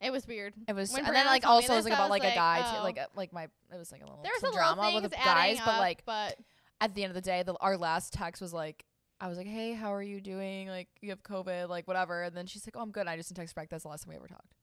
It 0.00 0.12
was 0.12 0.26
weird. 0.26 0.54
It 0.66 0.74
was, 0.74 0.92
When 0.92 1.04
and 1.04 1.14
then 1.14 1.26
like 1.26 1.46
also 1.46 1.74
it 1.74 1.76
was 1.76 1.84
like 1.84 1.92
about 1.92 2.04
was 2.08 2.20
like 2.20 2.22
a 2.22 2.26
like, 2.26 2.34
guy 2.34 2.58
too. 2.70 2.76
oh. 2.78 2.82
Like 2.84 2.98
uh, 2.98 3.06
like 3.16 3.32
my 3.32 3.44
it 3.44 3.78
was 3.78 3.92
like 3.92 4.00
a 4.02 4.04
little 4.06 4.22
There 4.22 4.32
was 4.32 4.40
some 4.40 4.52
a 4.52 4.56
little 4.56 4.74
drama 4.76 4.94
with 4.94 5.10
the 5.10 5.16
guys, 5.16 5.58
adding 5.58 5.62
but 5.64 5.78
like 5.78 6.02
but 6.06 6.36
at 6.80 6.94
the 6.94 7.02
end 7.04 7.10
of 7.10 7.14
the 7.14 7.20
day, 7.20 7.42
the, 7.42 7.54
our 7.60 7.76
last 7.76 8.12
text 8.12 8.40
was 8.40 8.52
like. 8.52 8.84
I 9.22 9.28
was 9.28 9.36
like, 9.36 9.46
"Hey, 9.46 9.74
how 9.74 9.92
are 9.92 10.02
you 10.02 10.18
doing? 10.18 10.66
Like, 10.68 10.88
you 11.02 11.10
have 11.10 11.22
COVID, 11.22 11.68
like 11.68 11.86
whatever." 11.86 12.22
And 12.22 12.34
then 12.34 12.46
she's 12.46 12.66
like, 12.66 12.74
"Oh, 12.74 12.80
I'm 12.80 12.90
good." 12.90 13.00
And 13.00 13.10
I 13.10 13.18
just 13.18 13.28
didn't 13.28 13.36
text 13.40 13.54
back. 13.54 13.68
That's 13.68 13.82
the 13.82 13.90
last 13.90 14.04
time 14.04 14.12
we 14.12 14.16
ever 14.16 14.26
talked. 14.26 14.54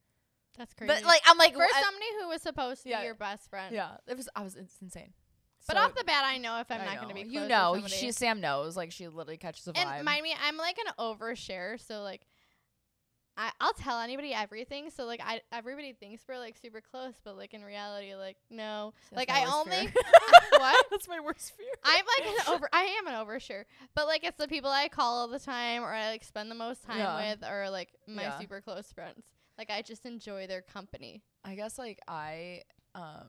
that's 0.58 0.74
crazy. 0.74 0.92
But 0.92 1.04
like, 1.04 1.22
I'm 1.28 1.38
like, 1.38 1.54
for 1.54 1.62
I- 1.62 1.80
somebody 1.84 2.06
who 2.20 2.28
was 2.30 2.42
supposed 2.42 2.82
to 2.82 2.90
Yeah. 2.90 3.02
be 3.02 3.06
your 3.06 3.14
best 3.14 3.52
friend. 3.52 3.72
yeah, 3.72 3.98
it 4.08 4.18
was. 4.18 4.28
I 4.36 4.42
was. 4.42 4.56
It's 4.56 4.74
insane. 4.82 5.14
But 5.68 5.76
So- 5.78 5.84
off 5.84 5.96
the 5.96 6.04
bat, 6.04 6.24
I 6.26 6.38
know 6.38 6.60
if 6.60 6.72
I'm 6.72 6.82
I 6.82 6.86
not 6.86 6.96
going 6.98 7.10
to 7.10 7.14
be 7.16 7.24
close 7.24 7.34
You 7.34 7.48
know, 7.50 7.82
she 7.88 8.12
Sam 8.12 8.40
knows. 8.42 8.78
Like 8.78 8.92
she 8.92 9.08
literally 9.08 9.38
catches 9.38 9.68
a 9.68 9.74
vibe. 9.74 9.86
and 9.86 10.06
mind 10.06 10.24
me, 10.24 10.34
I'm 10.42 10.58
like 10.58 10.78
an 10.78 10.94
overshare, 10.98 11.80
so 11.86 12.02
like, 12.02 12.22
I 13.40 13.52
I'll 13.62 13.74
tell 13.74 14.00
anybody 14.00 14.34
everything. 14.34 14.90
So 14.90 15.06
like, 15.06 15.22
I 15.24 15.42
everybody 15.52 15.94
thinks 15.94 16.24
we're 16.28 16.40
like 16.40 16.58
super 16.58 16.82
close, 16.82 17.14
but 17.24 17.38
like 17.38 17.54
in 17.54 17.64
reality, 17.64 18.16
like 18.16 18.38
no. 18.50 18.94
That's 19.12 19.18
like 19.18 19.30
I 19.30 19.46
only 19.46 19.90
what? 20.58 20.86
That's 20.92 21.08
my 21.08 21.20
worst 21.20 21.52
fear. 21.56 21.68
I'm 21.84 22.04
like 22.18 22.34
an 22.34 22.54
over. 22.54 22.68
I 22.74 22.84
am 23.00 23.06
an 23.08 23.14
overshare, 23.14 23.66
but 23.94 24.08
like 24.08 24.24
it's 24.24 24.38
the 24.38 24.48
people 24.48 24.72
I 24.72 24.88
call 24.88 25.20
all 25.20 25.28
the 25.28 25.38
time, 25.40 25.84
or 25.84 25.94
I 25.94 26.08
like 26.10 26.24
spend 26.24 26.50
the 26.50 26.56
most 26.56 26.84
time 26.84 26.98
Yeah. 26.98 27.30
with, 27.30 27.44
or 27.48 27.70
like 27.70 27.90
my 28.08 28.24
Yeah. 28.24 28.40
super 28.40 28.60
close 28.62 28.92
friends. 28.92 29.26
Like 29.58 29.70
I 29.70 29.82
just 29.84 30.06
enjoy 30.06 30.48
their 30.48 30.62
company. 30.62 31.22
I 31.44 31.54
guess 31.56 31.78
like 31.78 32.00
I 32.08 32.62
um 32.96 33.28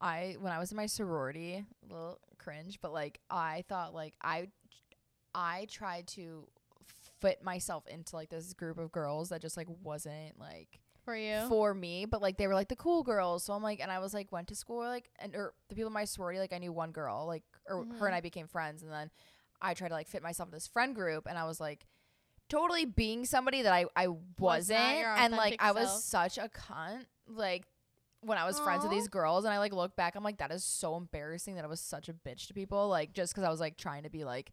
I 0.00 0.36
when 0.40 0.52
I 0.52 0.58
was 0.58 0.70
in 0.70 0.76
my 0.76 0.86
sorority, 0.86 1.64
a 1.88 1.92
little 1.92 2.18
cringe, 2.38 2.78
but 2.82 2.92
like 2.92 3.20
I 3.30 3.64
thought 3.68 3.94
like 3.94 4.14
I 4.22 4.48
I 5.34 5.66
tried 5.70 6.06
to 6.08 6.46
fit 7.20 7.42
myself 7.42 7.86
into 7.86 8.16
like 8.16 8.28
this 8.28 8.52
group 8.52 8.78
of 8.78 8.92
girls 8.92 9.30
that 9.30 9.40
just 9.40 9.56
like 9.56 9.68
wasn't 9.82 10.38
like 10.38 10.80
For 11.04 11.16
you, 11.16 11.46
for 11.48 11.74
me, 11.74 12.04
but 12.04 12.20
like 12.22 12.36
they 12.36 12.46
were 12.46 12.54
like 12.54 12.68
the 12.68 12.76
cool 12.76 13.02
girls. 13.02 13.44
So 13.44 13.52
I'm 13.52 13.62
like 13.62 13.80
and 13.80 13.90
I 13.90 13.98
was 13.98 14.12
like 14.14 14.30
went 14.32 14.48
to 14.48 14.54
school 14.54 14.78
like 14.78 15.10
and 15.18 15.34
or 15.34 15.54
the 15.68 15.74
people 15.74 15.88
in 15.88 15.92
my 15.94 16.04
sorority 16.04 16.38
like 16.38 16.52
I 16.52 16.58
knew 16.58 16.72
one 16.72 16.92
girl, 16.92 17.26
like 17.26 17.42
or 17.68 17.78
her 17.78 17.84
Mhm. 17.84 18.06
and 18.06 18.14
I 18.14 18.20
became 18.20 18.46
friends 18.46 18.82
and 18.82 18.92
then 18.92 19.10
I 19.62 19.74
tried 19.74 19.88
to 19.88 19.94
like 19.94 20.08
fit 20.08 20.22
myself 20.22 20.48
in 20.48 20.54
this 20.54 20.66
friend 20.66 20.94
group 20.94 21.26
and 21.28 21.38
I 21.38 21.44
was 21.44 21.60
like 21.60 21.86
totally 22.50 22.84
being 22.84 23.24
somebody 23.24 23.62
that 23.62 23.72
I 23.72 23.86
I 23.96 24.08
wasn't 24.38 24.98
your 24.98 25.14
and 25.16 25.32
like 25.34 25.56
I 25.60 25.72
was 25.72 25.88
self. 26.04 26.34
such 26.34 26.38
a 26.38 26.48
cunt 26.48 27.06
like 27.26 27.64
when 28.24 28.38
I 28.38 28.44
was 28.44 28.58
friends 28.60 28.82
with 28.82 28.90
these 28.92 29.08
girls 29.08 29.44
and 29.44 29.52
I 29.54 29.58
like 29.58 29.72
look 29.72 29.96
back 29.96 30.14
I'm 30.16 30.24
like 30.24 30.38
that 30.38 30.50
is 30.50 30.64
so 30.64 30.96
embarrassing 30.96 31.54
that 31.56 31.64
I 31.64 31.68
was 31.68 31.80
such 31.80 32.08
a 32.08 32.12
bitch 32.12 32.46
to 32.48 32.54
people 32.54 32.88
like 32.88 33.12
just 33.12 33.34
cuz 33.34 33.44
I 33.44 33.50
was 33.50 33.60
like 33.60 33.76
trying 33.76 34.02
to 34.04 34.10
be 34.10 34.24
like 34.24 34.52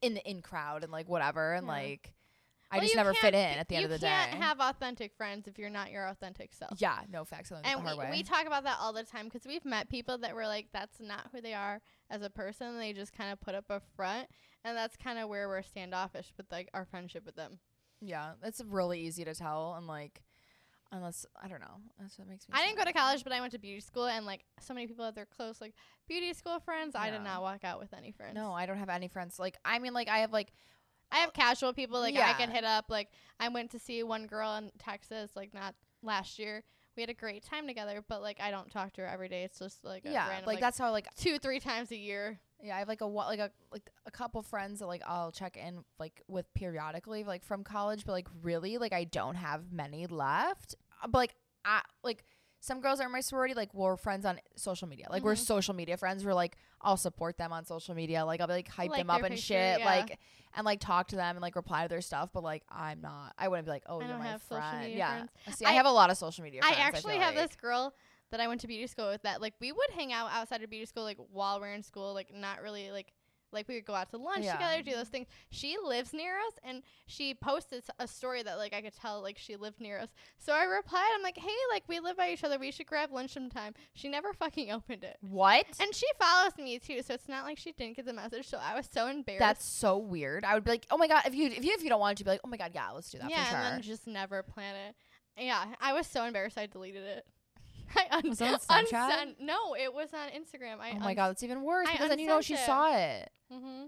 in 0.00 0.14
the 0.14 0.28
in 0.28 0.42
crowd 0.42 0.82
and 0.84 0.92
like 0.92 1.08
whatever 1.08 1.54
and 1.54 1.66
Yeah. 1.66 1.72
like 1.72 2.14
I 2.70 2.76
Well, 2.76 2.84
just 2.84 2.96
never 2.96 3.12
fit 3.12 3.34
in 3.34 3.58
at 3.58 3.68
the 3.68 3.76
end 3.76 3.84
of 3.84 3.90
the 3.90 3.98
day. 3.98 4.08
You 4.08 4.14
can't 4.30 4.42
have 4.42 4.58
authentic 4.58 5.12
friends 5.14 5.46
if 5.46 5.58
you're 5.58 5.68
not 5.68 5.90
your 5.90 6.06
authentic 6.08 6.54
self. 6.54 6.80
yeah, 6.80 7.00
no 7.10 7.22
facts. 7.22 7.52
And 7.52 7.84
we, 7.84 8.10
we 8.10 8.22
talk 8.22 8.46
about 8.46 8.64
that 8.64 8.78
all 8.80 8.94
the 8.94 9.02
time 9.04 9.26
because 9.26 9.42
we've 9.46 9.66
met 9.66 9.90
people 9.90 10.16
that 10.16 10.34
were 10.34 10.46
like, 10.46 10.68
that's 10.72 10.98
not 10.98 11.28
who 11.32 11.42
they 11.42 11.52
are 11.52 11.82
as 12.08 12.22
a 12.22 12.30
person. 12.30 12.78
They 12.78 12.94
just 12.94 13.12
kind 13.12 13.30
of 13.30 13.38
put 13.42 13.54
up 13.54 13.66
a 13.68 13.80
front. 13.94 14.28
And 14.64 14.74
that's 14.74 14.96
kind 14.96 15.18
of 15.18 15.28
where 15.28 15.48
we're 15.48 15.60
standoffish 15.60 16.32
with 16.38 16.46
like 16.50 16.70
our 16.72 16.86
friendship 16.86 17.26
with 17.26 17.36
them. 17.36 17.58
yeah, 18.00 18.32
it's 18.42 18.62
really 18.64 19.00
easy 19.00 19.24
to 19.26 19.34
tell 19.34 19.74
and 19.74 19.86
like 19.86 20.22
unless 20.92 21.26
I 21.42 21.48
don't 21.48 21.60
know. 21.60 21.80
That's 21.98 22.18
what 22.18 22.28
makes 22.28 22.48
me 22.48 22.54
I 22.56 22.64
didn't 22.64 22.78
go 22.78 22.84
to 22.84 22.92
college, 22.92 23.24
but 23.24 23.32
I 23.32 23.40
went 23.40 23.52
to 23.52 23.58
beauty 23.58 23.80
school. 23.80 24.06
And 24.06 24.24
like 24.26 24.44
so 24.60 24.74
many 24.74 24.86
people 24.86 25.04
have 25.04 25.14
their 25.14 25.26
close 25.26 25.60
like 25.60 25.74
beauty 26.06 26.32
school 26.34 26.60
friends. 26.60 26.94
I 26.94 27.10
did 27.10 27.16
Yeah. 27.18 27.24
not 27.24 27.42
walk 27.42 27.64
out 27.64 27.80
with 27.80 27.92
any 27.94 28.12
friends. 28.12 28.34
No, 28.34 28.52
I 28.52 28.66
don't 28.66 28.78
have 28.78 28.88
any 28.88 29.08
friends. 29.08 29.38
Like 29.38 29.56
I 29.64 29.78
mean 29.78 29.92
like 29.94 30.08
I 30.08 30.18
have 30.18 30.32
like 30.32 30.52
I 31.10 31.18
have 31.18 31.32
casual 31.32 31.72
people 31.72 32.00
like 32.00 32.14
I 32.14 32.18
Yeah. 32.18 32.34
could 32.34 32.50
hit 32.50 32.64
up. 32.64 32.86
Like 32.88 33.08
I 33.40 33.48
went 33.48 33.70
to 33.72 33.78
see 33.78 34.02
one 34.02 34.26
girl 34.26 34.54
in 34.56 34.70
Texas, 34.78 35.32
like 35.34 35.52
not 35.54 35.74
last 36.02 36.38
year. 36.38 36.62
We 36.94 37.02
had 37.02 37.08
a 37.10 37.14
great 37.14 37.42
time 37.42 37.66
together, 37.66 38.04
but 38.06 38.20
like 38.20 38.38
I 38.40 38.50
don't 38.50 38.70
talk 38.70 38.92
to 38.94 39.00
her 39.00 39.06
every 39.06 39.28
day. 39.28 39.44
It's 39.44 39.58
just 39.58 39.82
like 39.84 40.04
a 40.04 40.10
yeah, 40.10 40.28
random, 40.28 40.46
like, 40.46 40.60
that's 40.60 40.78
how 40.78 40.90
like 40.90 41.06
two, 41.16 41.38
three 41.38 41.58
times 41.58 41.90
a 41.90 41.96
year. 41.96 42.38
Yeah, 42.62 42.76
I 42.76 42.78
have 42.80 42.88
like 42.88 43.00
a 43.00 43.06
like 43.06 43.38
a 43.40 43.50
like 43.72 43.90
a 44.06 44.10
couple 44.10 44.42
friends 44.42 44.78
that 44.80 44.86
like 44.86 45.02
I'll 45.06 45.32
check 45.32 45.56
in 45.56 45.84
like 45.98 46.22
with 46.28 46.52
periodically 46.54 47.24
like 47.24 47.42
from 47.44 47.64
college, 47.64 48.04
but 48.06 48.12
like 48.12 48.28
really 48.42 48.78
like 48.78 48.92
I 48.92 49.04
don't 49.04 49.34
have 49.34 49.72
many 49.72 50.06
left. 50.06 50.76
Uh, 51.02 51.08
But 51.08 51.18
like 51.18 51.34
I 51.64 51.82
like 52.04 52.24
some 52.60 52.80
girls 52.80 53.00
are 53.00 53.06
in 53.06 53.12
my 53.12 53.20
sorority 53.20 53.54
like 53.54 53.74
we're 53.74 53.96
friends 53.96 54.24
on 54.24 54.38
social 54.56 54.86
media. 54.86 55.06
Like 55.10 55.24
we're 55.24 55.34
Mhm. 55.34 55.38
social 55.46 55.74
media 55.74 55.96
friends. 55.96 56.24
We're 56.24 56.34
like 56.34 56.56
I'll 56.80 56.96
support 56.96 57.36
them 57.36 57.52
on 57.52 57.64
social 57.64 57.94
media. 57.96 58.24
Like 58.24 58.40
I'll 58.40 58.46
be 58.46 58.52
like 58.52 58.68
hype 58.68 58.90
Like 58.90 59.00
them 59.00 59.10
up 59.10 59.18
and 59.22 59.30
picture, 59.30 59.42
shit. 59.42 59.78
yeah. 59.80 59.84
Like 59.84 60.18
and 60.54 60.64
like 60.64 60.78
talk 60.80 61.08
to 61.08 61.16
them 61.16 61.34
and 61.36 61.42
like 61.42 61.56
reply 61.56 61.82
to 61.82 61.88
their 61.88 62.00
stuff. 62.00 62.30
But 62.32 62.44
like 62.44 62.62
I'm 62.70 63.00
not. 63.00 63.32
I 63.36 63.48
wouldn't 63.48 63.66
be 63.66 63.72
like 63.72 63.82
oh 63.86 64.00
I 64.00 64.06
you're 64.06 64.18
my 64.18 64.38
friend. 64.38 64.92
yeah. 64.92 65.26
friends. 65.44 65.58
See, 65.58 65.64
I, 65.64 65.70
I- 65.70 65.72
have 65.74 65.86
a 65.86 65.90
lot 65.90 66.10
of 66.10 66.16
social 66.16 66.44
media. 66.44 66.60
I 66.62 66.74
actually 66.74 67.14
feel 67.14 67.22
have 67.22 67.34
like. 67.34 67.48
this 67.48 67.56
girl 67.56 67.92
that 68.32 68.40
I 68.40 68.48
went 68.48 68.60
to 68.62 68.66
beauty 68.66 68.86
school 68.88 69.08
with 69.08 69.22
that 69.22 69.40
like 69.40 69.54
we 69.60 69.70
would 69.72 69.90
hang 69.94 70.12
out 70.12 70.30
outside 70.32 70.62
of 70.62 70.70
beauty 70.70 70.86
school 70.86 71.04
like 71.04 71.18
while 71.30 71.60
we're 71.60 71.72
in 71.72 71.82
school, 71.84 72.12
like 72.12 72.34
not 72.34 72.60
really 72.62 72.90
like 72.90 73.12
like 73.54 73.68
we 73.68 73.74
would 73.74 73.84
go 73.84 73.94
out 73.94 74.08
to 74.08 74.16
lunch 74.16 74.46
Yeah. 74.46 74.54
together, 74.54 74.82
do 74.82 74.92
those 74.92 75.08
things. 75.10 75.26
She 75.50 75.76
lives 75.84 76.14
near 76.14 76.38
us 76.38 76.54
and 76.64 76.82
she 77.06 77.34
posted 77.34 77.84
a 77.98 78.08
story 78.08 78.42
that 78.42 78.56
like 78.56 78.72
I 78.72 78.80
could 78.80 78.94
tell 78.96 79.20
like 79.20 79.36
she 79.36 79.56
lived 79.56 79.78
near 79.78 79.98
us. 79.98 80.08
So 80.38 80.54
I 80.54 80.64
replied, 80.64 81.10
I'm 81.14 81.22
like, 81.22 81.36
Hey, 81.36 81.50
like 81.70 81.82
we 81.86 82.00
live 82.00 82.16
by 82.16 82.30
each 82.30 82.44
other, 82.44 82.58
we 82.58 82.70
should 82.70 82.86
grab 82.86 83.12
lunch 83.12 83.34
sometime. 83.34 83.74
She 83.92 84.08
never 84.08 84.32
fucking 84.32 84.70
opened 84.72 85.04
it. 85.04 85.18
What? 85.20 85.66
And 85.80 85.94
she 85.94 86.06
follows 86.18 86.52
me 86.56 86.78
too, 86.78 87.02
so 87.02 87.12
it's 87.12 87.28
not 87.28 87.44
like 87.44 87.58
she 87.58 87.72
didn't 87.72 87.96
get 87.96 88.06
the 88.06 88.14
message. 88.14 88.48
So 88.48 88.58
I 88.58 88.74
was 88.74 88.88
so 88.90 89.06
embarrassed. 89.06 89.40
That's 89.40 89.64
so 89.66 89.98
weird. 89.98 90.44
I 90.46 90.54
would 90.54 90.64
be 90.64 90.70
like, 90.70 90.86
oh 90.90 90.96
my 90.96 91.06
god, 91.08 91.24
if 91.26 91.34
you 91.34 91.48
if 91.48 91.62
you 91.62 91.72
if 91.74 91.82
you 91.82 91.90
don't 91.90 92.00
want 92.00 92.16
to, 92.18 92.24
be 92.24 92.30
like, 92.30 92.40
oh 92.44 92.48
my 92.48 92.56
god, 92.56 92.70
yeah, 92.74 92.88
let's 92.90 93.10
do 93.10 93.18
that 93.18 93.28
yeah, 93.28 93.44
for 93.44 93.50
sure. 93.50 93.58
and 93.58 93.74
then 93.74 93.82
just 93.82 94.06
never 94.06 94.42
plan 94.42 94.74
it. 94.88 94.94
Yeah, 95.44 95.62
I 95.80 95.92
was 95.92 96.06
so 96.06 96.24
embarrassed. 96.24 96.56
I 96.58 96.66
deleted 96.66 97.04
it. 97.04 97.26
I 98.10 98.16
un- 98.16 98.28
Was 98.28 98.38
that 98.38 98.52
on 98.68 98.84
Snapchat? 98.86 98.92
unsent- 99.10 99.40
No, 99.40 99.74
it 99.74 99.92
was 99.92 100.08
on 100.14 100.28
Instagram. 100.30 100.78
I 100.80 100.92
oh 100.96 101.00
my 101.00 101.14
god, 101.14 101.28
that's 101.30 101.42
even 101.42 101.62
worse 101.62 101.88
I 101.88 101.92
because 101.92 102.08
then 102.08 102.18
you 102.18 102.26
know 102.28 102.40
she 102.40 102.54
it. 102.54 102.60
saw 102.66 102.94
it. 102.96 103.30
hmm 103.50 103.84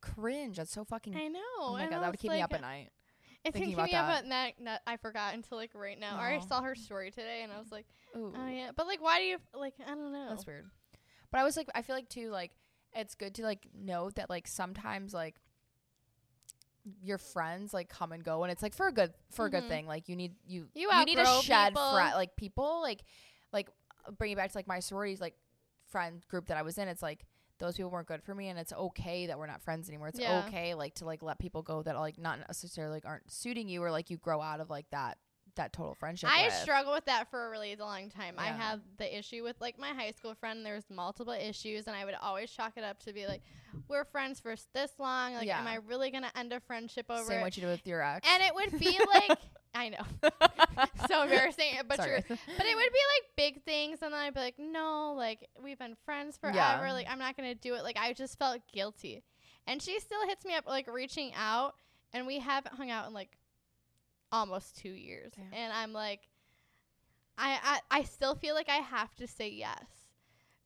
Cringe. 0.00 0.56
That's 0.56 0.72
so 0.72 0.84
fucking. 0.84 1.14
I 1.16 1.28
know. 1.28 1.40
oh 1.60 1.72
my 1.74 1.82
and 1.82 1.90
god, 1.90 2.02
that 2.02 2.10
would 2.10 2.18
keep 2.20 2.30
me 2.32 2.40
up 2.40 2.52
at 2.52 2.60
night. 2.60 2.90
It 3.44 3.52
thinking 3.52 3.70
keep 3.70 3.78
me 3.78 3.90
about 3.92 4.24
that. 4.28 4.54
That 4.64 4.82
I 4.86 4.96
forgot 4.96 5.34
until 5.34 5.58
like 5.58 5.70
right 5.74 5.98
now. 5.98 6.18
Or 6.18 6.24
I 6.26 6.38
saw 6.40 6.60
her 6.62 6.74
story 6.74 7.10
today, 7.10 7.40
and 7.42 7.52
I 7.52 7.58
was 7.58 7.70
like, 7.72 7.86
Ooh, 8.16 8.32
oh 8.36 8.48
yeah. 8.48 8.70
But 8.76 8.86
like, 8.86 9.00
why 9.02 9.18
do 9.18 9.24
you 9.24 9.38
like? 9.54 9.74
I 9.84 9.90
don't 9.90 10.12
know. 10.12 10.26
that's 10.28 10.46
weird. 10.46 10.66
But 11.30 11.40
I 11.40 11.44
was 11.44 11.56
like, 11.56 11.68
I 11.74 11.82
feel 11.82 11.94
like 11.96 12.08
too, 12.08 12.30
like 12.30 12.52
it's 12.94 13.14
good 13.14 13.34
to 13.36 13.42
like 13.42 13.66
note 13.74 14.16
that 14.16 14.28
like 14.28 14.46
sometimes 14.46 15.14
like 15.14 15.36
your 17.02 17.18
friends 17.18 17.72
like 17.72 17.88
come 17.88 18.10
and 18.12 18.24
go, 18.24 18.42
and 18.42 18.50
it's 18.52 18.62
like 18.62 18.74
for 18.74 18.88
a 18.88 18.92
good 18.92 19.12
for 19.30 19.46
a 19.46 19.50
good 19.50 19.64
Mhm. 19.64 19.68
thing. 19.68 19.86
Like 19.86 20.08
you 20.08 20.16
need 20.16 20.34
you 20.46 20.68
You 20.74 20.88
need 21.04 21.16
to 21.16 21.24
shed 21.42 21.74
like 21.76 22.34
people 22.36 22.80
like 22.82 23.02
like 23.52 23.68
bringing 24.18 24.36
back 24.36 24.50
to 24.52 24.58
like 24.58 24.66
my 24.66 24.80
sororities 24.80 25.20
like 25.20 25.34
friend 25.90 26.24
group 26.28 26.46
that 26.46 26.56
I 26.56 26.62
was 26.62 26.78
in. 26.78 26.88
It's 26.88 27.02
like 27.02 27.24
those 27.58 27.76
people 27.76 27.90
weren't 27.90 28.08
good 28.08 28.22
for 28.22 28.34
me, 28.34 28.48
and 28.48 28.58
it's 28.58 28.72
okay 28.72 29.26
that 29.26 29.38
we're 29.38 29.46
not 29.46 29.62
friends 29.62 29.88
anymore. 29.88 30.08
It's 30.08 30.18
Yeah. 30.18 30.44
okay 30.48 30.74
like 30.74 30.94
to 30.96 31.04
like 31.04 31.22
let 31.22 31.38
people 31.38 31.62
go 31.62 31.82
that 31.82 31.96
like 31.96 32.18
not 32.18 32.38
necessarily 32.40 32.94
like 32.94 33.04
aren't 33.06 33.30
suiting 33.30 33.68
you, 33.68 33.82
or 33.82 33.90
like 33.90 34.10
you 34.10 34.16
grow 34.16 34.40
out 34.40 34.60
of 34.60 34.70
like 34.70 34.88
that 34.90 35.18
that 35.56 35.70
total 35.70 35.94
friendship. 35.94 36.30
I 36.32 36.46
with. 36.46 36.54
struggle 36.54 36.94
with 36.94 37.04
that 37.04 37.30
for 37.30 37.46
a 37.46 37.50
really 37.50 37.76
long 37.76 38.08
time. 38.08 38.36
I 38.38 38.46
Yeah. 38.46 38.56
had 38.56 38.80
the 38.96 39.18
issue 39.18 39.42
with 39.44 39.60
like 39.60 39.78
my 39.78 39.90
high 39.90 40.12
school 40.12 40.34
friend. 40.34 40.64
There's 40.64 40.88
multiple 40.88 41.34
issues, 41.34 41.86
and 41.86 41.94
I 41.94 42.06
would 42.06 42.14
always 42.22 42.50
chalk 42.50 42.72
it 42.76 42.84
up 42.84 42.98
to 43.00 43.12
be 43.12 43.26
like, 43.26 43.42
"We're 43.86 44.06
friends 44.06 44.40
for 44.40 44.54
this 44.72 44.92
long. 44.98 45.34
Like, 45.34 45.48
am 45.48 45.66
I 45.66 45.74
really 45.86 46.10
gonna 46.10 46.32
end 46.34 46.54
a 46.54 46.60
friendship 46.60 47.06
over 47.10 47.24
Same 47.24 47.40
it?" 47.40 47.42
what 47.42 47.56
you 47.56 47.60
did 47.60 47.70
with 47.70 47.86
your 47.86 48.02
ex. 48.02 48.26
And 48.32 48.42
it 48.42 48.54
would 48.54 48.78
be 48.80 48.98
like, 49.14 49.38
I 49.74 49.88
know, 49.88 50.02
so 51.08 51.22
embarrassing, 51.22 51.74
but 51.88 51.96
Sorry. 51.96 52.22
true. 52.22 52.36
But 52.56 52.66
it 52.66 52.76
would 52.76 52.92
be 52.92 53.00
like 53.14 53.36
big 53.36 53.64
things, 53.64 53.98
and 54.02 54.12
then 54.12 54.20
I'd 54.20 54.34
be 54.34 54.40
like, 54.40 54.58
"No, 54.58 55.14
like 55.16 55.48
we've 55.62 55.78
been 55.78 55.96
friends 56.04 56.36
forever. 56.36 56.56
Yeah. 56.86 56.92
Like 56.92 57.06
I'm 57.10 57.18
not 57.18 57.36
gonna 57.36 57.54
do 57.54 57.74
it." 57.74 57.82
Like 57.82 57.96
I 57.98 58.12
just 58.12 58.38
felt 58.38 58.60
guilty, 58.72 59.22
and 59.66 59.80
she 59.80 59.98
still 60.00 60.26
hits 60.26 60.44
me 60.44 60.54
up 60.54 60.66
like 60.66 60.92
reaching 60.92 61.32
out, 61.36 61.74
and 62.12 62.26
we 62.26 62.38
haven't 62.38 62.74
hung 62.74 62.90
out 62.90 63.06
in 63.08 63.14
like 63.14 63.30
almost 64.30 64.76
two 64.76 64.90
years, 64.90 65.32
Damn. 65.36 65.52
and 65.52 65.72
I'm 65.72 65.92
like, 65.92 66.20
I, 67.38 67.80
I 67.90 68.00
I 68.00 68.02
still 68.04 68.34
feel 68.34 68.54
like 68.54 68.68
I 68.68 68.76
have 68.76 69.14
to 69.16 69.26
say 69.26 69.48
yes, 69.48 69.84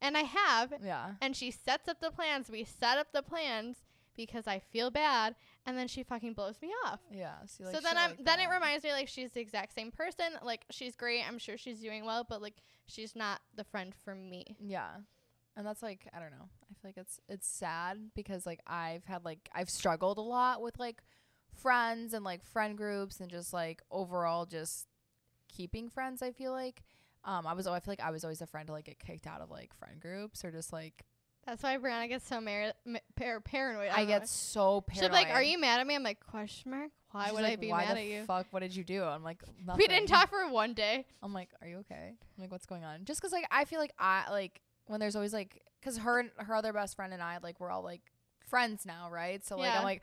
and 0.00 0.16
I 0.16 0.22
have, 0.22 0.72
yeah. 0.84 1.10
and 1.20 1.36
she 1.36 1.50
sets 1.50 1.88
up 1.88 2.00
the 2.00 2.10
plans. 2.10 2.50
We 2.50 2.64
set 2.64 2.98
up 2.98 3.08
the 3.12 3.22
plans 3.22 3.76
because 4.16 4.46
I 4.46 4.58
feel 4.58 4.90
bad, 4.90 5.36
and 5.66 5.76
then 5.76 5.88
she 5.88 6.04
fucking 6.04 6.32
blows 6.32 6.56
me 6.62 6.70
off. 6.86 7.00
Yeah. 7.10 7.34
So 7.46 7.64
like, 7.64 7.82
then 7.82 7.96
I'm 7.96 8.10
like 8.10 8.24
then 8.24 8.40
it 8.40 8.48
reminds 8.48 8.84
me 8.84 8.92
like 8.92 9.08
she's 9.08 9.32
the 9.32 9.40
exact 9.40 9.74
same 9.74 9.90
person. 9.90 10.26
Like 10.42 10.64
she's 10.70 10.94
great. 10.94 11.22
I'm 11.26 11.38
sure 11.38 11.58
she's 11.58 11.80
doing 11.80 12.06
well, 12.06 12.24
but 12.28 12.40
like 12.40 12.54
she's 12.86 13.16
not 13.16 13.40
the 13.54 13.64
friend 13.64 13.92
for 14.04 14.14
me. 14.14 14.44
Yeah. 14.60 14.90
And 15.56 15.66
that's 15.66 15.82
like 15.82 16.08
I 16.14 16.20
don't 16.20 16.30
know. 16.30 16.48
I 16.70 16.74
feel 16.80 16.90
like 16.90 16.96
it's 16.96 17.20
it's 17.28 17.48
sad 17.48 17.98
because 18.14 18.46
like 18.46 18.60
I've 18.66 19.04
had 19.04 19.24
like 19.24 19.48
I've 19.52 19.68
struggled 19.70 20.18
a 20.18 20.22
lot 20.22 20.62
with 20.62 20.78
like 20.78 21.02
friends 21.52 22.14
and 22.14 22.24
like 22.24 22.44
friend 22.44 22.76
groups 22.76 23.18
and 23.18 23.30
just 23.30 23.52
like 23.52 23.82
overall 23.90 24.46
just 24.46 24.86
keeping 25.48 25.88
friends, 25.88 26.22
I 26.22 26.30
feel 26.30 26.52
like. 26.52 26.84
Um 27.24 27.44
I 27.44 27.54
was 27.54 27.66
I 27.66 27.80
feel 27.80 27.90
like 27.92 28.00
I 28.00 28.12
was 28.12 28.22
always 28.22 28.40
a 28.40 28.46
friend 28.46 28.68
to 28.68 28.72
like 28.72 28.84
get 28.84 29.00
kicked 29.00 29.26
out 29.26 29.40
of 29.40 29.50
like 29.50 29.74
friend 29.74 29.98
groups 30.00 30.44
or 30.44 30.52
just 30.52 30.72
like 30.72 31.04
That's 31.46 31.62
why 31.62 31.76
Bryannah 31.78 32.08
gets 32.08 32.26
so 32.26 32.40
mar- 32.40 32.72
ma- 32.84 32.98
par- 33.16 33.40
paranoid. 33.40 33.90
I 33.92 33.98
don't 33.98 34.06
get 34.08 34.20
know. 34.22 34.26
so 34.26 34.80
paranoid. 34.80 35.10
be 35.10 35.14
like, 35.14 35.30
"Are 35.30 35.42
you 35.42 35.58
mad 35.60 35.80
at 35.80 35.86
me?" 35.86 35.94
I'm 35.94 36.02
like, 36.02 36.18
"Question 36.26 36.72
mark? 36.72 36.90
Why 37.12 37.24
She's 37.26 37.32
would 37.34 37.42
like, 37.44 37.52
I 37.52 37.56
be 37.56 37.70
Why 37.70 37.84
mad 37.84 37.96
the 37.96 38.00
at 38.00 38.06
you?" 38.06 38.24
Fuck, 38.24 38.46
what 38.50 38.60
did 38.60 38.74
you 38.74 38.82
do? 38.84 39.04
I'm 39.04 39.22
like, 39.22 39.42
We 39.76 39.86
didn't 39.86 40.08
talk 40.08 40.28
for 40.30 40.48
one 40.50 40.74
day. 40.74 41.06
I'm 41.22 41.32
like, 41.32 41.50
are 41.62 41.68
you 41.68 41.78
okay? 41.78 42.14
I'm 42.18 42.42
like, 42.42 42.50
what's 42.50 42.66
going 42.66 42.84
on? 42.84 43.04
Just 43.04 43.22
'cause 43.22 43.32
like 43.32 43.46
I 43.50 43.64
feel 43.64 43.78
like 43.78 43.92
I 43.98 44.24
like 44.30 44.60
when 44.86 44.98
there's 45.00 45.14
always 45.16 45.32
like, 45.32 45.62
cause 45.82 45.98
her 45.98 46.18
and 46.18 46.30
her 46.38 46.54
other 46.54 46.72
best 46.72 46.96
friend 46.96 47.12
and 47.12 47.22
I 47.22 47.38
like 47.42 47.60
we're 47.60 47.70
all 47.70 47.82
like 47.82 48.02
friends 48.48 48.84
now, 48.84 49.08
right? 49.10 49.44
So 49.44 49.56
like 49.56 49.66
Yeah. 49.66 49.78
I'm 49.78 49.84
like, 49.84 50.02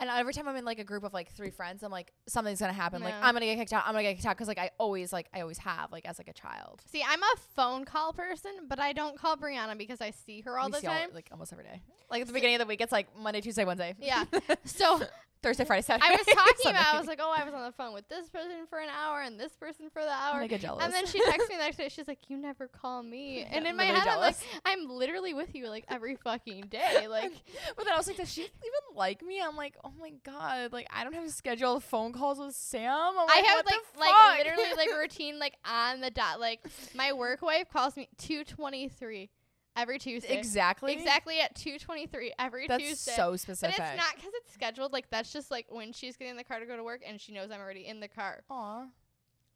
and 0.00 0.10
every 0.10 0.32
time 0.32 0.48
I'm 0.48 0.56
in 0.56 0.64
like 0.64 0.78
a 0.78 0.84
group 0.84 1.04
of 1.04 1.12
like 1.12 1.30
three 1.32 1.50
friends, 1.50 1.82
I'm 1.82 1.92
like 1.92 2.12
something's 2.26 2.58
gonna 2.60 2.72
happen. 2.72 3.02
Like. 3.02 3.14
I'm 3.14 3.34
gonna 3.34 3.46
get 3.46 3.56
kicked 3.58 3.72
out. 3.72 3.84
I'm 3.86 3.92
gonna 3.92 4.02
get 4.02 4.14
kicked 4.14 4.26
out 4.26 4.36
because 4.36 4.48
like 4.48 4.58
I 4.58 4.70
always 4.78 5.12
like 5.12 5.28
I 5.34 5.42
always 5.42 5.58
have 5.58 5.92
like 5.92 6.06
as 6.06 6.18
like 6.18 6.28
a 6.28 6.32
child. 6.32 6.82
See, 6.90 7.04
I'm 7.06 7.22
a 7.22 7.34
phone 7.54 7.84
call 7.84 8.12
person, 8.12 8.52
but 8.68 8.78
I 8.80 8.92
don't 8.92 9.16
call 9.18 9.36
Bryannah 9.36 9.76
because 9.78 10.00
I 10.00 10.10
see 10.10 10.40
her 10.40 10.58
all 10.58 10.66
We 10.66 10.72
the 10.72 10.80
see 10.80 10.86
time. 10.86 11.10
like 11.14 11.28
almost 11.30 11.52
every 11.52 11.64
day. 11.64 11.82
Like 12.10 12.22
at 12.22 12.26
the 12.26 12.32
beginning 12.32 12.56
of 12.56 12.60
the 12.60 12.66
week, 12.66 12.80
it's 12.80 12.92
like 12.92 13.06
Monday, 13.16 13.40
Tuesday, 13.40 13.64
Wednesday. 13.64 13.94
Yeah. 14.00 14.24
so 14.64 15.00
Thursday, 15.42 15.64
Friday, 15.64 15.82
Saturday. 15.82 16.06
I 16.06 16.10
was 16.16 16.26
talking 16.34 16.70
about. 16.70 16.94
I 16.94 16.98
was 16.98 17.06
like, 17.06 17.18
"Oh, 17.22 17.34
I 17.36 17.44
was 17.44 17.54
on 17.54 17.64
the 17.64 17.72
phone 17.72 17.94
with 17.94 18.08
this 18.08 18.28
person 18.28 18.66
for 18.68 18.78
an 18.78 18.88
hour 18.90 19.22
and 19.22 19.38
this 19.40 19.52
person 19.52 19.88
for 19.90 20.02
the 20.02 20.10
hour." 20.10 20.40
I 20.40 20.46
get 20.46 20.60
jealous. 20.60 20.84
And 20.84 20.92
then 20.92 21.06
she 21.06 21.20
texts 21.22 21.48
me 21.48 21.56
the 21.56 21.62
next 21.62 21.76
day. 21.76 21.88
She's 21.88 22.08
like, 22.08 22.28
"You 22.28 22.36
never 22.36 22.68
call 22.68 23.02
me." 23.02 23.42
And 23.50 23.64
Yeah, 23.64 23.70
in 23.70 23.76
my 23.76 23.84
head, 23.84 24.06
I'm 24.06 24.20
like, 24.20 24.36
"I'm 24.64 24.88
literally 24.88 25.34
with 25.34 25.54
you 25.54 25.68
like 25.68 25.84
every 25.88 26.16
fucking 26.16 26.66
day." 26.68 27.06
Like, 27.10 27.32
but 27.76 27.84
then 27.84 27.94
I 27.94 27.96
was 27.96 28.06
like, 28.06 28.18
does 28.18 28.32
she 28.32 28.42
even 28.42 28.94
like 28.94 29.20
me? 29.22 29.40
I'm 29.42 29.56
like, 29.56 29.76
oh 29.82 29.92
my 29.98 30.12
god, 30.24 30.72
like 30.72 30.86
I 30.94 31.02
don't 31.02 31.14
have 31.14 31.28
scheduled 31.30 31.82
phone 31.82 32.12
calls 32.12 32.38
with 32.38 32.54
Sam. 32.54 33.14
I'm 33.18 33.28
I 33.28 33.42
have 33.46 33.64
like 33.66 33.80
like 33.98 34.38
literally 34.38 34.74
like 34.76 34.90
a 34.94 34.98
routine 34.98 35.38
like 35.38 35.54
on 35.64 36.00
the 36.00 36.10
dot. 36.10 36.38
Like 36.38 36.60
my 36.94 37.12
work 37.12 37.42
wife 37.42 37.68
calls 37.72 37.96
me 37.96 38.08
2:23 38.18 39.28
every 39.76 39.98
Tuesday. 39.98 40.36
exactly, 40.38 40.92
Exactly 40.92 41.40
at 41.40 41.54
2:23 41.54 42.30
every 42.38 42.66
That's 42.66 42.82
Tuesday. 42.82 43.12
That's 43.12 43.16
so 43.16 43.36
specific. 43.36 43.76
but 43.78 43.86
it's 43.88 43.96
not 43.96 44.14
because 44.16 44.32
it's 44.34 44.52
scheduled. 44.52 44.92
Like 44.92 45.08
that's 45.10 45.32
just 45.32 45.50
like 45.50 45.66
when 45.70 45.92
she's 45.92 46.16
getting 46.16 46.32
in 46.32 46.36
the 46.36 46.44
car 46.44 46.60
to 46.60 46.66
go 46.66 46.76
to 46.76 46.84
work, 46.84 47.02
and 47.06 47.20
she 47.20 47.32
knows 47.32 47.50
I'm 47.50 47.60
already 47.60 47.86
in 47.86 48.00
the 48.00 48.08
car. 48.08 48.42
Aw. 48.50 48.84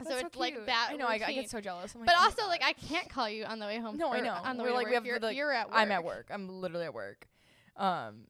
so 0.02 0.08
That's 0.08 0.22
it's 0.26 0.36
like 0.36 0.66
that. 0.66 0.88
I 0.92 0.96
know. 0.96 1.06
I, 1.06 1.20
I 1.26 1.32
get 1.32 1.50
so 1.50 1.60
jealous. 1.60 1.94
Like, 1.94 2.06
but 2.06 2.14
oh 2.18 2.24
also, 2.24 2.46
like, 2.48 2.62
I 2.64 2.72
can't 2.72 3.08
call 3.08 3.28
you 3.28 3.44
on 3.44 3.58
the 3.58 3.66
way 3.66 3.78
home. 3.78 3.96
No, 3.96 4.12
I 4.12 4.20
know. 4.20 4.32
On 4.34 4.56
the 4.56 4.62
We're 4.64 4.70
way 4.70 4.74
like- 4.74 4.84
to 4.86 4.90
we 4.90 4.90
work. 4.90 4.94
have, 4.94 5.06
you're, 5.06 5.18
like- 5.20 5.36
you're 5.36 5.52
at 5.52 5.68
work. 5.68 5.76
I'm 5.78 5.90
at 5.92 6.04
work. 6.04 6.26
I'm 6.30 6.48
literally 6.48 6.84
at 6.86 6.94
work. 6.94 7.26
Um. 7.76 8.26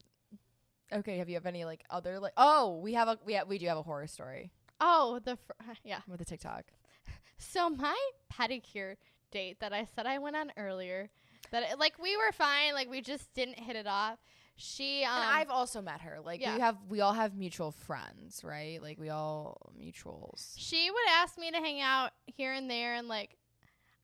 Okay. 0.93 1.19
Have 1.19 1.29
you 1.29 1.35
have 1.35 1.47
any 1.47 1.65
like 1.65 1.83
other 1.91 2.19
like? 2.21 2.33
Oh, 2.37 2.79
we 2.83 2.95
have 2.95 3.09
a 3.09 3.19
we 3.25 3.35
have, 3.35 3.49
we 3.49 3.59
do 3.59 3.67
have 3.67 3.79
a 3.79 3.83
horror 3.83 4.07
story 4.07 4.51
Oh, 4.81 5.21
the 5.25 5.37
fr- 5.37 5.53
yeah. 5.85 6.01
with 6.09 6.19
the 6.19 6.25
TikTok. 6.25 6.65
So 7.37 7.69
my 7.69 7.97
pedicure 8.33 8.95
date 9.33 9.59
that 9.61 9.73
I 9.73 9.87
said 9.97 10.07
I 10.07 10.19
went 10.19 10.37
on 10.37 10.53
earlier, 10.57 11.11
that 11.51 11.73
it, 11.73 11.79
like 11.79 11.95
we 12.03 12.17
were 12.17 12.33
fine, 12.33 12.75
like 12.75 12.91
we 12.91 13.01
just 13.01 13.33
didn't 13.35 13.59
hit 13.59 13.77
it 13.77 13.87
off. 13.87 14.19
She 14.57 15.05
um 15.05 15.17
and 15.17 15.31
I've 15.31 15.51
also 15.51 15.83
met 15.83 16.01
her. 16.03 16.19
Like 16.25 16.41
yeah. 16.41 16.55
we 16.55 16.61
have 16.61 16.77
we 16.89 17.01
all 17.01 17.13
have 17.13 17.37
mutual 17.37 17.73
friends, 17.73 18.43
right? 18.45 18.81
Like 18.81 18.99
we 18.99 19.11
all 19.11 19.73
mutuals. 19.79 20.55
she 20.57 20.91
would 20.91 21.09
ask 21.11 21.39
me 21.39 21.51
to 21.51 21.57
hang 21.57 21.81
out 21.81 22.13
here 22.27 22.53
and 22.53 22.71
there 22.71 22.95
and 22.95 23.09
like 23.09 23.37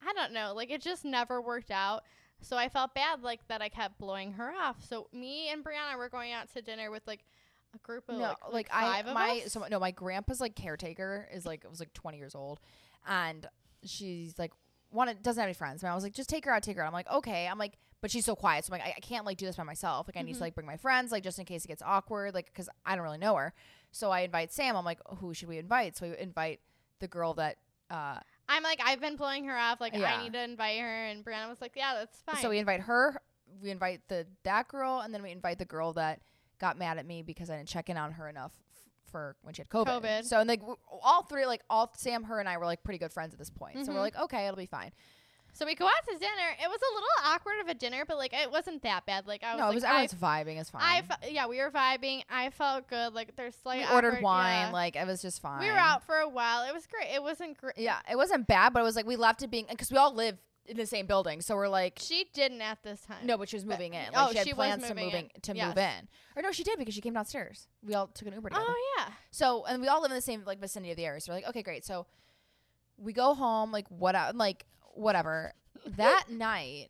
I 0.06 0.12
don't 0.12 0.32
know, 0.32 0.52
like 0.54 0.70
it 0.70 0.80
just 0.80 1.04
never 1.04 1.40
worked 1.40 1.70
out. 1.70 2.04
So 2.42 2.56
I 2.56 2.68
felt 2.68 2.94
bad 2.94 3.22
like 3.22 3.46
that 3.48 3.60
I 3.60 3.68
kept 3.68 3.98
blowing 3.98 4.32
her 4.32 4.50
off. 4.50 4.82
So 4.88 5.08
me 5.12 5.50
and 5.50 5.62
Bryannah 5.62 5.98
were 5.98 6.08
going 6.08 6.32
out 6.32 6.52
to 6.54 6.62
dinner 6.62 6.90
with 6.90 7.06
like 7.06 7.24
a 7.74 7.78
group 7.78 8.08
of 8.08 8.16
no, 8.16 8.22
like, 8.22 8.52
like, 8.52 8.68
five 8.70 9.06
I 9.06 9.08
of 9.08 9.14
my 9.14 9.42
us. 9.44 9.52
so 9.52 9.64
no 9.70 9.78
my 9.78 9.90
grandpa's 9.90 10.40
like 10.40 10.56
caretaker 10.56 11.28
is 11.32 11.46
like 11.46 11.64
it 11.64 11.70
was 11.70 11.80
like 11.80 11.92
20 11.92 12.18
years 12.18 12.34
old, 12.34 12.60
and 13.06 13.46
she's 13.84 14.38
like 14.38 14.52
wanted 14.90 15.22
doesn't 15.22 15.40
have 15.40 15.46
any 15.46 15.54
friends. 15.54 15.82
And 15.82 15.90
I 15.90 15.94
was 15.94 16.04
like, 16.04 16.12
just 16.12 16.28
take 16.28 16.44
her 16.44 16.52
out, 16.52 16.62
take 16.62 16.76
her 16.76 16.82
out. 16.82 16.88
I'm 16.88 16.92
like, 16.92 17.10
okay. 17.10 17.46
I'm 17.46 17.58
like, 17.58 17.74
but 18.00 18.10
she's 18.10 18.24
so 18.24 18.34
quiet, 18.34 18.64
so 18.64 18.72
I'm 18.72 18.80
like, 18.80 18.88
I, 18.88 18.94
I 18.96 19.00
can't 19.00 19.26
like 19.26 19.36
do 19.36 19.46
this 19.46 19.56
by 19.56 19.62
myself. 19.62 20.08
Like 20.08 20.16
I 20.16 20.22
need 20.22 20.34
to 20.34 20.40
like 20.40 20.54
bring 20.54 20.66
my 20.66 20.76
friends, 20.76 21.12
like 21.12 21.22
just 21.22 21.38
in 21.38 21.44
case 21.44 21.64
it 21.64 21.68
gets 21.68 21.82
awkward, 21.84 22.34
like 22.34 22.46
because 22.46 22.68
I 22.86 22.94
don't 22.94 23.04
really 23.04 23.18
know 23.18 23.36
her. 23.36 23.52
So 23.92 24.10
I 24.10 24.20
invite 24.20 24.52
Sam. 24.52 24.76
I'm 24.76 24.84
like, 24.84 25.00
who 25.18 25.34
should 25.34 25.48
we 25.48 25.58
invite? 25.58 25.96
So 25.96 26.08
we 26.08 26.16
invite 26.18 26.60
the 27.00 27.08
girl 27.08 27.34
that. 27.34 27.56
uh 27.90 28.18
I'm 28.48 28.62
like 28.64 28.80
I've 28.84 29.00
been 29.00 29.16
blowing 29.16 29.44
her 29.44 29.56
off. 29.56 29.80
Like 29.80 29.94
Yeah. 29.94 30.16
I 30.16 30.22
need 30.22 30.32
to 30.32 30.42
invite 30.42 30.80
her, 30.80 31.04
and 31.06 31.24
Bryannah 31.24 31.48
was 31.48 31.60
like, 31.60 31.72
"Yeah, 31.76 31.94
that's 31.94 32.20
fine." 32.22 32.42
So 32.42 32.50
we 32.50 32.58
invite 32.58 32.80
her, 32.80 33.20
we 33.62 33.70
invite 33.70 34.00
the 34.08 34.26
that 34.44 34.66
girl, 34.66 35.00
and 35.00 35.14
then 35.14 35.22
we 35.22 35.30
invite 35.30 35.58
the 35.58 35.64
girl 35.64 35.92
that 35.92 36.20
got 36.58 36.76
mad 36.78 36.98
at 36.98 37.06
me 37.06 37.22
because 37.22 37.48
I 37.48 37.56
didn't 37.56 37.68
check 37.68 37.88
in 37.88 37.96
on 37.96 38.12
her 38.12 38.28
enough 38.28 38.52
for 39.10 39.36
when 39.42 39.54
she 39.54 39.62
had 39.62 39.68
COVID. 39.68 40.02
COVID. 40.02 40.24
So 40.24 40.40
and 40.40 40.48
like 40.48 40.60
w- 40.60 40.78
all 41.02 41.22
three, 41.24 41.46
like 41.46 41.62
all 41.68 41.92
Sam, 41.96 42.24
her, 42.24 42.40
and 42.40 42.48
I 42.48 42.56
were 42.58 42.66
like 42.66 42.82
pretty 42.82 42.98
good 42.98 43.12
friends 43.12 43.32
at 43.34 43.38
this 43.38 43.50
point. 43.50 43.84
So 43.84 43.92
we're 43.92 43.98
Mhm. 43.98 44.02
like, 44.02 44.16
okay, 44.16 44.46
it'll 44.46 44.56
be 44.56 44.66
fine. 44.66 44.92
So 45.52 45.66
we 45.66 45.74
go 45.74 45.84
out 45.84 46.06
to 46.08 46.16
dinner. 46.16 46.50
It 46.62 46.68
was 46.68 46.78
a 46.80 46.94
little 46.94 47.08
awkward 47.34 47.60
of 47.60 47.66
a 47.68 47.74
dinner, 47.74 48.04
but 48.06 48.16
like 48.18 48.32
it 48.32 48.50
wasn't 48.52 48.82
that 48.82 49.04
bad. 49.04 49.26
Like 49.26 49.42
I 49.42 49.54
was 49.54 49.58
no, 49.58 49.64
like, 49.66 49.72
it 49.72 49.74
was 49.74 49.84
I, 49.84 49.88
everyone's 49.88 50.14
vibing. 50.14 50.60
It's 50.60 50.70
fine. 50.70 50.82
I 50.82 51.02
fe- 51.02 51.32
yeah, 51.32 51.46
we 51.48 51.58
were 51.58 51.70
vibing. 51.72 52.22
I 52.30 52.50
felt 52.50 52.86
good. 52.88 53.14
Like 53.14 53.34
there's 53.34 53.56
slight. 53.56 53.80
we 53.88 53.92
ordered 53.92 54.08
awkward- 54.10 54.22
wine. 54.22 54.66
yeah. 54.68 54.70
Like 54.72 54.94
it 54.94 55.06
was 55.08 55.20
just 55.22 55.42
fine. 55.42 55.58
we 55.60 55.66
were 55.66 55.76
out 55.76 56.04
for 56.04 56.14
a 56.16 56.28
while. 56.28 56.68
It 56.68 56.72
was 56.72 56.86
great. 56.86 57.08
It 57.12 57.20
wasn't 57.20 57.58
great. 57.58 57.76
Yeah, 57.78 57.98
it 58.08 58.14
wasn't 58.16 58.46
bad, 58.46 58.72
but 58.72 58.80
it 58.80 58.84
was 58.84 58.94
like 58.94 59.06
we 59.06 59.16
left 59.16 59.42
it 59.42 59.50
being 59.50 59.66
because 59.68 59.90
we 59.90 59.96
all 59.96 60.14
live 60.14 60.38
in 60.70 60.76
the 60.76 60.86
same 60.86 61.06
building, 61.06 61.40
so 61.40 61.54
we're 61.56 61.68
like. 61.68 61.98
She 62.00 62.26
didn't 62.32 62.60
at 62.62 62.82
this 62.82 63.00
time. 63.02 63.26
No, 63.26 63.36
but 63.36 63.48
she 63.48 63.56
was 63.56 63.64
moving 63.66 63.94
in. 63.94 64.04
Like 64.12 64.14
oh, 64.16 64.30
she 64.32 64.38
had 64.38 64.46
she 64.46 64.52
was 64.54 64.66
plans 64.66 64.82
to 64.84 64.88
moving 64.90 65.04
moving 65.06 65.30
in. 65.34 65.40
to 65.42 65.54
Yes. 65.56 65.66
move 65.68 65.78
in. 65.78 66.08
Or 66.36 66.42
no, 66.42 66.52
she 66.52 66.62
did 66.64 66.78
because 66.78 66.94
she 66.94 67.00
came 67.00 67.12
downstairs. 67.14 67.66
We 67.82 67.94
all 67.94 68.06
took 68.06 68.28
an 68.28 68.34
Uber 68.34 68.48
together. 68.50 68.66
Oh 68.68 68.94
yeah. 68.98 69.06
So 69.30 69.64
and 69.66 69.82
we 69.82 69.88
all 69.88 70.00
live 70.00 70.10
in 70.10 70.16
the 70.16 70.22
same 70.22 70.42
like 70.46 70.60
vicinity 70.60 70.90
of 70.92 70.96
the 70.96 71.04
area. 71.04 71.20
So 71.20 71.32
we're 71.32 71.36
like, 71.38 71.48
okay, 71.48 71.62
great. 71.62 71.84
So 71.84 72.06
we 72.96 73.12
go 73.12 73.34
home, 73.34 73.72
like 73.72 73.86
what 73.88 74.14
like 74.36 74.64
whatever. 74.94 75.52
that 75.96 76.24
night 76.30 76.88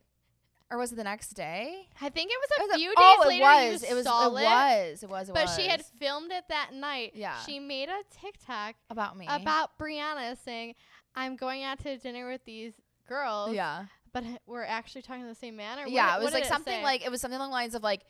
or 0.69 0.77
was 0.77 0.91
it 0.93 0.95
the 0.95 1.03
next 1.03 1.29
day? 1.33 1.87
I 2.01 2.09
think 2.09 2.31
it 2.31 2.37
was 2.39 2.69
It 2.69 2.75
a 2.75 2.77
few 2.79 2.93
oh, 2.97 3.01
days 3.17 3.25
it 3.25 3.27
later. 3.27 3.71
was. 3.73 3.83
You 3.83 3.89
It 3.89 3.93
was. 3.95 4.05
saw 4.05 4.27
It 4.27 4.33
was. 4.33 5.03
It 5.03 5.09
was. 5.09 5.29
It 5.29 5.33
But 5.33 5.43
was. 5.47 5.55
she 5.55 5.67
had 5.67 5.83
filmed 5.99 6.31
it 6.31 6.45
that 6.49 6.71
night. 6.73 7.11
Yeah. 7.13 7.35
She 7.45 7.59
made 7.59 7.89
a 7.89 8.01
TikTok 8.21 8.75
about 8.89 9.17
me. 9.17 9.27
about 9.29 9.77
Bryannah 9.77 10.37
saying, 10.43 10.75
"I'm 11.15 11.35
going 11.35 11.63
out 11.63 11.79
to 11.79 11.97
dinner 11.97 12.27
with 12.29 12.45
these 12.45 12.73
girls." 13.11 13.53
yeah. 13.53 13.85
But 14.13 14.25
we're 14.45 14.63
actually 14.63 15.03
talking 15.03 15.21
in 15.21 15.29
the 15.29 15.35
same 15.35 15.55
man. 15.55 15.79
Or 15.79 15.83
what 15.83 15.91
yeah. 15.91 16.15
did- 16.15 16.21
It 16.21 16.25
was 16.25 16.33
like 16.33 16.45
something 16.45 16.83
like 16.83 17.05
it 17.05 17.09
was 17.11 17.21
something 17.21 17.37
along 17.37 17.49
the 17.49 17.55
lines 17.55 17.75
of 17.75 17.83
like. 17.83 18.01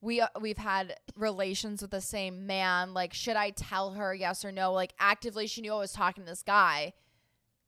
We 0.00 0.20
uh, 0.20 0.28
we've 0.40 0.58
had 0.58 0.94
relations 1.16 1.82
with 1.82 1.90
the 1.90 2.00
same 2.00 2.46
man. 2.46 2.94
Like, 2.94 3.12
should 3.12 3.34
I 3.34 3.50
tell 3.50 3.94
her 3.94 4.14
yes 4.14 4.44
or 4.44 4.52
no? 4.52 4.72
Like, 4.72 4.92
actively, 5.00 5.48
she 5.48 5.60
knew 5.60 5.72
I 5.72 5.78
was 5.78 5.92
talking 5.92 6.22
to 6.22 6.30
this 6.30 6.44
guy, 6.44 6.92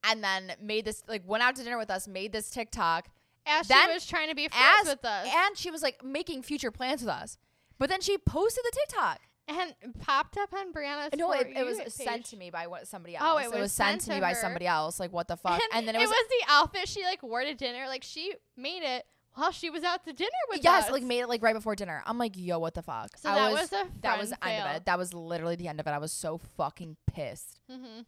and 0.04 0.22
then 0.22 0.52
made 0.62 0.84
this 0.84 1.02
like 1.08 1.22
went 1.26 1.42
out 1.42 1.56
to 1.56 1.64
dinner 1.64 1.76
with 1.78 1.90
us, 1.90 2.06
made 2.06 2.30
this 2.30 2.48
TikTok, 2.50 3.08
as 3.46 3.66
then 3.66 3.88
she 3.88 3.94
was 3.94 4.06
trying 4.06 4.28
to 4.28 4.36
be 4.36 4.46
friends 4.46 4.82
as- 4.82 4.88
with 4.88 5.04
us, 5.04 5.26
and 5.28 5.56
she 5.58 5.72
was 5.72 5.82
like 5.82 6.04
making 6.04 6.42
future 6.42 6.70
plans 6.70 7.00
with 7.00 7.10
us. 7.10 7.36
But 7.80 7.88
then 7.88 8.00
she 8.00 8.16
posted 8.18 8.62
the 8.64 8.78
TikTok. 8.78 9.20
And 9.50 9.98
popped 10.00 10.38
up 10.38 10.52
on 10.54 10.72
Bryannah's. 10.72 11.16
No, 11.16 11.32
it, 11.32 11.48
it 11.56 11.66
was 11.66 11.78
You 11.78 11.90
sent 11.90 12.24
to 12.26 12.36
me 12.36 12.50
by 12.50 12.66
what 12.68 12.86
somebody 12.86 13.16
else. 13.16 13.26
Oh, 13.28 13.38
it 13.38 13.44
it 13.46 13.50
was 13.50 13.60
was 13.60 13.72
sent 13.72 14.02
to 14.02 14.10
me 14.10 14.16
to 14.16 14.20
by 14.20 14.32
somebody 14.32 14.66
else. 14.66 15.00
Like 15.00 15.12
what 15.12 15.26
the 15.28 15.36
fuck? 15.36 15.52
And, 15.52 15.62
And, 15.72 15.88
then 15.88 15.96
it, 15.96 15.98
it 15.98 16.02
was, 16.02 16.10
was 16.10 16.26
the 16.28 16.52
outfit 16.52 16.88
she 16.88 17.02
like 17.02 17.22
wore 17.22 17.42
to 17.42 17.54
dinner. 17.54 17.86
Like 17.88 18.04
she 18.04 18.34
made 18.56 18.82
it 18.84 19.06
while 19.34 19.50
she 19.50 19.68
was 19.70 19.82
out 19.84 20.04
to 20.04 20.12
dinner 20.12 20.30
with 20.48 20.58
us. 20.58 20.64
yes, 20.64 20.84
us. 20.84 20.90
like 20.92 21.02
made 21.02 21.20
it 21.20 21.28
like 21.28 21.42
right 21.42 21.54
before 21.54 21.74
dinner. 21.74 22.02
I'm 22.06 22.18
like, 22.18 22.32
yo, 22.36 22.58
what 22.58 22.74
the 22.74 22.82
fuck? 22.82 23.16
So 23.16 23.28
I 23.30 23.34
that 23.34 23.52
was, 23.52 23.60
was 23.60 23.72
a 23.72 23.86
that 24.02 24.18
was 24.18 24.30
the 24.30 24.46
end 24.46 24.68
of 24.68 24.76
it. 24.76 24.84
That 24.86 24.98
was 24.98 25.12
literally 25.14 25.56
the 25.56 25.68
end 25.68 25.80
of 25.80 25.86
it. 25.86 25.90
I 25.90 25.98
was 25.98 26.12
so 26.12 26.38
fucking 26.38 26.96
pissed. 27.06 27.60
hmm 27.68 28.02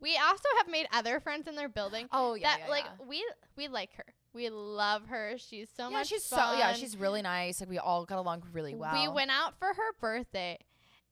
We 0.00 0.18
also 0.18 0.48
have 0.58 0.68
made 0.68 0.86
other 0.92 1.20
friends 1.20 1.46
in 1.48 1.56
their 1.56 1.68
building. 1.68 2.08
Oh 2.12 2.34
yeah, 2.34 2.56
that 2.58 2.68
like 2.68 2.84
we 3.08 3.24
we 3.56 3.68
like 3.68 3.94
her. 3.96 4.04
We 4.32 4.48
love 4.48 5.06
her. 5.06 5.34
She's 5.38 5.68
so 5.76 5.88
yeah, 5.88 5.96
much 5.98 6.08
she's 6.08 6.26
fun. 6.26 6.54
so 6.54 6.58
yeah, 6.58 6.72
she's 6.72 6.96
really 6.96 7.22
nice. 7.22 7.60
Like 7.60 7.68
we 7.68 7.78
all 7.78 8.04
got 8.04 8.18
along 8.18 8.44
really 8.52 8.74
well. 8.74 8.92
We 8.92 9.08
went 9.08 9.30
out 9.30 9.58
for 9.58 9.66
her 9.66 9.92
birthday, 10.00 10.58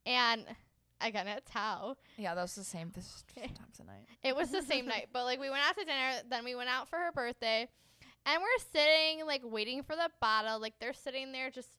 and 0.07 0.45
again 1.01 1.27
at 1.27 1.45
Tao. 1.47 1.97
Yeah, 2.17 2.35
that 2.35 2.43
was 2.43 2.55
the 2.55 2.65
same 2.65 2.93
this 2.95 3.25
eh, 3.37 3.41
time 3.41 3.69
tonight. 3.77 4.07
It 4.23 4.37
was 4.37 4.51
the 4.51 4.63
same 4.63 4.87
night, 4.87 5.09
but 5.13 5.25
like 5.25 5.41
we 5.41 5.51
went 5.51 5.63
out 5.69 5.77
to 5.77 5.85
dinner, 5.85 6.13
then 6.29 6.45
we 6.45 6.55
went 6.55 6.69
out 6.69 6.89
for 6.89 6.97
her 6.97 7.13
birthday, 7.13 7.69
and 8.25 8.41
we're 8.41 8.65
sitting 8.73 9.27
like 9.27 9.43
waiting 9.45 9.83
for 9.83 9.97
the 9.97 10.11
bottle. 10.21 10.61
Like 10.61 10.75
they're 10.81 10.93
sitting 10.93 11.33
there 11.33 11.51
just 11.51 11.71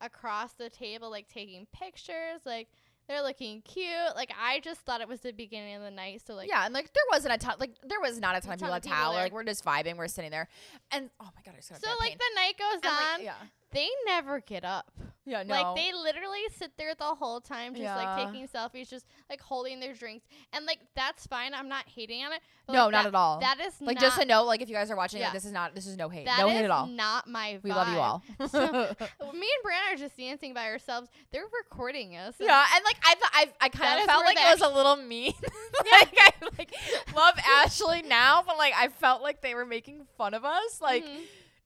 across 0.00 0.52
the 0.52 0.70
table, 0.70 1.10
like 1.10 1.28
taking 1.28 1.66
pictures. 1.72 2.40
Like 2.44 2.68
they're 3.08 3.22
looking 3.22 3.62
cute. 3.62 3.86
Like 4.16 4.32
I 4.40 4.60
just 4.60 4.80
thought 4.80 5.00
it 5.00 5.08
was 5.08 5.20
the 5.20 5.32
beginning 5.32 5.74
of 5.76 5.82
the 5.82 5.90
night, 5.90 6.22
so 6.26 6.34
like 6.34 6.48
yeah, 6.48 6.64
and 6.64 6.72
like 6.74 6.92
there 6.92 7.02
wasn't 7.10 7.34
a 7.34 7.38
ton, 7.38 7.56
like 7.58 7.72
there 7.86 8.00
was 8.00 8.18
not 8.20 8.36
a 8.36 8.40
ton 8.40 8.52
A 8.54 8.56
ton 8.56 8.58
people 8.58 8.72
of 8.72 8.76
at 8.76 8.82
people 8.82 8.96
Tao. 8.98 9.12
there. 9.12 9.22
Like 9.24 9.32
we're 9.32 9.44
just 9.44 9.64
vibing, 9.64 9.96
we're 9.96 10.08
sitting 10.08 10.30
there, 10.30 10.48
and 10.90 11.10
oh 11.20 11.24
my 11.34 11.42
god, 11.44 11.52
I 11.54 11.56
just 11.58 11.70
got 11.70 11.82
So 11.82 11.90
like 12.00 12.10
pain. 12.10 12.18
the 12.18 12.40
night 12.40 12.54
goes 12.58 12.74
And, 12.74 12.84
like, 12.84 13.14
on, 13.18 13.24
yeah, 13.24 13.34
they 13.74 13.88
never 14.06 14.40
get 14.40 14.64
up. 14.64 14.90
yeah, 15.26 15.42
no, 15.42 15.54
Like 15.54 15.76
they 15.76 15.92
literally 15.92 16.40
sit 16.56 16.72
there 16.78 16.94
the 16.94 17.04
whole 17.04 17.40
time, 17.40 17.74
just 17.74 17.84
like 17.84 18.26
taking 18.26 18.46
selfies, 18.48 18.88
just 18.88 19.04
like 19.28 19.40
holding 19.40 19.80
their 19.80 19.92
drinks, 19.94 20.24
and 20.52 20.64
like 20.66 20.78
that's 20.94 21.26
fine. 21.26 21.52
I'm 21.54 21.68
not 21.68 21.84
hating 21.86 22.24
on 22.24 22.32
it. 22.32 22.40
No, 22.68 22.84
like, 22.84 22.92
not 22.92 23.02
that- 23.02 23.08
at 23.08 23.14
all. 23.14 23.40
That 23.40 23.60
is 23.60 23.74
like 23.80 23.98
just 23.98 24.18
a 24.18 24.24
note. 24.24 24.44
like 24.44 24.62
if 24.62 24.68
you 24.70 24.74
guys 24.74 24.90
are 24.90 24.96
watching, 24.96 25.20
Yeah. 25.20 25.26
like 25.26 25.34
this 25.34 25.44
is 25.44 25.52
not, 25.52 25.74
this 25.74 25.86
is 25.86 25.96
no 25.96 26.08
hate, 26.08 26.24
that 26.26 26.38
no 26.40 26.48
hate 26.48 26.64
at 26.64 26.70
all. 26.70 26.86
Not 26.86 27.26
my. 27.28 27.58
We 27.62 27.70
love 27.72 27.88
you 27.88 27.94
vibe. 27.94 27.98
all. 28.00 28.22
Me 29.34 29.48
and 29.50 29.64
Bryannah 29.64 29.92
are 29.92 29.96
just 29.96 30.16
dancing 30.16 30.54
by 30.54 30.66
ourselves. 30.68 31.08
They're 31.32 31.44
recording 31.62 32.16
us. 32.16 32.34
and 32.38 32.46
Yeah, 32.46 32.64
and 32.74 32.84
like 32.84 32.96
I, 33.04 33.14
th- 33.14 33.30
I, 33.60 33.66
I 33.66 33.68
kind 33.70 34.00
of 34.00 34.06
felt 34.06 34.24
like 34.24 34.36
it 34.38 34.60
was 34.60 34.60
a 34.70 34.74
little 34.74 34.96
mean. 34.96 35.32
like 35.90 36.14
I 36.18 36.30
like 36.58 36.72
love 37.14 37.34
Ashley 37.46 38.02
now, 38.02 38.42
but 38.46 38.56
like 38.56 38.72
I 38.76 38.88
felt 38.88 39.22
like 39.22 39.40
they 39.42 39.54
were 39.54 39.66
making 39.66 40.06
fun 40.16 40.34
of 40.34 40.44
us, 40.44 40.80
like 40.80 41.04
Mhm. 41.04 41.20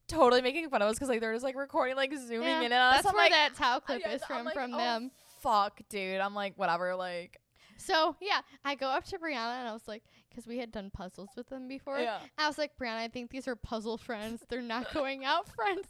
Totally 0.09 0.43
making 0.43 0.69
fun 0.71 0.83
of 0.83 0.89
us 0.89 0.95
because 0.95 1.09
like 1.09 1.21
they're 1.21 1.33
just 1.33 1.45
like 1.45 1.57
recording, 1.57 1.97
like 1.97 2.13
zooming 2.15 2.49
Yeah, 2.49 2.63
in 2.63 2.73
on 2.73 2.95
us. 2.95 3.03
That's 3.03 3.15
where 3.15 3.25
like, 3.25 3.33
that 3.33 3.55
Tao 3.55 3.79
clip 3.79 4.01
yeah, 4.01 4.13
is 4.13 4.25
from 4.25 4.47
like, 4.47 4.55
from 4.55 4.75
oh, 4.75 4.79
them. 4.79 5.11
Fuck, 5.41 5.81
dude. 5.89 6.21
I'm 6.21 6.35
like 6.35 6.55
whatever. 6.57 6.95
Like 6.97 7.41
So 7.77 8.17
yeah, 8.21 8.41
I 8.65 8.75
go 8.75 8.87
up 8.87 9.05
to 9.07 9.19
Bryannah 9.19 9.59
and 9.59 9.69
I 9.69 9.73
was 9.73 9.87
like, 9.87 10.03
because 10.31 10.47
we 10.47 10.59
had 10.59 10.73
done 10.73 10.91
puzzles 10.91 11.31
with 11.37 11.49
them 11.49 11.69
before. 11.69 11.99
yeah, 11.99 12.19
I 12.39 12.47
was 12.47 12.59
like, 12.59 12.73
Bryannah, 12.81 12.97
I 12.97 13.09
think 13.09 13.31
these 13.31 13.47
are 13.47 13.57
puzzle 13.57 13.99
friends. 13.99 14.43
They're 14.49 14.63
not 14.63 14.93
going 14.95 15.25
out 15.25 15.49
friends. 15.49 15.87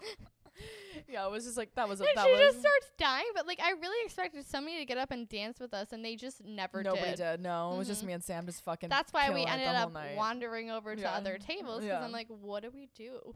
yeah. 1.08 1.26
It 1.26 1.30
was 1.30 1.44
just 1.44 1.56
like 1.56 1.74
that 1.74 1.88
was 1.88 2.00
a, 2.00 2.04
and 2.04 2.12
that 2.16 2.24
she 2.26 2.32
was 2.32 2.40
just 2.40 2.60
starts 2.60 2.90
dying. 2.98 3.26
But 3.34 3.46
like, 3.46 3.60
I 3.62 3.72
really 3.72 4.04
expected 4.04 4.46
somebody 4.46 4.78
to 4.78 4.84
get 4.84 4.98
up 4.98 5.10
and 5.10 5.28
dance 5.28 5.60
with 5.60 5.72
us, 5.74 5.92
and 5.92 6.04
they 6.04 6.16
just 6.16 6.44
never 6.44 6.82
did. 6.82 6.88
nobody 6.90 7.10
did. 7.10 7.16
did. 7.16 7.40
No, 7.42 7.74
it 7.74 7.78
was 7.78 7.86
just 7.88 8.02
Mhm. 8.02 8.06
me 8.06 8.12
and 8.14 8.24
Sam 8.24 8.46
just 8.46 8.62
fucking. 8.64 8.88
That's 8.88 9.12
why 9.12 9.30
we 9.30 9.44
ended 9.44 9.68
up 9.68 9.92
night. 9.92 10.16
wandering 10.16 10.70
over 10.70 10.94
to 10.94 11.00
Yeah. 11.02 11.12
other 11.14 11.38
tables 11.38 11.80
because 11.80 12.00
Yeah. 12.00 12.04
I'm 12.04 12.12
like, 12.12 12.28
what 12.28 12.62
do 12.62 12.70
we 12.70 12.88
do? 12.94 13.34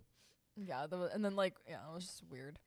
Yeah, 0.56 0.86
the, 0.86 1.10
and 1.14 1.24
then 1.24 1.36
like 1.36 1.54
yeah, 1.68 1.78
it 1.90 1.94
was 1.94 2.04
just 2.06 2.22
weird. 2.30 2.58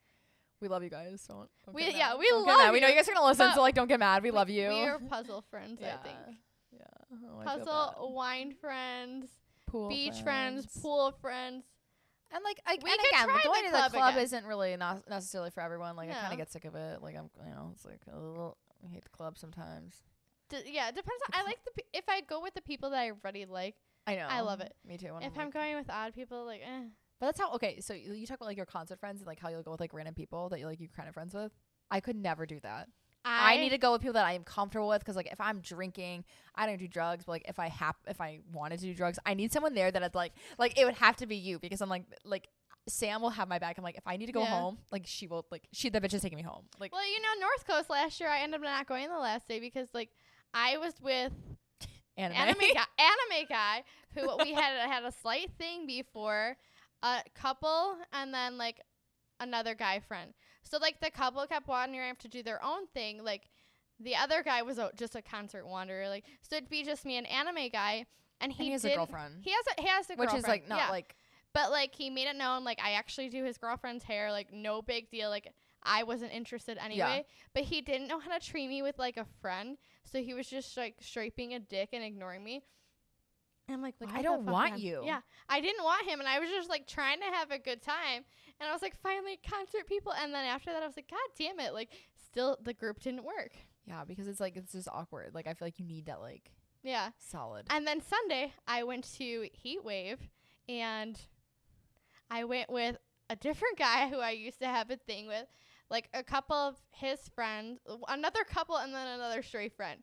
We 0.61 0.69
love 0.69 0.81
you 0.83 0.89
guys. 0.89 1.25
Don't, 1.27 1.49
don't 1.65 1.75
We- 1.75 1.91
yeah, 1.91 2.15
we 2.15 2.25
Don't 2.29 2.45
love 2.47 2.57
mad. 2.57 2.71
We 2.71 2.79
know 2.79 2.87
you, 2.87 2.93
you 2.93 2.99
guys 2.99 3.09
are 3.09 3.13
gonna 3.13 3.25
listen, 3.25 3.47
but 3.47 3.55
so 3.55 3.61
like 3.61 3.75
don't 3.75 3.87
get 3.89 3.99
mad. 3.99 4.23
We, 4.23 4.31
love 4.31 4.49
you. 4.49 4.69
We 4.69 4.83
are 4.85 4.97
puzzle 5.09 5.41
friends, 5.49 5.79
yeah. 5.81 5.97
I 5.99 6.07
think. 6.07 6.37
Yeah. 6.71 6.85
Oh, 7.29 7.43
Puzzle, 7.43 8.13
wine 8.13 8.53
friends, 8.53 9.29
pool 9.67 9.89
beach 9.89 10.21
friends, 10.23 10.65
pool 10.81 11.11
friends. 11.21 11.65
And 12.33 12.43
like 12.43 12.59
I 12.65 12.77
We 12.83 12.91
and 12.91 12.99
again, 12.99 13.25
try 13.27 13.37
the 13.43 13.47
going 13.47 13.65
to 13.65 13.71
the 13.71 13.89
club 13.97 14.13
again. 14.13 14.23
isn't 14.23 14.45
really 14.45 14.75
not 14.77 15.07
necessarily 15.09 15.51
for 15.51 15.61
everyone. 15.61 15.95
Like 15.95 16.09
I 16.09 16.13
kind 16.13 16.33
of 16.33 16.37
get 16.37 16.51
sick 16.51 16.65
of 16.65 16.75
it. 16.75 17.01
Like 17.01 17.15
I'm, 17.17 17.29
you 17.45 17.53
know, 17.53 17.71
it's 17.73 17.85
like 17.85 18.01
a 18.11 18.17
little. 18.19 18.57
I 18.83 18.91
hate 18.91 19.03
the 19.03 19.09
club 19.09 19.37
sometimes. 19.37 20.03
D- 20.49 20.57
yeah, 20.67 20.89
it 20.89 20.95
depends. 20.95 21.21
On, 21.33 21.39
I 21.39 21.43
like 21.45 21.63
the 21.63 21.71
pe- 21.71 21.97
if 21.99 22.05
I 22.09 22.21
go 22.21 22.41
with 22.41 22.53
the 22.53 22.61
people 22.61 22.89
that 22.89 22.99
I 22.99 23.11
already 23.11 23.45
like. 23.45 23.75
I 24.05 24.15
know. 24.15 24.27
I 24.29 24.41
love 24.41 24.59
it. 24.59 24.73
Me 24.85 24.97
too. 24.97 25.05
if 25.05 25.11
I'm, 25.13 25.23
I'm 25.23 25.33
like- 25.45 25.53
going 25.53 25.75
with 25.75 25.89
odd 25.89 26.13
people, 26.13 26.45
like, 26.45 26.61
eh. 26.61 26.83
but 27.19 27.27
that's 27.27 27.39
how. 27.39 27.53
Okay, 27.53 27.79
so 27.79 27.93
you, 27.93 28.11
you 28.13 28.27
talk 28.27 28.37
about 28.37 28.47
like 28.47 28.57
your 28.57 28.65
concert 28.65 28.99
friends 28.99 29.21
and 29.21 29.27
like 29.27 29.39
how 29.39 29.47
you'll 29.49 29.63
go 29.63 29.71
with 29.71 29.79
like 29.79 29.93
random 29.93 30.13
people 30.15 30.49
that 30.49 30.59
you 30.59 30.65
like 30.65 30.79
you 30.81 30.89
kind 30.89 31.07
of 31.07 31.13
friends 31.13 31.33
with. 31.33 31.51
I 31.89 31.99
could 32.01 32.15
never 32.17 32.45
do 32.45 32.59
that. 32.63 32.89
I, 33.25 33.57
need 33.57 33.69
to 33.69 33.77
go 33.77 33.91
with 33.91 34.01
people 34.01 34.13
that 34.13 34.25
I 34.25 34.33
am 34.33 34.43
comfortable 34.43 34.87
with 34.89 34.99
because 34.99 35.15
like 35.15 35.31
if 35.31 35.39
I'm 35.39 35.59
drinking, 35.59 36.25
I 36.55 36.65
don't 36.65 36.77
do 36.77 36.87
drugs. 36.87 37.25
But 37.25 37.33
like 37.33 37.45
if 37.47 37.59
I 37.59 37.69
have, 37.69 37.95
if 38.07 38.19
I 38.19 38.39
wanted 38.51 38.79
to 38.79 38.85
do 38.85 38.93
drugs, 38.93 39.19
I 39.25 39.33
need 39.33 39.51
someone 39.53 39.73
there 39.75 39.91
that 39.91 40.03
I'd 40.03 40.15
like. 40.15 40.33
Like 40.57 40.77
it 40.79 40.85
would 40.85 40.95
have 40.95 41.15
to 41.17 41.25
be 41.25 41.35
you 41.37 41.59
because 41.59 41.81
I'm 41.81 41.89
like 41.89 42.03
like 42.25 42.49
Sam 42.87 43.21
will 43.21 43.29
have 43.29 43.47
my 43.47 43.59
back. 43.59 43.77
I'm 43.77 43.83
like 43.83 43.97
if 43.97 44.05
I 44.05 44.17
need 44.17 44.25
to 44.25 44.31
go 44.33 44.41
Yeah. 44.41 44.49
home, 44.49 44.77
like 44.91 45.03
she 45.05 45.27
will 45.27 45.45
like 45.51 45.63
she 45.71 45.89
the 45.89 46.01
bitch 46.01 46.13
is 46.13 46.21
taking 46.21 46.37
me 46.37 46.43
home. 46.43 46.65
Like 46.79 46.91
Well, 46.91 47.05
you 47.07 47.21
know, 47.21 47.29
North 47.39 47.65
Coast 47.65 47.89
last 47.89 48.19
year, 48.19 48.29
I 48.29 48.39
ended 48.39 48.59
up 48.59 48.63
not 48.63 48.87
going 48.87 49.07
the 49.09 49.17
last 49.17 49.47
day 49.47 49.59
because 49.59 49.87
like 49.93 50.09
I 50.53 50.77
was 50.77 50.93
with 51.01 51.31
anime. 52.17 52.37
anime 52.37 52.73
guy, 52.73 52.83
anime 52.99 53.45
guy 53.49 53.83
who 54.15 54.37
we 54.43 54.53
had 54.53 54.77
had 54.89 55.03
a 55.03 55.11
slight 55.11 55.51
thing 55.57 55.87
before, 55.87 56.57
a 57.01 57.21
couple, 57.33 57.97
and 58.11 58.33
then 58.33 58.57
like 58.57 58.81
another 59.39 59.75
guy 59.75 59.99
friend. 59.99 60.33
So 60.73 60.79
like 60.79 60.99
the 61.01 61.11
couple 61.11 61.45
kept 61.45 61.67
wandering 61.67 62.09
off 62.09 62.17
to 62.19 62.27
do 62.27 62.41
their 62.41 62.63
own 62.65 62.87
thing. 62.95 63.23
Like 63.23 63.43
the 63.99 64.15
other 64.15 64.41
guy 64.41 64.63
was 64.63 64.79
a, 64.79 64.89
just 64.97 65.15
a 65.15 65.21
concert 65.21 65.67
wanderer. 65.67 66.09
Like 66.09 66.25
so 66.41 66.55
it'd 66.55 66.67
be 66.67 66.83
just 66.83 67.05
me 67.05 67.15
and 67.17 67.27
anime 67.29 67.69
guy, 67.71 68.07
and 68.41 68.51
he, 68.51 68.57
and 68.57 68.65
he 68.65 68.71
has 68.71 68.83
a 68.83 68.95
girlfriend, 68.95 69.35
He 69.43 69.51
has 69.51 69.65
a 69.77 69.81
he 69.81 69.87
has 69.87 70.09
a 70.09 70.13
which 70.13 70.31
girlfriend. 70.31 70.43
is 70.43 70.47
like 70.47 70.67
not 70.67 70.79
yeah. 70.79 70.89
like 70.89 71.15
But 71.53 71.69
like 71.69 71.93
he 71.93 72.09
made 72.09 72.27
it 72.27 72.35
known 72.35 72.63
like 72.63 72.79
I 72.83 72.93
actually 72.93 73.29
do 73.29 73.43
his 73.43 73.59
girlfriend's 73.59 74.03
hair, 74.03 74.31
like 74.31 74.51
no 74.51 74.81
big 74.81 75.11
deal. 75.11 75.29
Like 75.29 75.53
I 75.83 76.01
wasn't 76.01 76.33
interested 76.33 76.79
anyway. 76.83 77.25
But 77.53 77.65
he 77.65 77.81
didn't 77.81 78.07
know 78.07 78.19
how 78.19 78.35
to 78.35 78.43
treat 78.43 78.67
me 78.67 78.81
with 78.81 78.97
like 78.97 79.17
a 79.17 79.27
friend. 79.41 79.77
So 80.11 80.23
he 80.23 80.33
was 80.33 80.47
just 80.47 80.75
like 80.75 80.95
striping 81.01 81.53
a 81.53 81.59
dick 81.59 81.89
and 81.93 82.03
ignoring 82.03 82.43
me. 82.43 82.63
And 83.67 83.75
I'm 83.75 83.81
like, 83.81 83.95
like 84.01 84.13
I 84.13 84.21
don't 84.21 84.45
want 84.45 84.79
you. 84.79 85.01
Yeah. 85.05 85.21
I 85.47 85.61
didn't 85.61 85.83
want 85.83 86.07
him 86.07 86.19
and 86.19 86.27
I 86.27 86.39
was 86.39 86.49
just 86.49 86.69
like 86.69 86.85
trying 86.87 87.19
to 87.19 87.25
have 87.37 87.49
a 87.51 87.57
good 87.59 87.81
time. 87.81 88.23
And 88.59 88.69
I 88.69 88.73
was 88.73 88.81
like, 88.81 88.95
finally 89.01 89.39
concert 89.49 89.87
people 89.87 90.13
and 90.13 90.33
then 90.33 90.45
after 90.45 90.71
that 90.71 90.83
I 90.83 90.87
was 90.87 90.95
like, 90.97 91.09
God 91.09 91.19
damn 91.37 91.59
it, 91.59 91.73
like 91.73 91.89
still 92.25 92.57
the 92.61 92.73
group 92.73 92.99
didn't 93.01 93.23
work. 93.23 93.51
yeah 93.85 94.03
because 94.05 94.27
it's 94.27 94.39
like 94.39 94.57
it's 94.57 94.73
just 94.73 94.89
awkward. 94.91 95.33
Like 95.33 95.47
I 95.47 95.53
feel 95.53 95.65
like 95.67 95.79
you 95.79 95.85
need 95.85 96.07
that 96.07 96.19
like 96.19 96.51
Yeah. 96.83 97.09
solid. 97.19 97.67
And 97.69 97.87
then 97.87 98.01
Sunday, 98.01 98.53
I 98.67 98.83
went 98.83 99.05
to 99.17 99.47
Heat 99.53 99.83
Wave, 99.83 100.19
and 100.67 101.17
I 102.29 102.43
went 102.43 102.69
with 102.69 102.97
a 103.29 103.35
different 103.37 103.77
guy 103.77 104.09
who 104.09 104.19
I 104.19 104.31
used 104.31 104.59
to 104.59 104.67
have 104.67 104.89
a 104.91 104.97
thing 104.97 105.27
with, 105.27 105.45
like 105.89 106.09
a 106.13 106.23
couple 106.23 106.55
of 106.55 106.75
his 106.91 107.29
friends, 107.35 107.79
another 108.07 108.43
couple, 108.43 108.75
and 108.77 108.93
then 108.93 109.07
another 109.07 109.41
straight 109.43 109.75
friend. 109.75 110.01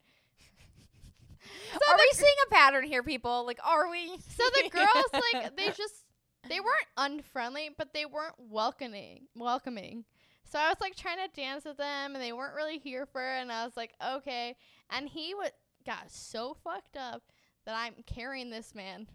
Are 1.89 1.97
we 1.97 2.09
seeing 2.13 2.35
a 2.47 2.55
pattern 2.55 2.85
here, 2.85 3.03
people? 3.03 3.47
Like, 3.47 3.59
are 3.65 3.91
we? 3.91 4.19
So 4.29 4.45
the 4.63 4.69
girls, 4.71 5.23
like, 5.35 5.57
they 5.57 5.67
just 5.69 6.05
they 6.49 6.61
weren't 6.61 6.87
unfriendly, 6.97 7.71
but 7.77 7.93
they 7.93 8.07
weren't 8.07 8.35
welcoming. 8.39 9.27
Welcoming. 9.37 10.05
So 10.45 10.59
I 10.59 10.69
was 10.69 10.81
like 10.81 10.97
trying 10.97 11.19
to 11.19 11.41
dance 11.41 11.65
with 11.65 11.77
them, 11.77 12.15
and 12.15 12.23
they 12.23 12.33
weren't 12.33 12.57
really 12.57 12.79
here 12.79 13.07
for 13.07 13.23
it. 13.23 13.41
And 13.41 13.53
I 13.53 13.65
was 13.65 13.77
like, 13.77 13.93
okay. 14.05 14.57
And 14.91 15.09
he 15.09 15.35
would 15.35 15.53
got 15.87 16.11
so 16.11 16.57
fucked 16.65 16.97
up 16.97 17.23
that 17.67 17.75
I'm 17.77 17.95
carrying 18.07 18.51
this 18.51 18.75
man, 18.75 19.07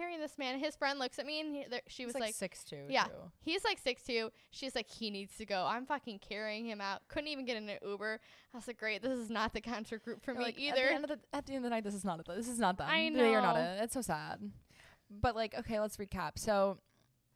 carrying 0.00 0.20
this 0.20 0.38
man. 0.38 0.58
His 0.58 0.74
friend 0.76 0.98
looks 0.98 1.18
at 1.18 1.26
me, 1.26 1.40
and 1.40 1.54
he, 1.54 1.64
there, 1.70 1.80
she 1.88 2.04
was 2.06 2.14
He's 2.14 2.20
like, 2.20 2.34
six 2.34 2.64
two. 2.64 2.84
yeah. 2.88 3.04
he's 3.42 3.64
like 3.64 3.78
six 3.78 4.02
two. 4.02 4.30
She's 4.50 4.74
like, 4.74 4.88
he 4.88 5.10
needs 5.10 5.36
to 5.36 5.44
go. 5.46 5.66
I'm 5.68 5.84
fucking 5.86 6.20
carrying 6.20 6.64
him 6.66 6.80
out. 6.80 7.00
Couldn't 7.08 7.28
even 7.28 7.44
get 7.44 7.56
in 7.56 7.68
an 7.68 7.78
Uber. 7.86 8.20
I 8.54 8.56
was 8.56 8.66
like, 8.66 8.78
great. 8.78 9.02
This 9.02 9.18
is 9.18 9.30
not 9.30 9.52
the 9.52 9.60
concert 9.60 10.04
group 10.04 10.24
for 10.24 10.34
me 10.34 10.44
Like, 10.44 10.58
either. 10.58 10.82
At 10.84 10.88
the, 10.88 10.94
end 10.94 11.04
of 11.04 11.10
the, 11.10 11.18
at 11.36 11.46
the 11.46 11.52
end 11.52 11.58
of 11.58 11.62
the 11.64 11.70
night, 11.70 11.84
this 11.84 11.94
is 11.94 12.04
not. 12.04 12.24
This 12.26 12.48
is 12.48 12.58
not 12.58 12.78
them. 12.78 12.88
I 12.90 13.08
know 13.10 13.18
They 13.18 13.34
are 13.34 13.42
not 13.42 13.56
it. 13.56 13.80
It's 13.82 13.94
so 13.94 14.00
sad. 14.02 14.40
But 15.10 15.34
like, 15.36 15.54
okay, 15.58 15.80
let's 15.80 15.96
recap. 15.96 16.32
So, 16.38 16.78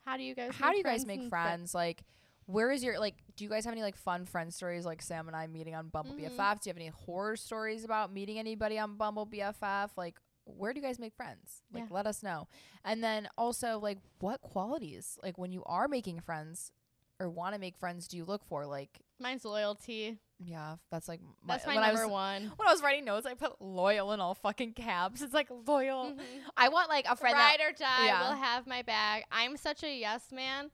How 0.05 0.17
do 0.17 0.23
you 0.23 0.35
guys? 0.35 0.53
how 0.55 0.69
make 0.69 0.73
do 0.73 0.79
you 0.79 0.85
guys 0.85 1.05
friends 1.05 1.07
make 1.21 1.29
friends? 1.29 1.75
Like, 1.75 2.05
where 2.47 2.71
is 2.71 2.85
your 2.85 2.99
like? 3.01 3.15
Do 3.37 3.45
you 3.45 3.51
guys 3.51 3.65
have 3.65 3.73
any 3.73 3.83
like 3.83 3.97
fun 3.97 4.27
friend 4.27 4.53
stories? 4.53 4.85
Like 4.85 5.01
Sam 5.03 5.29
and 5.29 5.37
I 5.37 5.47
meeting 5.47 5.75
on 5.75 5.89
Bumble 5.89 6.15
Mhm. 6.15 6.31
BFF. 6.37 6.61
Do 6.61 6.69
you 6.69 6.71
have 6.71 6.77
any 6.77 6.89
horror 6.89 7.37
stories 7.37 7.85
about 7.85 8.13
meeting 8.13 8.39
anybody 8.39 8.79
on 8.79 8.97
Bumble 8.97 9.27
BFF? 9.27 9.91
Like, 9.97 10.21
where 10.45 10.73
do 10.73 10.81
you 10.81 10.87
guys 10.87 10.99
make 10.99 11.15
friends? 11.15 11.63
Like, 11.73 11.85
Yeah. 11.85 11.95
let 11.97 12.07
us 12.07 12.23
know. 12.23 12.49
And 12.85 13.03
then 13.03 13.29
also, 13.39 13.79
like, 13.79 13.99
what 14.21 14.41
qualities, 14.41 15.19
like, 15.23 15.39
when 15.39 15.53
you 15.53 15.63
are 15.65 15.89
making 15.89 16.21
friends 16.21 16.73
or 17.21 17.29
want 17.31 17.55
to 17.55 17.61
make 17.61 17.77
friends, 17.77 18.09
do 18.09 18.17
you 18.17 18.25
look 18.25 18.45
for? 18.45 18.67
Like, 18.67 19.01
Mine's 19.21 19.45
loyalty. 19.45 20.19
yeah, 20.41 20.77
that's 20.91 21.07
like 21.09 21.21
my, 21.23 21.55
That's 21.55 21.67
my 21.67 21.77
when 21.77 21.85
I 21.85 21.87
number 21.89 22.07
was, 22.09 22.13
one. 22.13 22.53
When 22.57 22.69
I 22.69 22.73
was 22.73 22.83
writing 22.83 23.05
notes, 23.05 23.25
I 23.27 23.35
put 23.35 23.61
loyal 23.63 24.13
in 24.13 24.21
all 24.21 24.35
fucking 24.35 24.73
caps. 24.75 25.23
It's 25.23 25.33
like 25.33 25.49
loyal. 25.67 26.07
Mhm. 26.11 26.19
I 26.57 26.69
want 26.69 26.89
like 26.89 27.07
a 27.09 27.15
friend 27.17 27.37
that 27.39 27.59
Ride 27.61 27.67
or 27.69 27.73
die 27.73 28.07
yeah. 28.07 28.29
will 28.29 28.37
have 28.37 28.67
my 28.67 28.83
bag. 28.83 29.25
I'm 29.31 29.57
such 29.57 29.85
a 29.85 29.97
yes 29.97 30.33
man. 30.33 30.71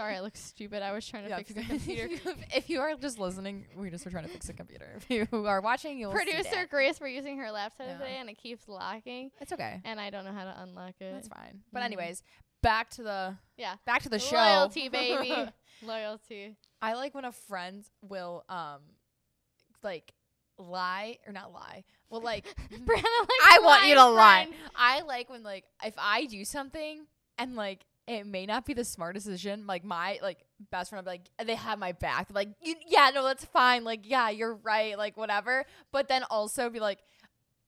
Sorry, 0.00 0.16
I 0.16 0.20
look 0.20 0.36
stupid. 0.36 0.82
I 0.82 0.92
was 0.92 1.06
trying 1.06 1.24
to 1.24 1.28
Yeah, 1.28 1.36
fix 1.36 1.52
the 1.52 1.62
computer. 1.62 2.08
if 2.54 2.70
you 2.70 2.80
are 2.80 2.94
just 2.96 3.18
listening, 3.18 3.66
we 3.76 3.90
just 3.90 4.02
were 4.06 4.10
trying 4.10 4.24
to 4.24 4.30
fix 4.30 4.46
the 4.46 4.54
computer. 4.54 4.98
If 5.10 5.10
you 5.10 5.46
are 5.46 5.60
watching, 5.60 5.98
you'll 5.98 6.12
see 6.16 6.24
Producer 6.24 6.48
that. 6.52 6.70
Grace, 6.70 6.98
we're 7.00 7.08
using 7.08 7.36
her 7.38 7.50
laptop 7.50 7.86
Yeah. 7.86 7.98
today, 7.98 8.16
and 8.18 8.30
it 8.30 8.38
keeps 8.38 8.66
locking, 8.66 9.30
It's 9.42 9.52
okay. 9.52 9.82
and 9.84 10.00
I 10.00 10.08
don't 10.08 10.24
know 10.24 10.32
how 10.32 10.44
to 10.44 10.62
unlock 10.62 10.94
it. 11.00 11.12
That's 11.12 11.28
fine. 11.28 11.60
But 11.70 11.80
Mhm. 11.82 11.84
anyways, 11.84 12.22
back 12.62 12.88
to 12.92 13.02
the 13.02 13.36
Yeah. 13.58 13.76
back 13.84 14.02
to 14.04 14.08
the 14.08 14.18
show. 14.18 14.36
Loyalty, 14.36 14.88
baby. 15.00 15.34
Loyalty. 15.82 16.56
I 16.80 16.94
like 16.94 17.14
when 17.14 17.26
a 17.26 17.32
friend 17.32 17.84
will 18.00 18.44
um 18.48 18.80
like 19.82 20.14
lie 20.56 21.18
or 21.26 21.32
not 21.34 21.52
lie. 21.52 21.84
Well, 22.08 22.22
like 22.22 22.46
Bryannah, 22.70 22.86
like 22.86 23.44
I 23.52 23.58
want 23.62 23.84
you 23.86 23.94
to 23.96 24.06
lying 24.06 24.50
lie. 24.50 24.56
I 24.74 25.00
like 25.02 25.28
when 25.28 25.42
like 25.42 25.64
if 25.84 25.94
I 25.98 26.24
do 26.24 26.44
something 26.46 27.06
and 27.38 27.54
like 27.54 27.84
it 28.10 28.26
may 28.26 28.44
not 28.44 28.66
be 28.66 28.74
the 28.74 28.84
smartest 28.84 29.26
decision. 29.26 29.66
Like 29.66 29.84
my 29.84 30.18
like 30.22 30.44
best 30.70 30.90
friend, 30.90 31.06
like 31.06 31.22
they 31.44 31.54
have 31.54 31.78
my 31.78 31.92
back. 31.92 32.28
They're 32.28 32.34
like, 32.34 32.48
yeah, 32.86 33.10
no, 33.14 33.24
that's 33.24 33.44
fine. 33.44 33.84
Like, 33.84 34.00
yeah, 34.02 34.30
you're 34.30 34.54
right. 34.56 34.98
Like, 34.98 35.16
whatever. 35.16 35.64
But 35.92 36.08
then 36.08 36.24
also 36.30 36.68
be 36.70 36.80
like, 36.80 36.98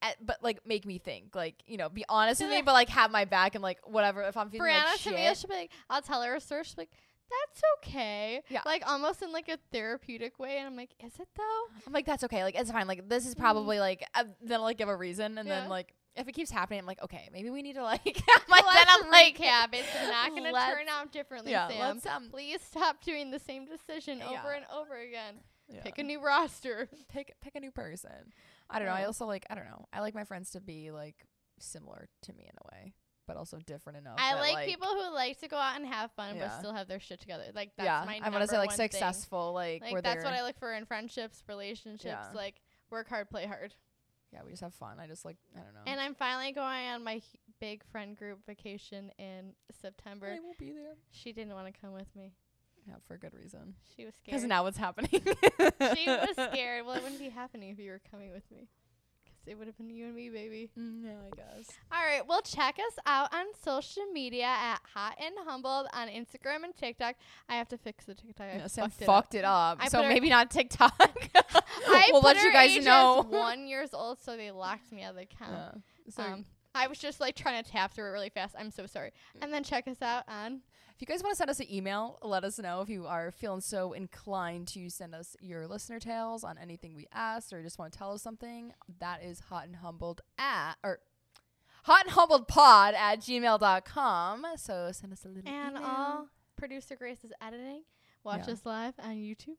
eh, 0.01 0.11
but 0.21 0.43
like 0.43 0.65
make 0.67 0.85
me 0.85 0.97
think. 0.97 1.33
Like, 1.35 1.55
you 1.65 1.77
know, 1.77 1.87
be 1.89 2.03
honest 2.09 2.41
with 2.41 2.49
me, 2.49 2.61
but 2.61 2.73
like 2.73 2.89
have 2.89 3.09
my 3.11 3.25
back 3.25 3.55
and 3.55 3.61
like 3.63 3.79
whatever. 3.85 4.21
If 4.23 4.35
I'm 4.35 4.49
feeling 4.49 4.69
Bryannah 4.71 4.85
like 4.85 4.99
to 5.01 5.11
me, 5.11 5.33
she'll 5.35 5.47
be 5.49 5.55
like, 5.55 5.71
I'll 5.89 6.01
tell 6.01 6.21
her 6.21 6.35
a 6.35 6.41
story. 6.41 6.63
She'll 6.65 6.75
be 6.75 6.81
like, 6.81 6.91
that's 7.29 7.61
okay. 7.77 8.41
Yeah. 8.49 8.61
Like 8.65 8.83
almost 8.85 9.21
in 9.21 9.31
like 9.31 9.47
a 9.49 9.57
therapeutic 9.71 10.37
way, 10.39 10.57
and 10.57 10.67
I'm 10.67 10.75
like, 10.75 10.91
is 11.03 11.13
it 11.19 11.27
though? 11.35 11.63
I'm 11.87 11.93
like, 11.93 12.05
that's 12.05 12.23
okay. 12.25 12.43
Like, 12.43 12.55
it's 12.59 12.69
fine. 12.69 12.85
Like, 12.85 13.07
this 13.09 13.25
is 13.25 13.33
Mhm. 13.33 13.39
probably 13.39 13.79
like 13.79 14.05
uh, 14.13 14.25
then 14.41 14.59
I'll 14.59 14.63
like 14.65 14.77
give 14.77 14.89
a 14.89 14.95
reason, 14.95 15.37
and 15.37 15.47
Yeah. 15.47 15.61
then 15.61 15.69
like 15.69 15.93
if 16.15 16.27
it 16.27 16.33
keeps 16.33 16.51
happening, 16.51 16.79
I'm 16.79 16.85
like, 16.85 17.01
okay, 17.03 17.29
maybe 17.33 17.49
we 17.49 17.61
need 17.61 17.73
to 17.73 17.83
like. 17.83 18.03
like 18.49 18.63
then 18.65 18.85
I'm 18.87 19.09
like, 19.09 19.37
recap. 19.37 19.69
It's 19.73 19.87
not 20.09 20.29
gonna 20.29 20.51
turn 20.51 20.87
out 20.89 21.11
differently, 21.11 21.51
yeah, 21.51 21.67
Sam. 21.67 21.79
let's 21.79 22.05
um, 22.05 22.29
Please 22.29 22.61
stop 22.61 23.03
doing 23.03 23.31
the 23.31 23.39
same 23.39 23.65
decision 23.65 24.19
Yeah. 24.19 24.39
over 24.39 24.51
and 24.51 24.65
over 24.73 24.97
again. 24.97 25.35
yeah. 25.67 25.81
Pick 25.81 25.97
a 25.97 26.03
new 26.03 26.23
roster. 26.23 26.87
pick 27.09 27.33
pick 27.41 27.55
a 27.55 27.59
new 27.59 27.71
person. 27.71 28.31
I 28.69 28.79
don't 28.79 28.87
know. 28.87 28.93
I 28.93 29.05
also 29.05 29.25
like 29.25 29.45
I 29.49 29.55
don't 29.55 29.65
know. 29.65 29.85
I 29.91 30.01
like 30.01 30.13
my 30.13 30.23
friends 30.23 30.51
to 30.51 30.61
be 30.61 30.91
like 30.91 31.15
similar 31.59 32.07
to 32.23 32.33
me 32.33 32.43
in 32.43 32.55
a 32.63 32.75
way, 32.75 32.93
but 33.27 33.37
also 33.37 33.57
different 33.65 33.97
enough. 33.97 34.15
I 34.17 34.33
that, 34.35 34.41
like, 34.41 34.67
people 34.67 34.87
who 34.87 35.13
like 35.13 35.39
to 35.39 35.47
go 35.47 35.57
out 35.57 35.77
and 35.77 35.85
have 35.87 36.11
fun 36.11 36.35
Yeah. 36.35 36.47
but 36.47 36.59
still 36.59 36.73
have 36.73 36.87
their 36.87 36.99
shit 36.99 37.19
together. 37.19 37.45
Like 37.55 37.71
that's 37.77 37.85
yeah, 37.85 38.03
my 38.05 38.19
I 38.23 38.29
want 38.29 38.43
to 38.43 38.47
say 38.47 38.57
like 38.57 38.71
thing. 38.71 38.89
successful. 38.89 39.53
Like, 39.53 39.81
Like 39.81 40.03
that's 40.03 40.23
what 40.23 40.33
I 40.33 40.43
look 40.43 40.59
for 40.59 40.73
in 40.73 40.85
friendships, 40.85 41.43
relationships. 41.47 42.27
Like 42.33 42.61
work 42.91 43.09
hard, 43.09 43.29
play 43.29 43.45
hard. 43.47 43.73
Yeah, 44.33 44.39
we 44.43 44.49
just 44.51 44.63
have 44.63 44.73
fun. 44.73 44.99
I 44.99 45.05
just 45.05 45.23
like 45.25 45.37
I 45.55 45.59
don't 45.59 45.73
know. 45.73 45.81
And 45.85 46.01
I'm 46.01 46.15
finally 46.15 46.51
going 46.51 46.87
on 46.89 47.03
my 47.03 47.21
big 47.59 47.83
friend 47.91 48.17
group 48.17 48.39
vacation 48.47 49.11
in 49.19 49.53
September. 49.81 50.27
I 50.27 50.39
won't 50.43 50.57
be 50.57 50.71
there. 50.71 50.95
She 51.11 51.31
didn't 51.33 51.53
want 51.53 51.71
to 51.73 51.79
come 51.79 51.93
with 51.93 52.07
me. 52.15 52.33
Yeah, 52.87 52.95
for 53.07 53.17
good 53.17 53.33
reason. 53.33 53.75
She 53.95 54.05
was 54.05 54.13
scared. 54.15 54.33
Because 54.35 54.43
now 54.47 54.63
what's 54.63 54.77
happening? 54.77 55.09
she 55.11 56.07
was 56.07 56.29
scared. 56.51 56.85
Well, 56.85 56.95
it 56.95 57.03
wouldn't 57.03 57.19
be 57.19 57.29
happening 57.29 57.69
if 57.69 57.79
you 57.79 57.91
were 57.91 58.01
coming 58.11 58.31
with 58.31 58.49
me. 58.51 58.67
It 59.45 59.57
would 59.57 59.67
have 59.67 59.77
been 59.77 59.89
you 59.89 60.05
and 60.05 60.15
me, 60.15 60.29
baby. 60.29 60.69
Mm, 60.79 61.03
yeah, 61.03 61.11
I 61.11 61.35
guess. 61.35 61.67
All 61.91 62.01
right. 62.03 62.25
Well, 62.25 62.41
check 62.41 62.75
us 62.79 62.97
out 63.05 63.33
on 63.33 63.45
social 63.63 64.05
media 64.13 64.45
at 64.45 64.79
Hot 64.93 65.15
and 65.19 65.33
Humbled 65.45 65.87
on 65.93 66.07
Instagram 66.07 66.63
and 66.63 66.75
TikTok. 66.75 67.15
I 67.49 67.55
have 67.55 67.67
to 67.69 67.77
fix 67.77 68.05
the 68.05 68.15
TikTok. 68.15 68.47
I 68.47 68.67
Sam 68.67 68.89
fucked, 68.89 69.03
fucked, 69.03 69.35
it 69.35 69.43
up. 69.43 69.79
it 69.79 69.85
up. 69.85 69.89
So 69.89 70.07
maybe 70.07 70.29
not 70.29 70.49
TikTok. 70.49 70.93
I 71.35 72.09
we'll 72.11 72.21
let 72.21 72.41
you 72.41 72.53
guys 72.53 72.83
know. 72.83 73.25
one 73.29 73.67
years 73.67 73.93
old, 73.93 74.21
so 74.21 74.37
they 74.37 74.51
locked 74.51 74.91
me 74.91 75.03
out 75.03 75.11
of 75.11 75.15
the 75.17 75.23
account. 75.23 75.51
Yeah. 75.51 76.13
So 76.15 76.23
um, 76.23 76.45
I 76.75 76.87
was 76.87 76.97
just 76.97 77.19
like 77.19 77.35
trying 77.35 77.63
to 77.63 77.69
tap 77.69 77.93
through 77.93 78.07
it 78.07 78.11
really 78.11 78.29
fast. 78.29 78.55
I'm 78.57 78.71
so 78.71 78.85
sorry. 78.85 79.11
And 79.41 79.53
then 79.53 79.63
check 79.63 79.87
us 79.87 80.01
out 80.01 80.23
on 80.27 80.61
If 80.95 81.01
you 81.01 81.07
guys 81.07 81.23
want 81.23 81.33
to 81.33 81.37
send 81.37 81.49
us 81.49 81.59
an 81.59 81.71
email, 81.73 82.19
let 82.21 82.43
us 82.43 82.59
know 82.59 82.81
if 82.81 82.89
you 82.89 83.07
are 83.07 83.31
feeling 83.31 83.61
so 83.61 83.93
inclined 83.93 84.67
to 84.69 84.89
send 84.89 85.15
us 85.15 85.35
your 85.41 85.67
listener 85.67 85.99
tales 85.99 86.43
on 86.43 86.57
anything 86.57 86.95
we 86.95 87.07
asked 87.11 87.51
or 87.51 87.61
just 87.63 87.79
want 87.79 87.91
to 87.91 87.97
tell 87.99 88.11
us 88.13 88.21
something. 88.21 88.73
That 88.99 89.23
is 89.23 89.39
hot 89.39 89.65
and 89.65 89.75
humbled 89.77 90.21
at 90.37 90.75
or 90.83 90.99
hot 91.83 92.03
and 92.05 92.11
humbled 92.13 92.47
pod 92.47 92.93
at 92.93 93.19
gmail.com. 93.19 94.45
So 94.57 94.91
send 94.93 95.13
us 95.13 95.25
a 95.25 95.29
little 95.29 95.49
email. 95.49 95.61
and 95.67 95.77
email. 95.77 95.89
all 95.89 96.27
producer 96.57 96.95
Grace 96.95 97.23
is 97.23 97.31
editing. 97.41 97.81
Watch 98.23 98.47
Yeah. 98.47 98.53
us 98.53 98.61
live 98.63 98.93
on 98.99 99.15
YouTube. 99.15 99.57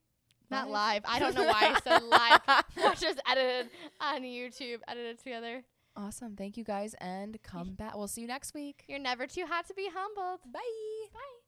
Not 0.50 0.70
Live? 0.70 1.02
live. 1.04 1.14
I 1.16 1.18
don't 1.18 1.34
know 1.34 1.46
why 1.46 1.74
I 1.74 1.80
said 1.80 2.02
live. 2.04 2.40
Watch 2.84 3.02
us 3.04 3.16
edited 3.28 3.70
on 4.00 4.22
YouTube, 4.22 4.78
edited 4.86 5.18
together. 5.18 5.64
Awesome. 5.96 6.34
Thank 6.36 6.56
you 6.56 6.64
guys 6.64 6.94
and 7.00 7.40
come 7.44 7.74
back. 7.74 7.96
We'll 7.96 8.08
see 8.08 8.22
you 8.22 8.26
next 8.26 8.54
week. 8.54 8.84
You're 8.88 8.98
never 8.98 9.26
too 9.26 9.46
hot 9.46 9.66
to 9.68 9.74
be 9.74 9.88
humbled. 9.92 10.40
Bye. 10.52 10.60
Bye. 11.12 11.43